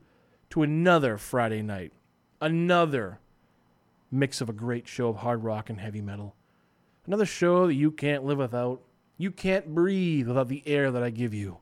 to 0.50 0.62
another 0.62 1.18
Friday 1.18 1.62
night, 1.62 1.92
another 2.40 3.20
mix 4.10 4.40
of 4.40 4.48
a 4.48 4.54
great 4.54 4.88
show 4.88 5.08
of 5.08 5.16
hard 5.16 5.44
rock 5.44 5.68
and 5.68 5.80
heavy 5.80 6.00
metal, 6.00 6.34
another 7.06 7.26
show 7.26 7.66
that 7.66 7.74
you 7.74 7.90
can't 7.90 8.24
live 8.24 8.38
without. 8.38 8.80
You 9.18 9.30
can't 9.30 9.74
breathe 9.74 10.28
without 10.28 10.48
the 10.48 10.62
air 10.66 10.90
that 10.90 11.02
I 11.02 11.10
give 11.10 11.32
you. 11.32 11.58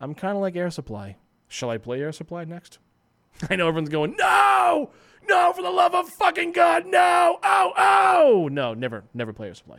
I'm 0.00 0.14
kind 0.14 0.36
of 0.36 0.40
like 0.40 0.56
Air 0.56 0.70
Supply. 0.70 1.16
Shall 1.48 1.70
I 1.70 1.78
play 1.78 2.00
Air 2.00 2.12
Supply 2.12 2.44
next? 2.44 2.78
I 3.50 3.56
know 3.56 3.68
everyone's 3.68 3.88
going, 3.88 4.14
no, 4.16 4.90
no, 5.28 5.52
for 5.52 5.62
the 5.62 5.70
love 5.70 5.94
of 5.94 6.08
fucking 6.08 6.52
God, 6.52 6.86
no, 6.86 7.38
oh, 7.42 7.72
oh, 7.76 8.48
no, 8.50 8.74
never, 8.74 9.04
never 9.14 9.32
play 9.32 9.48
Air 9.48 9.54
Supply. 9.54 9.78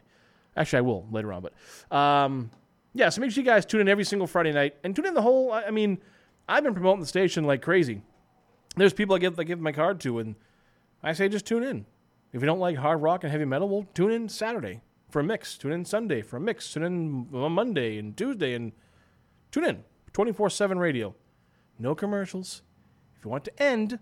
Actually, 0.56 0.80
I 0.80 0.82
will 0.82 1.08
later 1.12 1.32
on, 1.32 1.44
but 1.44 1.96
um, 1.96 2.52
yeah. 2.94 3.08
So 3.08 3.22
make 3.22 3.32
sure 3.32 3.42
you 3.42 3.50
guys 3.50 3.66
tune 3.66 3.80
in 3.80 3.88
every 3.88 4.04
single 4.04 4.28
Friday 4.28 4.52
night 4.52 4.76
and 4.84 4.94
tune 4.94 5.06
in 5.06 5.14
the 5.14 5.22
whole. 5.22 5.54
I 5.54 5.72
mean, 5.72 5.98
I've 6.50 6.64
been 6.66 6.74
promoting 6.74 7.00
the 7.00 7.08
station 7.08 7.46
like 7.46 7.62
crazy. 7.62 8.02
There's 8.76 8.92
people 8.92 9.16
I 9.16 9.20
give 9.20 9.40
I 9.40 9.44
give 9.44 9.62
my 9.62 9.72
card 9.72 10.02
to, 10.02 10.20
and 10.20 10.36
I 11.02 11.14
say 11.14 11.30
just 11.30 11.46
tune 11.46 11.64
in. 11.64 11.86
If 12.34 12.42
you 12.42 12.48
don't 12.48 12.60
like 12.60 12.76
hard 12.76 13.02
rock 13.02 13.24
and 13.24 13.32
heavy 13.32 13.46
metal, 13.46 13.70
well, 13.70 13.88
tune 13.94 14.12
in 14.12 14.28
Saturday 14.28 14.82
for 15.12 15.20
a 15.20 15.24
mix. 15.24 15.58
Tune 15.58 15.72
in 15.72 15.86
Sunday 15.86 16.22
for 16.22 16.38
a 16.38 16.40
mix. 16.40 16.74
Tune 16.74 16.84
in 16.84 17.28
Monday 17.32 17.98
and 17.98 18.16
Tuesday, 18.16 18.54
and 18.54 18.72
tune 19.52 19.66
in 19.66 19.84
24/7 20.14 20.80
radio. 20.80 21.14
No 21.78 21.94
commercials. 21.94 22.64
If 23.18 23.26
you 23.26 23.32
want 23.32 23.44
to 23.46 23.64
end, 23.64 24.00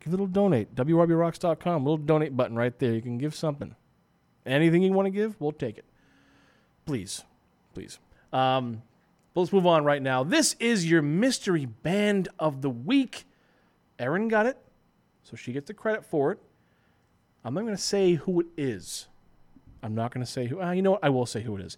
give 0.00 0.08
a 0.08 0.10
little 0.10 0.26
donate. 0.26 0.74
WRBRocks.com, 0.74 1.84
little 1.84 1.96
donate 1.96 2.36
button 2.36 2.56
right 2.56 2.78
there. 2.78 2.92
You 2.92 3.02
can 3.02 3.18
give 3.18 3.34
something. 3.34 3.74
Anything 4.44 4.82
you 4.82 4.92
want 4.92 5.06
to 5.06 5.10
give, 5.10 5.40
we'll 5.40 5.52
take 5.52 5.78
it. 5.78 5.84
Please, 6.84 7.24
please. 7.74 7.98
Um, 8.32 8.82
but 9.34 9.42
let's 9.42 9.52
move 9.52 9.66
on 9.66 9.84
right 9.84 10.02
now. 10.02 10.24
This 10.24 10.56
is 10.58 10.90
your 10.90 11.02
mystery 11.02 11.66
band 11.66 12.28
of 12.38 12.62
the 12.62 12.70
week. 12.70 13.24
Erin 13.98 14.28
got 14.28 14.46
it, 14.46 14.56
so 15.22 15.36
she 15.36 15.52
gets 15.52 15.68
the 15.68 15.74
credit 15.74 16.04
for 16.04 16.32
it. 16.32 16.38
I'm 17.44 17.54
not 17.54 17.62
going 17.62 17.76
to 17.76 17.82
say 17.82 18.14
who 18.14 18.40
it 18.40 18.46
is. 18.56 19.08
I'm 19.82 19.94
not 19.94 20.12
going 20.12 20.24
to 20.24 20.30
say 20.30 20.46
who. 20.46 20.60
Uh, 20.60 20.72
you 20.72 20.82
know 20.82 20.92
what? 20.92 21.04
I 21.04 21.08
will 21.08 21.26
say 21.26 21.42
who 21.42 21.56
it 21.56 21.62
is. 21.64 21.76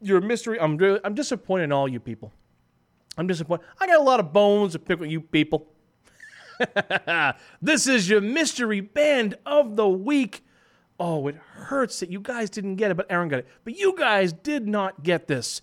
You're 0.00 0.18
a 0.18 0.22
mystery. 0.22 0.60
I'm 0.60 0.76
really, 0.76 1.00
I'm 1.04 1.14
disappointed 1.14 1.64
in 1.64 1.72
all 1.72 1.88
you 1.88 2.00
people. 2.00 2.32
I'm 3.16 3.26
disappointed. 3.26 3.64
I 3.80 3.86
got 3.86 3.98
a 3.98 4.02
lot 4.02 4.20
of 4.20 4.32
bones 4.32 4.72
to 4.72 4.78
pick 4.78 5.00
with 5.00 5.10
you 5.10 5.20
people. 5.20 5.66
this 7.62 7.86
is 7.86 8.08
your 8.08 8.20
mystery 8.20 8.80
band 8.80 9.36
of 9.46 9.76
the 9.76 9.88
week. 9.88 10.44
Oh, 11.00 11.26
it 11.26 11.34
hurts 11.36 12.00
that 12.00 12.10
you 12.10 12.20
guys 12.20 12.50
didn't 12.50 12.76
get 12.76 12.90
it, 12.90 12.96
but 12.96 13.06
Aaron 13.10 13.28
got 13.28 13.40
it. 13.40 13.48
But 13.64 13.76
you 13.76 13.94
guys 13.96 14.32
did 14.32 14.68
not 14.68 15.02
get 15.02 15.26
this. 15.26 15.60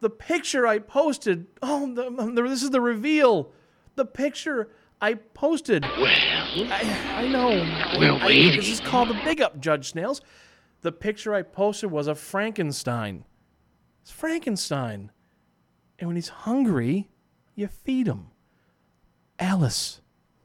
The 0.00 0.10
picture 0.10 0.66
I 0.66 0.78
posted. 0.78 1.46
Oh, 1.62 1.92
the, 1.94 2.10
the, 2.10 2.42
this 2.42 2.62
is 2.62 2.70
the 2.70 2.80
reveal. 2.80 3.50
The 3.94 4.04
picture 4.04 4.68
I 5.00 5.14
posted. 5.14 5.82
Well, 5.84 6.06
I, 6.06 7.14
I 7.16 7.28
know. 7.28 7.48
We're 7.98 8.12
I- 8.12 8.56
This 8.56 8.68
is 8.68 8.80
called 8.80 9.08
the 9.08 9.20
big 9.24 9.40
up, 9.40 9.58
Judge 9.60 9.90
Snails. 9.90 10.20
The 10.82 10.92
picture 10.92 11.34
I 11.34 11.42
posted 11.42 11.90
was 11.90 12.06
of 12.06 12.18
Frankenstein. 12.18 13.24
It's 14.02 14.10
Frankenstein. 14.10 15.10
And 15.98 16.08
when 16.08 16.16
he's 16.16 16.28
hungry, 16.28 17.08
you 17.54 17.66
feed 17.68 18.06
him. 18.06 18.28
Alice 19.38 20.00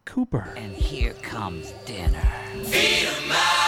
Cooper. 0.05 0.53
And 0.57 0.73
here 0.73 1.13
comes 1.21 1.71
dinner. 1.85 2.21
Feed 2.63 3.07
'em 3.07 3.27
my 3.29 3.60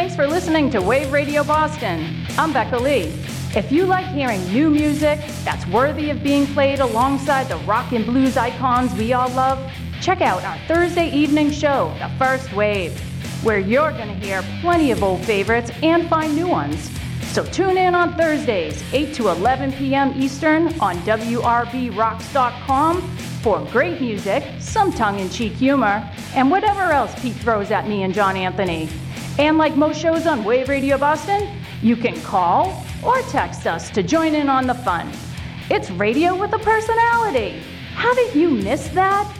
thanks 0.00 0.16
for 0.16 0.26
listening 0.26 0.70
to 0.70 0.80
Wave 0.80 1.12
Radio 1.12 1.44
Boston. 1.44 2.24
I'm 2.38 2.54
Becca 2.54 2.78
Lee. 2.78 3.12
If 3.54 3.70
you 3.70 3.84
like 3.84 4.06
hearing 4.06 4.42
new 4.50 4.70
music 4.70 5.20
that's 5.44 5.66
worthy 5.66 6.08
of 6.08 6.22
being 6.22 6.46
played 6.46 6.80
alongside 6.80 7.50
the 7.50 7.58
rock 7.66 7.92
and 7.92 8.06
blues 8.06 8.38
icons 8.38 8.94
we 8.94 9.12
all 9.12 9.28
love, 9.32 9.58
check 10.00 10.22
out 10.22 10.42
our 10.42 10.56
Thursday 10.66 11.10
evening 11.10 11.50
show, 11.50 11.94
The 11.98 12.08
First 12.16 12.50
Wave, 12.54 12.98
where 13.44 13.58
you're 13.58 13.92
going 13.92 14.08
to 14.08 14.14
hear 14.14 14.42
plenty 14.62 14.90
of 14.90 15.02
old 15.02 15.22
favorites 15.26 15.70
and 15.82 16.08
find 16.08 16.34
new 16.34 16.48
ones. 16.48 16.90
So 17.32 17.44
tune 17.44 17.76
in 17.76 17.94
on 17.94 18.16
Thursdays, 18.16 18.82
8 18.94 19.12
to 19.16 19.28
11 19.28 19.72
p.m. 19.72 20.14
Eastern 20.16 20.68
on 20.80 20.96
WRBRocks.com 21.00 23.02
for 23.42 23.62
great 23.66 24.00
music, 24.00 24.44
some 24.60 24.94
tongue 24.94 25.18
in 25.18 25.28
cheek 25.28 25.52
humor, 25.52 26.10
and 26.34 26.50
whatever 26.50 26.84
else 26.84 27.12
Pete 27.20 27.36
throws 27.36 27.70
at 27.70 27.86
me 27.86 28.02
and 28.02 28.14
John 28.14 28.34
Anthony. 28.34 28.88
And 29.40 29.56
like 29.56 29.74
most 29.74 29.98
shows 29.98 30.26
on 30.26 30.44
Wave 30.44 30.68
Radio 30.68 30.98
Boston, 30.98 31.48
you 31.80 31.96
can 31.96 32.14
call 32.20 32.84
or 33.02 33.22
text 33.22 33.66
us 33.66 33.88
to 33.88 34.02
join 34.02 34.34
in 34.34 34.50
on 34.50 34.66
the 34.66 34.74
fun. 34.74 35.10
It's 35.70 35.90
radio 35.92 36.36
with 36.36 36.52
a 36.52 36.58
personality. 36.58 37.62
Did 38.14 38.34
you 38.34 38.50
miss 38.50 38.88
that? 38.88 39.39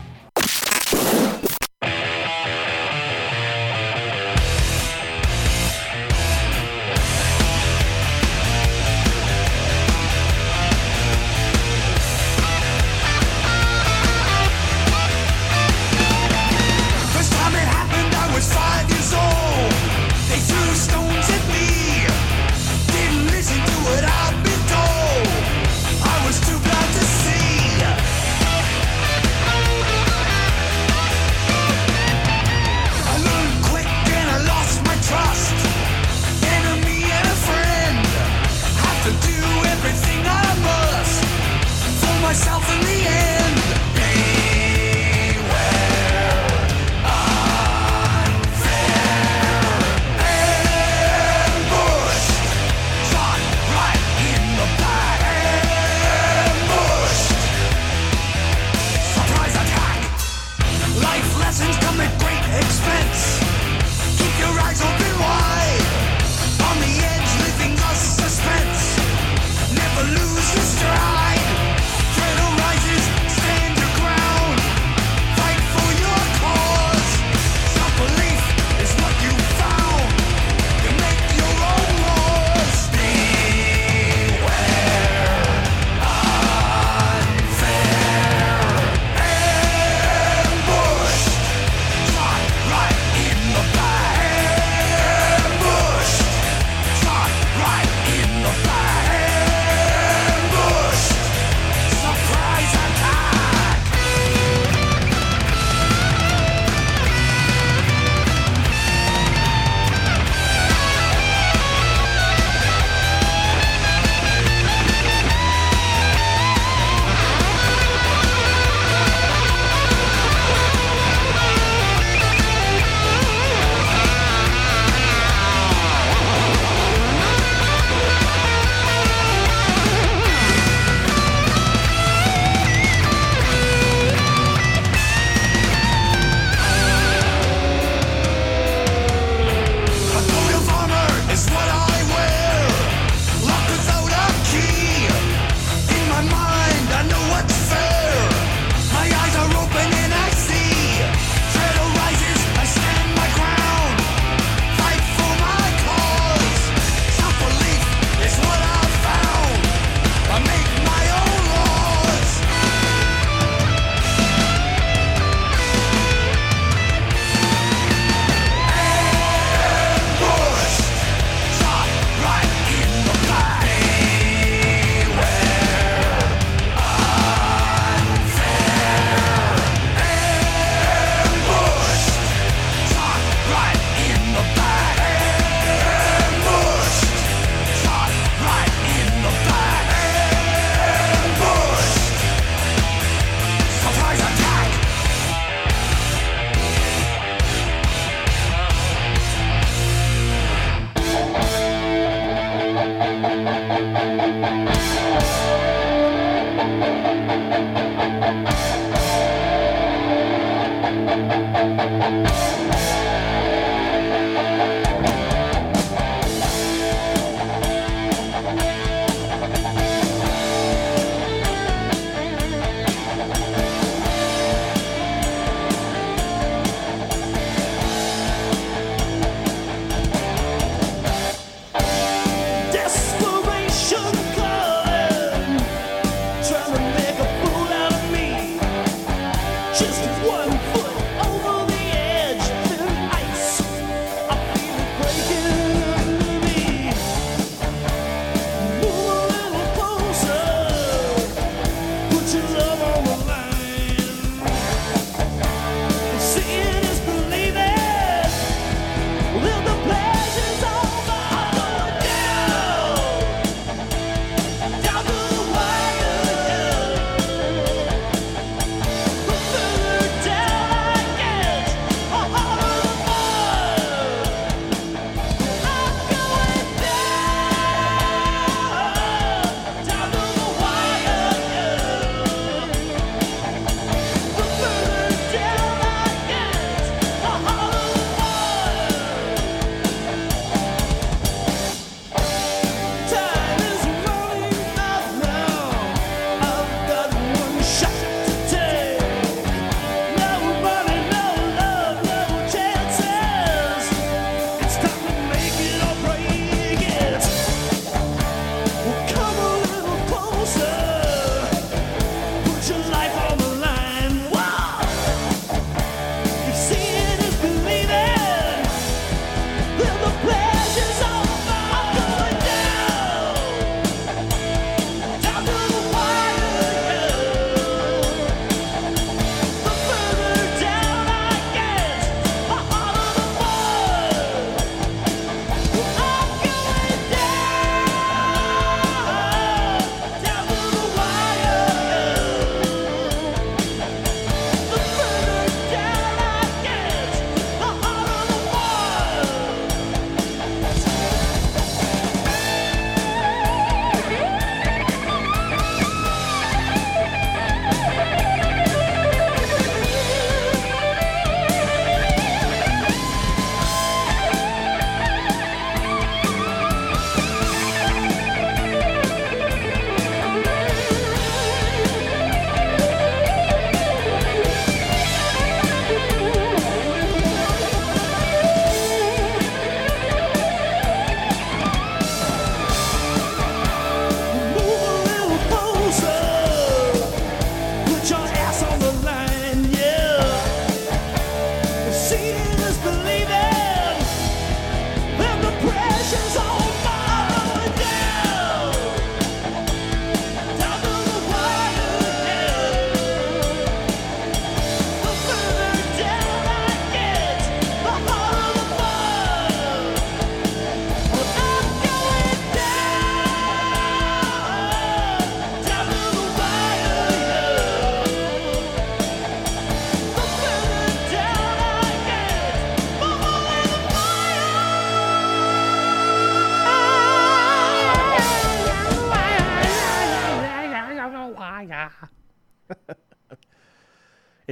Desperation 204.90 205.30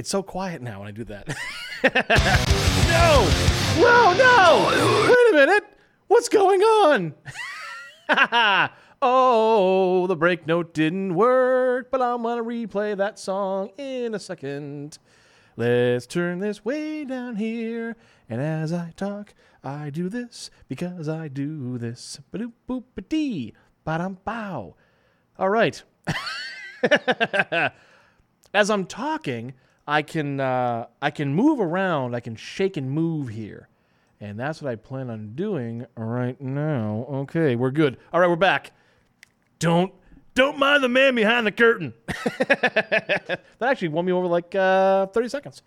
So 0.09 0.23
quiet 0.23 0.63
now 0.63 0.79
when 0.79 0.87
I 0.87 0.91
do 0.91 1.03
that. 1.03 1.27
no! 1.83 3.27
Whoa, 3.77 4.13
no! 4.17 5.07
Wait 5.07 5.29
a 5.29 5.35
minute! 5.35 5.65
What's 6.07 6.29
going 6.29 6.61
on? 6.61 7.13
oh, 9.03 10.07
the 10.07 10.15
break 10.15 10.47
note 10.47 10.73
didn't 10.73 11.13
work, 11.13 11.91
but 11.91 12.01
I'm 12.01 12.23
gonna 12.23 12.43
replay 12.43 12.97
that 12.97 13.19
song 13.19 13.69
in 13.77 14.15
a 14.15 14.19
second. 14.19 14.97
Let's 15.55 16.07
turn 16.07 16.39
this 16.39 16.65
way 16.65 17.05
down 17.05 17.35
here, 17.35 17.95
and 18.27 18.41
as 18.41 18.73
I 18.73 18.93
talk, 18.97 19.35
I 19.63 19.91
do 19.91 20.09
this 20.09 20.49
because 20.67 21.07
I 21.07 21.27
do 21.27 21.77
this. 21.77 22.19
Ba-doop 22.31 22.53
boop 22.67 22.85
ba 22.95 23.01
dee, 23.01 23.53
ba-dum 23.83 24.17
bow. 24.25 24.75
All 25.37 25.49
right. 25.49 25.83
as 28.55 28.71
I'm 28.71 28.87
talking, 28.87 29.53
I 29.89 30.03
can 30.03 30.39
uh, 30.39 30.85
I 31.01 31.09
can 31.09 31.33
move 31.33 31.59
around. 31.59 32.13
I 32.15 32.19
can 32.19 32.35
shake 32.35 32.77
and 32.77 32.91
move 32.91 33.29
here, 33.29 33.69
and 34.21 34.39
that's 34.39 34.61
what 34.61 34.71
I 34.71 34.75
plan 34.75 35.09
on 35.09 35.33
doing 35.33 35.87
right 35.97 36.39
now. 36.39 37.07
Okay, 37.09 37.55
we're 37.55 37.71
good. 37.71 37.97
All 38.13 38.19
right, 38.19 38.29
we're 38.29 38.35
back. 38.35 38.71
Don't 39.57 39.91
don't 40.35 40.59
mind 40.59 40.83
the 40.83 40.89
man 40.89 41.15
behind 41.15 41.47
the 41.47 41.51
curtain. 41.51 41.95
that 42.05 43.41
actually 43.59 43.87
won 43.87 44.05
me 44.05 44.11
over 44.11 44.27
like 44.27 44.53
uh, 44.53 45.07
30 45.07 45.27
seconds. 45.27 45.63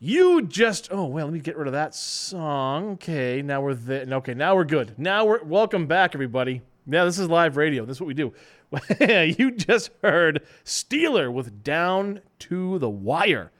You 0.00 0.40
just 0.40 0.88
oh 0.90 1.04
well, 1.04 1.26
let 1.26 1.34
me 1.34 1.40
get 1.40 1.58
rid 1.58 1.66
of 1.66 1.74
that 1.74 1.94
song. 1.94 2.92
Okay, 2.92 3.42
now 3.42 3.60
we're 3.60 3.74
there. 3.74 4.06
Okay, 4.10 4.32
now 4.32 4.56
we're 4.56 4.64
good. 4.64 4.94
Now 4.98 5.26
we're 5.26 5.44
welcome 5.44 5.86
back, 5.86 6.14
everybody. 6.14 6.62
Yeah, 6.86 7.04
this 7.04 7.18
is 7.18 7.28
live 7.28 7.58
radio. 7.58 7.84
This 7.84 7.98
is 7.98 8.00
what 8.00 8.06
we 8.06 8.14
do. 8.14 8.32
you 9.00 9.50
just 9.50 9.90
heard 10.02 10.46
Steeler 10.64 11.32
with 11.32 11.62
Down 11.62 12.20
to 12.40 12.78
the 12.78 12.90
Wire, 12.90 13.50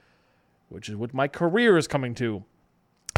which 0.69 0.89
is 0.89 0.97
what 0.97 1.15
my 1.15 1.29
career 1.29 1.79
is 1.79 1.87
coming 1.87 2.15
to. 2.17 2.45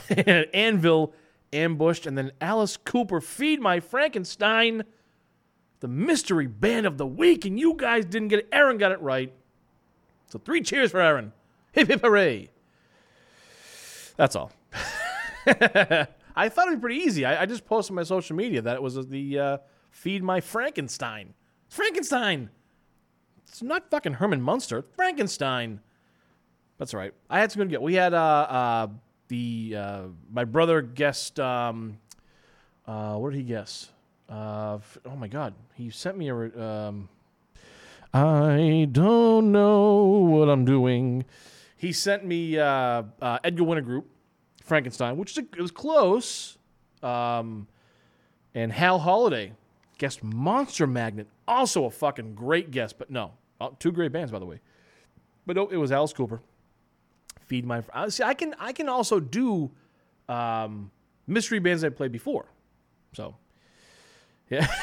Anvil, 0.55 1.13
Ambushed, 1.53 2.07
and 2.07 2.17
then 2.17 2.33
Alice 2.41 2.77
Cooper, 2.77 3.21
Feed 3.21 3.61
My 3.61 3.81
Frankenstein, 3.81 4.85
the 5.81 5.89
mystery 5.89 6.47
band 6.47 6.87
of 6.87 6.97
the 6.97 7.07
week. 7.07 7.45
And 7.45 7.59
you 7.59 7.75
guys 7.75 8.05
didn't 8.05 8.29
get 8.29 8.41
it. 8.41 8.49
Aaron 8.53 8.79
got 8.79 8.93
it 8.93 9.01
right. 9.01 9.33
So 10.27 10.39
three 10.39 10.63
cheers 10.63 10.93
for 10.93 11.01
Aaron. 11.01 11.33
Hip 11.73 11.89
hip 11.89 12.03
hooray. 12.03 12.51
That's 14.17 14.37
all. 14.37 14.53
I 15.47 16.49
thought 16.49 16.69
it'd 16.69 16.79
be 16.79 16.81
pretty 16.81 17.01
easy. 17.01 17.25
I, 17.25 17.43
I 17.43 17.47
just 17.47 17.65
posted 17.65 17.93
on 17.93 17.97
my 17.97 18.03
social 18.03 18.37
media 18.37 18.63
that 18.63 18.77
it 18.77 18.83
was 18.83 18.95
the 19.09 19.39
uh, 19.39 19.59
Feed 19.91 20.23
My 20.23 20.41
Frankenstein. 20.41 21.35
It's 21.71 21.77
Frankenstein. 21.77 22.51
It's 23.47 23.63
not 23.63 23.89
fucking 23.93 24.15
Herman 24.15 24.43
Munster. 24.43 24.83
Frankenstein. 24.97 25.79
That's 26.79 26.93
all 26.93 26.99
right. 26.99 27.15
I 27.31 27.39
had 27.39 27.53
some 27.53 27.69
good. 27.69 27.79
We 27.81 27.95
had 27.95 28.13
uh, 28.13 28.17
uh, 28.19 28.87
the 29.29 29.77
uh, 29.79 30.03
my 30.33 30.43
brother 30.45 30.83
guessed. 30.83 31.39
Um, 31.39 31.99
uh, 32.89 33.15
what 33.19 33.31
did 33.31 33.37
he 33.39 33.45
guess? 33.45 33.89
Uh, 34.29 34.79
f- 34.81 34.99
oh 35.07 35.15
my 35.15 35.29
god, 35.29 35.55
he 35.75 35.91
sent 35.91 36.19
me 36.19 36.27
a. 36.27 36.35
re- 36.35 36.61
Um, 36.61 37.09
I 38.13 38.89
don't 38.91 39.53
know 39.53 40.03
what 40.07 40.49
I'm 40.49 40.65
doing. 40.65 41.25
He 41.77 41.93
sent 41.93 42.25
me 42.25 42.59
uh, 42.59 43.05
uh, 43.23 43.39
Edgar 43.45 43.63
Winter 43.63 43.83
Group, 43.83 44.09
Frankenstein, 44.65 45.17
which 45.17 45.31
is 45.31 45.39
a, 45.39 45.43
it 45.43 45.61
was 45.61 45.71
close. 45.71 46.59
Um, 47.01 47.69
and 48.57 48.73
Hal 48.73 48.99
Holiday 48.99 49.53
guessed 50.01 50.25
Monster 50.25 50.89
Magnet, 50.89 51.29
also 51.47 51.85
a 51.85 51.91
fucking 51.91 52.35
great 52.35 52.73
guest, 52.73 52.99
but 52.99 53.11
no, 53.11 53.35
Oh, 53.61 53.77
two 53.79 53.93
great 53.93 54.13
bands 54.13 54.33
by 54.33 54.39
the 54.39 54.47
way. 54.47 54.61
But 55.47 55.57
no, 55.57 55.69
it 55.69 55.77
was 55.77 55.93
Alice 55.93 56.13
Cooper. 56.13 56.41
Feed 57.47 57.67
my. 57.67 57.83
I 57.93 58.09
See, 58.09 58.23
I 58.23 58.35
can 58.35 58.55
I 58.59 58.73
can 58.73 58.89
also 58.89 59.21
do 59.21 59.71
um, 60.29 60.91
mystery 61.27 61.59
bands 61.59 61.85
I 61.85 61.91
played 61.91 62.13
before, 62.13 62.47
so 63.13 63.37
yeah. 64.49 64.67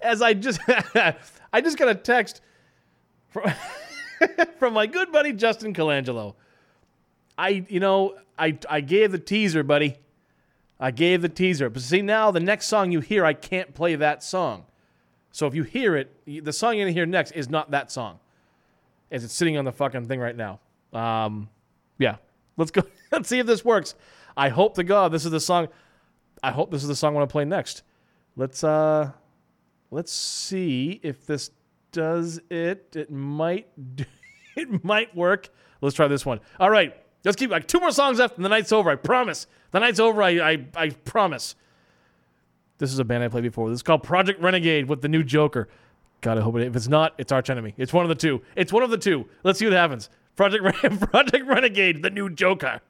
As 0.00 0.22
I 0.22 0.34
just 0.34 0.60
I 0.66 1.60
just 1.60 1.76
got 1.76 1.88
a 1.88 1.94
text 1.94 2.40
from 3.28 3.52
from 4.58 4.74
my 4.74 4.86
good 4.86 5.12
buddy 5.12 5.32
Justin 5.32 5.74
Colangelo. 5.74 6.34
I 7.36 7.64
you 7.68 7.80
know 7.80 8.16
I 8.38 8.58
I 8.68 8.80
gave 8.80 9.12
the 9.12 9.18
teaser, 9.18 9.62
buddy. 9.62 9.96
I 10.82 10.90
gave 10.90 11.22
the 11.22 11.28
teaser. 11.28 11.70
But 11.70 11.80
see 11.80 12.02
now 12.02 12.32
the 12.32 12.40
next 12.40 12.66
song 12.66 12.90
you 12.90 12.98
hear, 12.98 13.24
I 13.24 13.34
can't 13.34 13.72
play 13.72 13.94
that 13.94 14.24
song. 14.24 14.64
So 15.30 15.46
if 15.46 15.54
you 15.54 15.62
hear 15.62 15.96
it, 15.96 16.10
the 16.26 16.52
song 16.52 16.76
you're 16.76 16.84
gonna 16.84 16.92
hear 16.92 17.06
next 17.06 17.30
is 17.30 17.48
not 17.48 17.70
that 17.70 17.92
song. 17.92 18.18
As 19.08 19.22
it's 19.22 19.32
sitting 19.32 19.56
on 19.56 19.64
the 19.64 19.70
fucking 19.70 20.08
thing 20.08 20.18
right 20.18 20.36
now. 20.36 20.58
Um, 20.92 21.48
yeah. 21.98 22.16
Let's 22.56 22.72
go. 22.72 22.82
Let's 23.12 23.28
see 23.28 23.38
if 23.38 23.46
this 23.46 23.64
works. 23.64 23.94
I 24.36 24.48
hope 24.48 24.74
to 24.74 24.82
God 24.82 25.12
this 25.12 25.24
is 25.24 25.30
the 25.30 25.38
song. 25.38 25.68
I 26.42 26.50
hope 26.50 26.72
this 26.72 26.82
is 26.82 26.88
the 26.88 26.96
song 26.96 27.14
I 27.14 27.18
want 27.18 27.28
to 27.28 27.32
play 27.32 27.44
next. 27.44 27.84
Let's 28.36 28.64
uh, 28.64 29.12
let's 29.92 30.12
see 30.12 30.98
if 31.04 31.26
this 31.26 31.50
does 31.92 32.40
it. 32.50 32.96
It 32.96 33.10
might. 33.10 33.68
Do, 33.96 34.04
it 34.56 34.82
might 34.84 35.14
work. 35.14 35.50
Let's 35.80 35.94
try 35.94 36.08
this 36.08 36.26
one. 36.26 36.40
All 36.58 36.70
right. 36.70 36.96
Let's 37.24 37.36
keep 37.36 37.50
like 37.50 37.68
two 37.68 37.80
more 37.80 37.92
songs 37.92 38.18
left, 38.18 38.36
and 38.36 38.44
the 38.44 38.48
night's 38.48 38.72
over. 38.72 38.90
I 38.90 38.96
promise. 38.96 39.46
The 39.70 39.78
night's 39.80 40.00
over. 40.00 40.22
I 40.22 40.30
I, 40.40 40.66
I 40.74 40.90
promise. 40.90 41.54
This 42.78 42.92
is 42.92 42.98
a 42.98 43.04
band 43.04 43.22
I 43.22 43.28
played 43.28 43.44
before. 43.44 43.68
This 43.68 43.76
is 43.76 43.82
called 43.82 44.02
Project 44.02 44.40
Renegade 44.40 44.88
with 44.88 45.02
the 45.02 45.08
new 45.08 45.22
Joker. 45.22 45.68
God, 46.20 46.38
I 46.38 46.40
hope 46.40 46.56
it. 46.56 46.66
If 46.66 46.74
it's 46.74 46.88
not, 46.88 47.14
it's 47.18 47.30
Arch 47.30 47.50
Enemy. 47.50 47.74
It's 47.76 47.92
one 47.92 48.04
of 48.04 48.08
the 48.08 48.14
two. 48.14 48.42
It's 48.56 48.72
one 48.72 48.82
of 48.82 48.90
the 48.90 48.98
two. 48.98 49.28
Let's 49.44 49.58
see 49.58 49.66
what 49.66 49.74
happens. 49.74 50.08
Project 50.36 50.64
Project 51.10 51.46
Renegade, 51.46 52.02
the 52.02 52.10
new 52.10 52.28
Joker. 52.30 52.80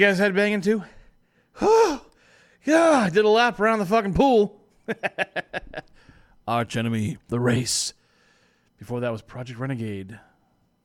You 0.00 0.06
guys 0.06 0.18
had 0.18 0.34
banging 0.34 0.62
too? 0.62 0.82
yeah, 1.60 2.00
I 2.64 3.10
did 3.12 3.26
a 3.26 3.28
lap 3.28 3.60
around 3.60 3.80
the 3.80 3.84
fucking 3.84 4.14
pool. 4.14 4.58
Arch 6.48 6.74
enemy, 6.78 7.18
the 7.28 7.38
race. 7.38 7.92
Before 8.78 9.00
that 9.00 9.12
was 9.12 9.20
Project 9.20 9.58
Renegade, 9.58 10.18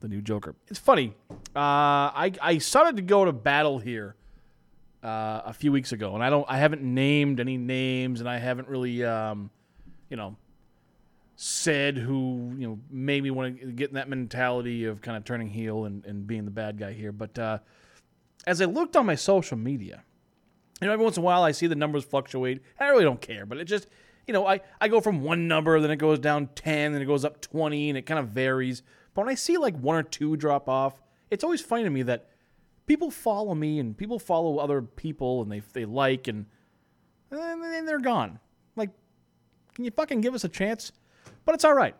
the 0.02 0.10
new 0.10 0.22
Joker. 0.22 0.54
It's 0.68 0.80
funny. 0.80 1.14
Uh, 1.32 1.32
I 1.56 2.34
I 2.42 2.58
started 2.58 2.98
to 2.98 3.04
go 3.04 3.24
to 3.24 3.32
battle 3.32 3.80
here 3.80 4.18
uh, 5.02 5.44
a 5.46 5.54
few 5.54 5.72
weeks 5.72 5.94
ago, 5.94 6.14
and 6.16 6.22
I 6.22 6.30
don't 6.30 6.46
I 6.50 6.58
haven't 6.58 6.82
named 6.82 7.40
any 7.40 7.56
names, 7.56 8.20
and 8.20 8.28
I 8.28 8.38
haven't 8.38 8.68
really 8.68 9.02
um, 9.06 9.50
you 10.10 10.18
know 10.18 10.36
said 11.38 11.98
who 11.98 12.54
you 12.58 12.68
know 12.68 12.80
made 12.92 13.24
me 13.24 13.32
want 13.32 13.62
to 13.62 13.68
get 13.68 13.92
in 13.92 13.96
that 13.96 14.10
mentality 14.10 14.84
of 14.84 15.02
kind 15.02 15.16
of 15.16 15.24
turning 15.24 15.48
heel 15.48 15.86
and, 15.86 16.04
and 16.04 16.28
being 16.28 16.44
the 16.44 16.52
bad 16.52 16.78
guy 16.78 16.92
here. 16.92 17.14
But 17.14 17.40
uh, 17.40 17.60
as 18.48 18.62
I 18.62 18.66
looked 18.66 18.96
on 18.96 19.06
my 19.06 19.16
social 19.16 19.58
media, 19.58 20.04
you 20.82 20.88
know, 20.88 20.94
every 20.94 21.04
once 21.04 21.18
in 21.18 21.24
a 21.24 21.26
while 21.26 21.44
I 21.44 21.52
see 21.52 21.68
the 21.68 21.76
numbers 21.76 22.04
fluctuate. 22.04 22.62
I 22.80 22.88
really 22.88 23.04
don't 23.04 23.22
care, 23.22 23.46
but 23.46 23.58
it 23.58 23.66
just, 23.66 23.88
you 24.28 24.34
know, 24.34 24.46
I, 24.46 24.62
I 24.80 24.88
go 24.88 25.00
from 25.00 25.22
one 25.22 25.48
number, 25.48 25.80
then 25.80 25.92
it 25.92 25.98
goes 25.98 26.20
down 26.20 26.50
10, 26.56 26.94
then 26.94 27.02
it 27.02 27.06
goes 27.06 27.24
up 27.24 27.42
20, 27.42 27.90
and 27.90 27.98
it 27.98 28.06
kind 28.06 28.20
of 28.20 28.30
varies. 28.30 28.84
But 29.14 29.26
when 29.26 29.32
I 29.32 29.36
see 29.36 29.58
like 29.58 29.78
one 29.78 29.96
or 29.96 30.04
two 30.04 30.36
drop 30.36 30.68
off, 30.68 31.02
it's 31.32 31.44
always 31.44 31.62
funny 31.62 31.84
to 31.84 31.90
me 31.90 32.04
that 32.04 32.30
people 32.86 33.10
follow 33.10 33.56
me 33.56 33.80
and 33.80 33.98
people 33.98 34.20
follow 34.20 34.58
other 34.58 34.82
people 34.82 35.42
and 35.42 35.52
they, 35.52 35.62
they 35.74 35.86
like, 35.86 36.28
and, 36.28 36.46
and 37.32 37.64
then 37.64 37.86
they're 37.86 38.00
gone. 38.00 38.40
Like, 38.76 38.92
can 39.74 39.86
you 39.86 39.92
fucking 39.92 40.22
give 40.22 40.36
us 40.36 40.44
a 40.44 40.50
chance? 40.50 40.92
But 41.46 41.56
it's 41.56 41.66
all 41.66 41.74
right. 41.74 41.96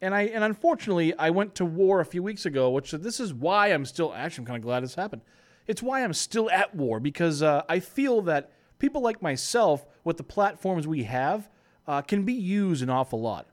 And 0.00 0.14
I 0.14 0.22
and 0.22 0.42
unfortunately, 0.42 1.16
I 1.16 1.30
went 1.30 1.54
to 1.56 1.64
war 1.64 2.00
a 2.00 2.04
few 2.04 2.24
weeks 2.24 2.44
ago, 2.44 2.70
which 2.70 2.90
this 2.90 3.20
is 3.20 3.32
why 3.32 3.68
I'm 3.68 3.84
still 3.84 4.12
actually 4.12 4.42
I'm 4.42 4.46
kind 4.46 4.56
of 4.56 4.62
glad 4.62 4.82
this 4.82 4.96
happened. 4.96 5.22
It's 5.66 5.82
why 5.82 6.02
I'm 6.02 6.12
still 6.12 6.50
at 6.50 6.74
war 6.74 7.00
because 7.00 7.42
uh, 7.42 7.62
I 7.68 7.80
feel 7.80 8.22
that 8.22 8.50
people 8.78 9.00
like 9.00 9.22
myself, 9.22 9.86
with 10.04 10.16
the 10.16 10.24
platforms 10.24 10.86
we 10.86 11.04
have, 11.04 11.48
uh, 11.86 12.02
can 12.02 12.24
be 12.24 12.32
used 12.32 12.82
an 12.82 12.90
awful 12.90 13.20
lot. 13.20 13.46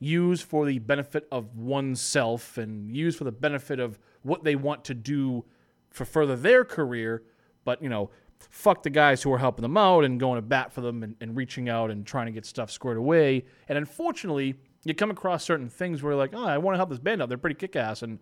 Used 0.00 0.42
for 0.42 0.66
the 0.66 0.80
benefit 0.80 1.28
of 1.30 1.56
oneself 1.56 2.58
and 2.58 2.96
used 2.96 3.16
for 3.16 3.24
the 3.24 3.32
benefit 3.32 3.78
of 3.78 3.98
what 4.22 4.42
they 4.42 4.56
want 4.56 4.84
to 4.86 4.94
do 4.94 5.44
for 5.90 6.04
further 6.04 6.34
their 6.34 6.64
career. 6.64 7.22
But 7.64 7.80
you 7.80 7.88
know, 7.88 8.10
fuck 8.50 8.82
the 8.82 8.90
guys 8.90 9.22
who 9.22 9.32
are 9.32 9.38
helping 9.38 9.62
them 9.62 9.76
out 9.76 10.04
and 10.04 10.18
going 10.18 10.36
to 10.36 10.42
bat 10.42 10.72
for 10.72 10.80
them 10.80 11.02
and, 11.02 11.14
and 11.20 11.36
reaching 11.36 11.68
out 11.68 11.90
and 11.90 12.04
trying 12.04 12.26
to 12.26 12.32
get 12.32 12.44
stuff 12.44 12.70
squared 12.70 12.96
away. 12.96 13.44
And 13.68 13.78
unfortunately, 13.78 14.56
you 14.84 14.94
come 14.94 15.10
across 15.10 15.44
certain 15.44 15.68
things 15.68 16.02
where 16.02 16.12
you're 16.12 16.18
like, 16.18 16.34
oh, 16.34 16.44
I 16.44 16.58
want 16.58 16.74
to 16.74 16.78
help 16.78 16.90
this 16.90 16.98
band 16.98 17.22
out. 17.22 17.28
They're 17.28 17.38
pretty 17.38 17.54
kick 17.54 17.76
ass 17.76 18.02
and 18.02 18.18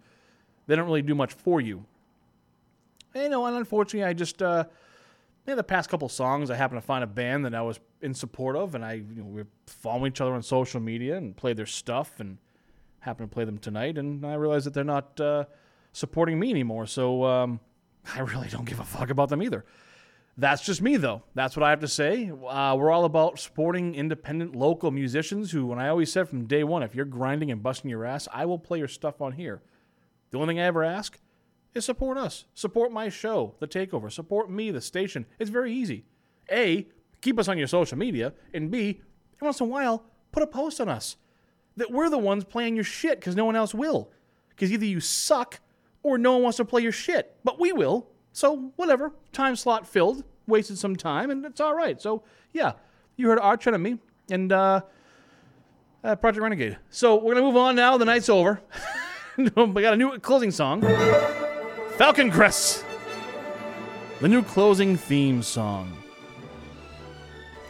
they 0.67 0.77
don't 0.77 0.87
really 0.87 1.03
do 1.03 1.15
much 1.15 1.33
for 1.33 1.61
you. 1.61 1.87
You 3.15 3.29
know, 3.29 3.47
and 3.47 3.57
unfortunately, 3.57 4.05
I 4.05 4.13
just, 4.13 4.43
uh, 4.43 4.65
the 5.45 5.65
past 5.65 5.91
couple 5.91 6.09
songs, 6.09 6.51
I 6.51 6.57
happened 6.57 6.81
to 6.81 6.87
find 6.87 7.03
a 7.03 7.09
band 7.09 7.45
that 7.45 7.55
I 7.55 7.63
was 7.63 7.81
in 8.01 8.15
support 8.15 8.57
of, 8.57 8.75
and 8.75 8.85
I, 8.85 8.95
you 8.95 9.17
know, 9.17 9.25
we 9.25 9.43
were 9.43 9.49
following 9.67 10.13
each 10.13 10.21
other 10.21 10.33
on 10.33 10.43
social 10.43 10.81
media 10.81 11.17
and 11.17 11.37
played 11.37 11.57
their 11.57 11.67
stuff, 11.67 12.21
and 12.21 12.39
happened 13.01 13.31
to 13.31 13.35
play 13.35 13.45
them 13.45 13.59
tonight, 13.59 13.99
and 13.99 14.25
I 14.25 14.35
realized 14.35 14.67
that 14.67 14.75
they're 14.75 14.85
not 14.85 15.19
uh, 15.21 15.45
supporting 15.93 16.39
me 16.39 16.51
anymore. 16.51 16.87
So 16.87 17.25
um, 17.25 17.61
I 18.15 18.21
really 18.21 18.49
don't 18.49 18.65
give 18.65 18.81
a 18.81 18.85
fuck 18.85 19.11
about 19.11 19.29
them 19.29 19.43
either. 19.43 19.65
That's 20.37 20.63
just 20.63 20.81
me, 20.81 20.97
though. 20.97 21.23
That's 21.35 21.57
what 21.57 21.65
I 21.65 21.71
have 21.71 21.81
to 21.81 21.89
say. 21.89 22.31
Uh, 22.31 22.75
we're 22.79 22.91
all 22.91 23.05
about 23.05 23.39
supporting 23.39 23.95
independent 23.95 24.55
local 24.57 24.91
musicians 24.91 25.51
who, 25.51 25.71
and 25.73 25.81
I 25.81 25.89
always 25.89 26.11
said 26.11 26.29
from 26.29 26.47
day 26.47 26.65
one, 26.65 26.83
if 26.83 26.95
you're 26.95 27.05
grinding 27.05 27.51
and 27.51 27.63
busting 27.63 27.91
your 27.91 28.07
ass, 28.07 28.27
I 28.33 28.47
will 28.47 28.59
play 28.59 28.79
your 28.79 28.89
stuff 28.89 29.21
on 29.21 29.33
here. 29.33 29.61
The 30.31 30.39
only 30.39 30.55
thing 30.55 30.61
I 30.61 30.65
ever 30.65 30.85
ask 30.85 31.19
is 31.75 31.85
support 31.85 32.19
us. 32.19 32.45
Support 32.55 32.93
my 32.93 33.09
show, 33.09 33.55
The 33.61 33.67
Takeover. 33.67 34.11
Support 34.11 34.51
me, 34.51 34.71
the 34.71 34.81
station. 34.81 35.27
It's 35.39 35.51
very 35.51 35.73
easy. 35.73 36.05
A, 36.51 36.87
keep 37.21 37.39
us 37.39 37.49
on 37.49 37.59
your 37.59 37.69
social 37.69 37.97
media, 37.97 38.33
and 38.53 38.71
B, 38.71 39.01
every 39.37 39.47
once 39.47 39.61
in 39.61 39.67
a 39.67 39.71
while, 39.71 40.05
put 40.33 40.43
a 40.43 40.47
post 40.47 40.81
on 40.81 40.89
us. 40.89 41.17
That 41.77 41.91
we're 41.91 42.11
the 42.11 42.19
ones 42.19 42.45
playing 42.45 42.75
your 42.75 42.85
shit 42.85 43.21
because 43.21 43.37
no 43.37 43.45
one 43.45 43.57
else 43.57 43.73
will. 43.73 44.11
Because 44.51 44.73
either 44.73 44.85
you 44.85 45.01
suck 45.01 45.61
or 46.03 46.19
no 46.19 46.33
one 46.33 46.43
wants 46.43 46.57
to 46.57 46.65
play 46.65 46.83
your 46.83 46.93
shit. 46.93 47.37
But 47.45 47.61
we 47.61 47.73
will. 47.73 48.09
So, 48.33 48.73
whatever. 48.77 49.13
Time 49.33 49.57
slot 49.57 49.87
filled. 49.87 50.25
Wasted 50.47 50.79
some 50.79 50.97
time, 50.97 51.31
and 51.31 51.45
it's 51.47 51.61
all 51.61 51.75
right. 51.75 52.01
So, 52.03 52.25
yeah, 52.53 52.73
you 53.17 53.29
heard 53.29 53.39
Arch 53.39 53.67
Enemy 53.67 53.99
and 54.31 54.53
uh, 54.53 54.81
uh, 56.03 56.17
Project 56.17 56.43
Renegade. 56.43 56.77
So, 56.91 57.15
we're 57.15 57.35
going 57.35 57.37
to 57.37 57.43
move 57.43 57.57
on 57.57 57.77
now. 57.77 57.97
The 57.97 58.05
night's 58.05 58.29
over. 58.29 58.61
we 59.37 59.49
got 59.55 59.95
a 59.95 59.97
new 59.97 60.19
closing 60.19 60.51
song 60.51 60.81
Falcon 62.01 62.31
Crest. 62.31 62.83
The 64.23 64.29
new 64.29 64.43
closing 64.43 64.97
theme 64.97 65.43
song. 65.43 65.93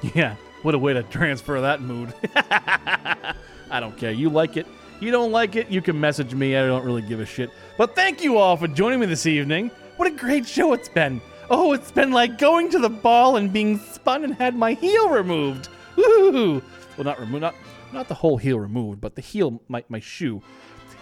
Yeah, 0.15 0.37
what 0.63 0.77
a 0.77 0.79
way 0.79 0.93
to 0.93 1.03
transfer 1.03 1.61
that 1.61 1.83
mood. 1.83 2.15
I 2.37 3.35
don't 3.81 3.97
care. 3.99 4.13
You 4.13 4.31
like 4.31 4.57
it. 4.57 4.69
You 5.01 5.11
don't 5.11 5.33
like 5.33 5.57
it, 5.57 5.69
you 5.69 5.83
can 5.83 5.99
message 5.99 6.33
me. 6.33 6.57
I 6.57 6.65
don't 6.65 6.85
really 6.85 7.03
give 7.03 7.19
a 7.19 7.27
shit. 7.27 7.51
But 7.77 7.97
thank 7.97 8.23
you 8.23 8.39
all 8.39 8.57
for 8.57 8.69
joining 8.69 9.01
me 9.01 9.07
this 9.07 9.27
evening. 9.27 9.73
What 9.97 10.07
a 10.07 10.13
great 10.13 10.47
show 10.47 10.75
it's 10.75 10.89
been. 10.89 11.21
Oh, 11.51 11.73
it's 11.73 11.91
been 11.91 12.13
like 12.13 12.39
going 12.39 12.71
to 12.71 12.79
the 12.79 12.89
ball 12.89 13.37
and 13.37 13.53
being 13.53 13.81
spun 13.81 14.23
and 14.23 14.33
had 14.37 14.55
my 14.55 14.75
heel 14.75 15.09
removed. 15.11 15.69
Woo! 15.97 16.63
Well, 16.97 17.05
not 17.05 17.19
removed, 17.19 17.43
not 17.43 17.57
not 17.93 18.07
the 18.07 18.15
whole 18.15 18.37
heel 18.37 18.61
removed, 18.61 19.01
but 19.01 19.17
the 19.17 19.23
heel, 19.23 19.61
my 19.67 19.83
my 19.89 19.99
shoe. 19.99 20.41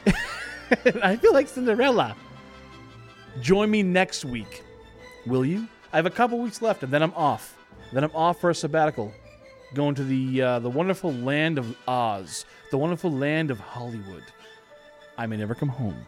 I 1.02 1.16
feel 1.16 1.34
like 1.34 1.46
Cinderella. 1.46 2.16
Join 3.40 3.70
me 3.70 3.82
next 3.82 4.24
week, 4.24 4.62
will 5.26 5.44
you? 5.44 5.68
I 5.92 5.96
have 5.96 6.06
a 6.06 6.10
couple 6.10 6.38
weeks 6.38 6.60
left, 6.60 6.82
and 6.82 6.92
then 6.92 7.02
I'm 7.02 7.14
off. 7.14 7.56
Then 7.92 8.04
I'm 8.04 8.14
off 8.14 8.40
for 8.40 8.50
a 8.50 8.54
sabbatical, 8.54 9.12
going 9.74 9.94
to 9.94 10.04
the 10.04 10.42
uh, 10.42 10.58
the 10.58 10.68
wonderful 10.68 11.12
land 11.12 11.58
of 11.58 11.74
Oz, 11.86 12.44
the 12.70 12.78
wonderful 12.78 13.10
land 13.10 13.50
of 13.50 13.58
Hollywood. 13.58 14.24
I 15.16 15.26
may 15.26 15.36
never 15.36 15.54
come 15.54 15.68
home, 15.68 16.06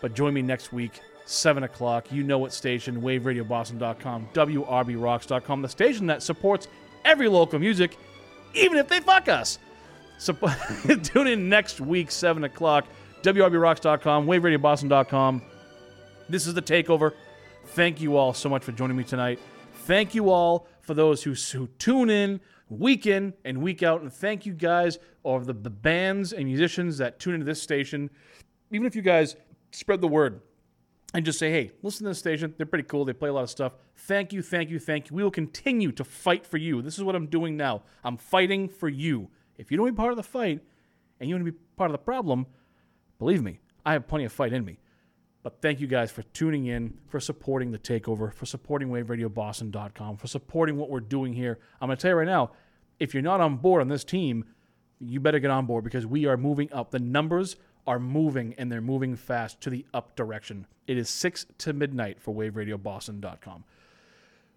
but 0.00 0.14
join 0.14 0.34
me 0.34 0.42
next 0.42 0.72
week, 0.72 1.00
seven 1.24 1.62
o'clock. 1.62 2.12
You 2.12 2.22
know 2.22 2.38
what 2.38 2.52
station? 2.52 3.00
WaveRadioBoston.com, 3.00 4.28
WRBRocks.com, 4.34 5.62
the 5.62 5.68
station 5.68 6.06
that 6.06 6.22
supports 6.22 6.68
every 7.04 7.28
local 7.28 7.58
music, 7.58 7.96
even 8.54 8.78
if 8.78 8.88
they 8.88 9.00
fuck 9.00 9.28
us. 9.28 9.58
So 10.18 10.36
tune 11.02 11.28
in 11.28 11.48
next 11.48 11.80
week, 11.80 12.10
seven 12.10 12.44
o'clock. 12.44 12.86
WRBRocks.com, 13.22 14.26
WaveRadioBoston.com. 14.26 15.42
This 16.28 16.46
is 16.46 16.52
the 16.52 16.62
takeover. 16.62 17.12
Thank 17.68 18.02
you 18.02 18.16
all 18.16 18.34
so 18.34 18.50
much 18.50 18.62
for 18.62 18.72
joining 18.72 18.96
me 18.96 19.04
tonight. 19.04 19.38
Thank 19.84 20.14
you 20.14 20.30
all 20.30 20.66
for 20.82 20.92
those 20.92 21.22
who, 21.22 21.32
who 21.32 21.68
tune 21.78 22.10
in 22.10 22.40
week 22.68 23.06
in 23.06 23.32
and 23.46 23.62
week 23.62 23.82
out. 23.82 24.02
And 24.02 24.12
thank 24.12 24.44
you 24.44 24.52
guys, 24.52 24.98
or 25.22 25.40
the, 25.40 25.54
the 25.54 25.70
bands 25.70 26.34
and 26.34 26.44
musicians 26.44 26.98
that 26.98 27.18
tune 27.18 27.32
into 27.34 27.46
this 27.46 27.62
station. 27.62 28.10
Even 28.70 28.86
if 28.86 28.94
you 28.94 29.00
guys 29.00 29.36
spread 29.70 30.02
the 30.02 30.08
word 30.08 30.42
and 31.14 31.24
just 31.24 31.38
say, 31.38 31.50
hey, 31.50 31.72
listen 31.82 32.04
to 32.04 32.10
this 32.10 32.18
station. 32.18 32.52
They're 32.58 32.66
pretty 32.66 32.86
cool. 32.86 33.06
They 33.06 33.14
play 33.14 33.30
a 33.30 33.32
lot 33.32 33.44
of 33.44 33.50
stuff. 33.50 33.72
Thank 33.96 34.34
you, 34.34 34.42
thank 34.42 34.68
you, 34.68 34.78
thank 34.78 35.08
you. 35.08 35.16
We 35.16 35.22
will 35.22 35.30
continue 35.30 35.92
to 35.92 36.04
fight 36.04 36.46
for 36.46 36.58
you. 36.58 36.82
This 36.82 36.98
is 36.98 37.04
what 37.04 37.14
I'm 37.14 37.26
doing 37.26 37.56
now. 37.56 37.84
I'm 38.04 38.18
fighting 38.18 38.68
for 38.68 38.90
you. 38.90 39.30
If 39.56 39.70
you 39.70 39.78
don't 39.78 39.84
want 39.84 39.96
to 39.96 39.96
be 39.96 40.02
part 40.02 40.12
of 40.12 40.18
the 40.18 40.22
fight 40.24 40.60
and 41.20 41.28
you 41.30 41.36
want 41.36 41.46
to 41.46 41.52
be 41.52 41.58
part 41.76 41.90
of 41.90 41.92
the 41.92 42.04
problem, 42.04 42.46
believe 43.18 43.42
me, 43.42 43.60
I 43.86 43.94
have 43.94 44.06
plenty 44.06 44.26
of 44.26 44.32
fight 44.32 44.52
in 44.52 44.66
me. 44.66 44.78
But 45.42 45.62
thank 45.62 45.80
you 45.80 45.86
guys 45.86 46.10
for 46.10 46.22
tuning 46.22 46.66
in, 46.66 46.98
for 47.06 47.20
supporting 47.20 47.70
the 47.70 47.78
takeover, 47.78 48.32
for 48.32 48.44
supporting 48.44 48.88
WaveRadioBoston.com, 48.88 50.16
for 50.16 50.26
supporting 50.26 50.76
what 50.76 50.90
we're 50.90 51.00
doing 51.00 51.32
here. 51.32 51.58
I'm 51.80 51.88
going 51.88 51.96
to 51.96 52.02
tell 52.02 52.10
you 52.10 52.16
right 52.16 52.26
now, 52.26 52.50
if 52.98 53.14
you're 53.14 53.22
not 53.22 53.40
on 53.40 53.56
board 53.56 53.80
on 53.80 53.88
this 53.88 54.04
team, 54.04 54.44
you 55.00 55.20
better 55.20 55.38
get 55.38 55.50
on 55.50 55.66
board 55.66 55.84
because 55.84 56.06
we 56.06 56.26
are 56.26 56.36
moving 56.36 56.72
up. 56.72 56.90
The 56.90 56.98
numbers 56.98 57.56
are 57.86 58.00
moving 58.00 58.54
and 58.58 58.70
they're 58.70 58.80
moving 58.80 59.14
fast 59.14 59.60
to 59.62 59.70
the 59.70 59.86
up 59.94 60.16
direction. 60.16 60.66
It 60.86 60.98
is 60.98 61.08
6 61.08 61.46
to 61.58 61.72
midnight 61.72 62.20
for 62.20 62.34
WaveRadioBoston.com. 62.34 63.64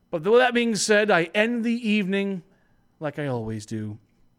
But 0.09 0.23
with 0.23 0.39
that 0.39 0.53
being 0.53 0.75
said, 0.75 1.11
I 1.11 1.29
end 1.35 1.63
the 1.63 1.87
evening 1.87 2.43
like 2.99 3.19
I 3.19 3.27
always 3.27 3.65
do. 3.65 3.97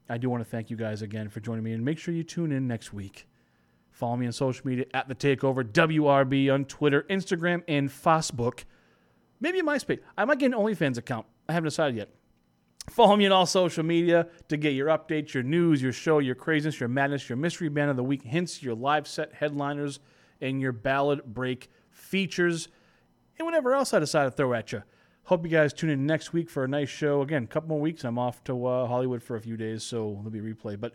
I 0.08 0.18
do 0.18 0.28
want 0.28 0.42
to 0.42 0.50
thank 0.50 0.68
you 0.68 0.76
guys 0.76 1.00
again 1.00 1.30
for 1.30 1.40
joining 1.40 1.64
me 1.64 1.72
and 1.72 1.84
make 1.84 1.98
sure 1.98 2.12
you 2.12 2.24
tune 2.24 2.52
in 2.52 2.66
next 2.66 2.92
week. 2.92 3.26
Follow 4.02 4.16
me 4.16 4.26
on 4.26 4.32
social 4.32 4.66
media 4.66 4.86
at 4.94 5.06
the 5.06 5.14
Takeover 5.14 5.62
WRB 5.62 6.52
on 6.52 6.64
Twitter, 6.64 7.06
Instagram, 7.08 7.62
and 7.68 7.88
Facebook. 7.88 8.64
Maybe 9.38 9.62
MySpace. 9.62 10.00
I 10.18 10.24
might 10.24 10.40
get 10.40 10.46
an 10.46 10.58
OnlyFans 10.58 10.98
account. 10.98 11.24
I 11.48 11.52
haven't 11.52 11.68
decided 11.68 11.94
yet. 11.94 12.08
Follow 12.90 13.14
me 13.14 13.26
on 13.26 13.30
all 13.30 13.46
social 13.46 13.84
media 13.84 14.26
to 14.48 14.56
get 14.56 14.72
your 14.72 14.88
updates, 14.88 15.34
your 15.34 15.44
news, 15.44 15.80
your 15.80 15.92
show, 15.92 16.18
your 16.18 16.34
craziness, 16.34 16.80
your 16.80 16.88
madness, 16.88 17.28
your 17.28 17.36
mystery 17.36 17.68
band 17.68 17.90
of 17.90 17.96
the 17.96 18.02
week 18.02 18.22
hints, 18.22 18.60
your 18.60 18.74
live 18.74 19.06
set 19.06 19.34
headliners, 19.34 20.00
and 20.40 20.60
your 20.60 20.72
ballad 20.72 21.22
break 21.24 21.70
features, 21.92 22.66
and 23.38 23.46
whatever 23.46 23.72
else 23.72 23.94
I 23.94 24.00
decide 24.00 24.24
to 24.24 24.32
throw 24.32 24.52
at 24.52 24.72
you. 24.72 24.82
Hope 25.26 25.44
you 25.44 25.50
guys 25.52 25.72
tune 25.72 25.90
in 25.90 26.06
next 26.06 26.32
week 26.32 26.50
for 26.50 26.64
a 26.64 26.68
nice 26.68 26.88
show. 26.88 27.22
Again, 27.22 27.44
a 27.44 27.46
couple 27.46 27.68
more 27.68 27.80
weeks. 27.80 28.02
I'm 28.02 28.18
off 28.18 28.42
to 28.42 28.66
uh, 28.66 28.88
Hollywood 28.88 29.22
for 29.22 29.36
a 29.36 29.40
few 29.40 29.56
days, 29.56 29.84
so 29.84 30.14
there'll 30.24 30.30
be 30.30 30.40
a 30.40 30.54
replay. 30.54 30.80
But 30.80 30.94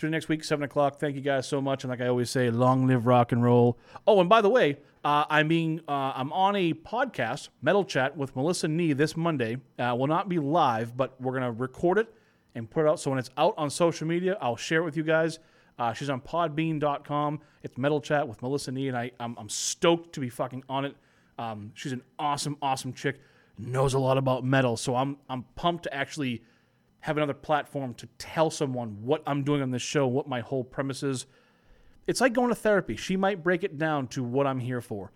tune 0.00 0.08
in 0.08 0.12
next 0.12 0.28
week, 0.28 0.42
7 0.44 0.62
o'clock. 0.64 0.98
Thank 0.98 1.14
you 1.16 1.20
guys 1.22 1.46
so 1.46 1.60
much. 1.60 1.84
And 1.84 1.90
like 1.90 2.00
I 2.00 2.06
always 2.08 2.30
say, 2.30 2.50
long 2.50 2.86
live 2.86 3.06
rock 3.06 3.32
and 3.32 3.42
roll. 3.42 3.78
Oh, 4.06 4.20
and 4.20 4.28
by 4.28 4.40
the 4.40 4.50
way, 4.50 4.78
Uh, 5.02 5.24
I'm 5.30 5.48
being 5.48 5.80
uh, 5.88 6.12
I'm 6.14 6.30
on 6.30 6.54
a 6.56 6.74
podcast, 6.74 7.48
Metal 7.62 7.86
Chat 7.86 8.18
with 8.18 8.36
Melissa 8.36 8.68
Nee 8.68 8.92
this 8.92 9.16
Monday. 9.16 9.56
Uh, 9.78 9.94
will 9.98 10.06
not 10.08 10.28
be 10.28 10.38
live, 10.38 10.94
but 10.94 11.18
we're 11.18 11.32
gonna 11.32 11.52
record 11.52 11.96
it 11.96 12.12
and 12.54 12.68
put 12.70 12.84
it 12.84 12.88
out. 12.88 13.00
So 13.00 13.08
when 13.08 13.18
it's 13.18 13.30
out 13.38 13.54
on 13.56 13.70
social 13.70 14.06
media, 14.06 14.36
I'll 14.42 14.56
share 14.58 14.82
it 14.82 14.84
with 14.84 14.98
you 14.98 15.02
guys. 15.02 15.38
Uh, 15.78 15.94
she's 15.94 16.10
on 16.10 16.20
Podbean.com. 16.20 17.40
It's 17.62 17.78
Metal 17.78 18.00
Chat 18.02 18.28
with 18.28 18.42
Melissa 18.42 18.72
Nee, 18.72 18.88
and 18.88 18.96
I 18.96 19.10
I'm, 19.18 19.34
I'm 19.38 19.48
stoked 19.48 20.12
to 20.16 20.20
be 20.20 20.28
fucking 20.28 20.64
on 20.68 20.84
it. 20.84 20.94
Um, 21.38 21.72
she's 21.74 21.92
an 21.92 22.02
awesome, 22.18 22.58
awesome 22.60 22.92
chick. 22.92 23.20
Knows 23.56 23.94
a 23.94 23.98
lot 23.98 24.18
about 24.18 24.44
metal, 24.44 24.76
so 24.76 24.96
I'm 24.96 25.16
I'm 25.30 25.44
pumped 25.54 25.84
to 25.84 25.94
actually 25.94 26.42
have 27.00 27.16
another 27.16 27.34
platform 27.34 27.94
to 27.94 28.06
tell 28.18 28.50
someone 28.50 28.98
what 29.02 29.22
I'm 29.26 29.42
doing 29.42 29.62
on 29.62 29.70
this 29.70 29.82
show, 29.82 30.06
what 30.06 30.28
my 30.28 30.40
whole 30.40 30.64
premise 30.64 31.02
is. 31.02 31.26
It's 32.06 32.20
like 32.20 32.32
going 32.32 32.48
to 32.48 32.54
therapy. 32.54 32.96
She 32.96 33.16
might 33.16 33.42
break 33.42 33.64
it 33.64 33.78
down 33.78 34.08
to 34.08 34.22
what 34.22 34.46
I'm 34.46 34.58
here 34.58 34.80
for. 34.80 35.12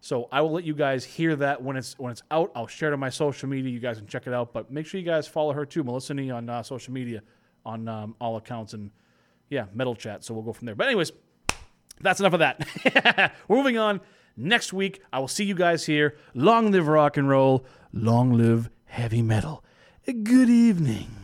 So 0.00 0.28
I 0.32 0.40
will 0.40 0.50
let 0.50 0.64
you 0.64 0.74
guys 0.74 1.04
hear 1.04 1.36
that 1.36 1.62
when 1.62 1.76
it's 1.76 1.96
when 1.98 2.10
it's 2.10 2.24
out. 2.30 2.50
I'll 2.56 2.66
share 2.66 2.90
it 2.90 2.92
on 2.92 2.98
my 2.98 3.08
social 3.08 3.48
media. 3.48 3.70
You 3.70 3.78
guys 3.78 3.98
can 3.98 4.08
check 4.08 4.26
it 4.26 4.32
out. 4.32 4.52
But 4.52 4.70
make 4.70 4.84
sure 4.84 4.98
you 4.98 5.06
guys 5.06 5.28
follow 5.28 5.52
her 5.52 5.64
too, 5.64 5.84
Melissa 5.84 6.12
Nee 6.12 6.30
on 6.30 6.48
uh, 6.48 6.62
social 6.64 6.92
media, 6.92 7.22
on 7.64 7.86
um, 7.86 8.16
all 8.20 8.36
accounts, 8.36 8.74
and 8.74 8.90
yeah, 9.48 9.66
Metal 9.72 9.94
Chat. 9.94 10.24
So 10.24 10.34
we'll 10.34 10.42
go 10.42 10.52
from 10.52 10.66
there. 10.66 10.74
But 10.74 10.88
anyways, 10.88 11.12
that's 12.00 12.18
enough 12.18 12.32
of 12.32 12.40
that. 12.40 13.32
We're 13.48 13.56
moving 13.56 13.78
on. 13.78 14.00
Next 14.36 14.72
week, 14.72 15.02
I 15.12 15.20
will 15.20 15.28
see 15.28 15.44
you 15.44 15.54
guys 15.54 15.86
here. 15.86 16.16
Long 16.34 16.72
live 16.72 16.88
rock 16.88 17.16
and 17.16 17.28
roll. 17.28 17.64
Long 17.92 18.32
live 18.32 18.70
heavy 18.86 19.22
metal. 19.22 19.62
Good 20.04 20.50
evening. 20.50 21.21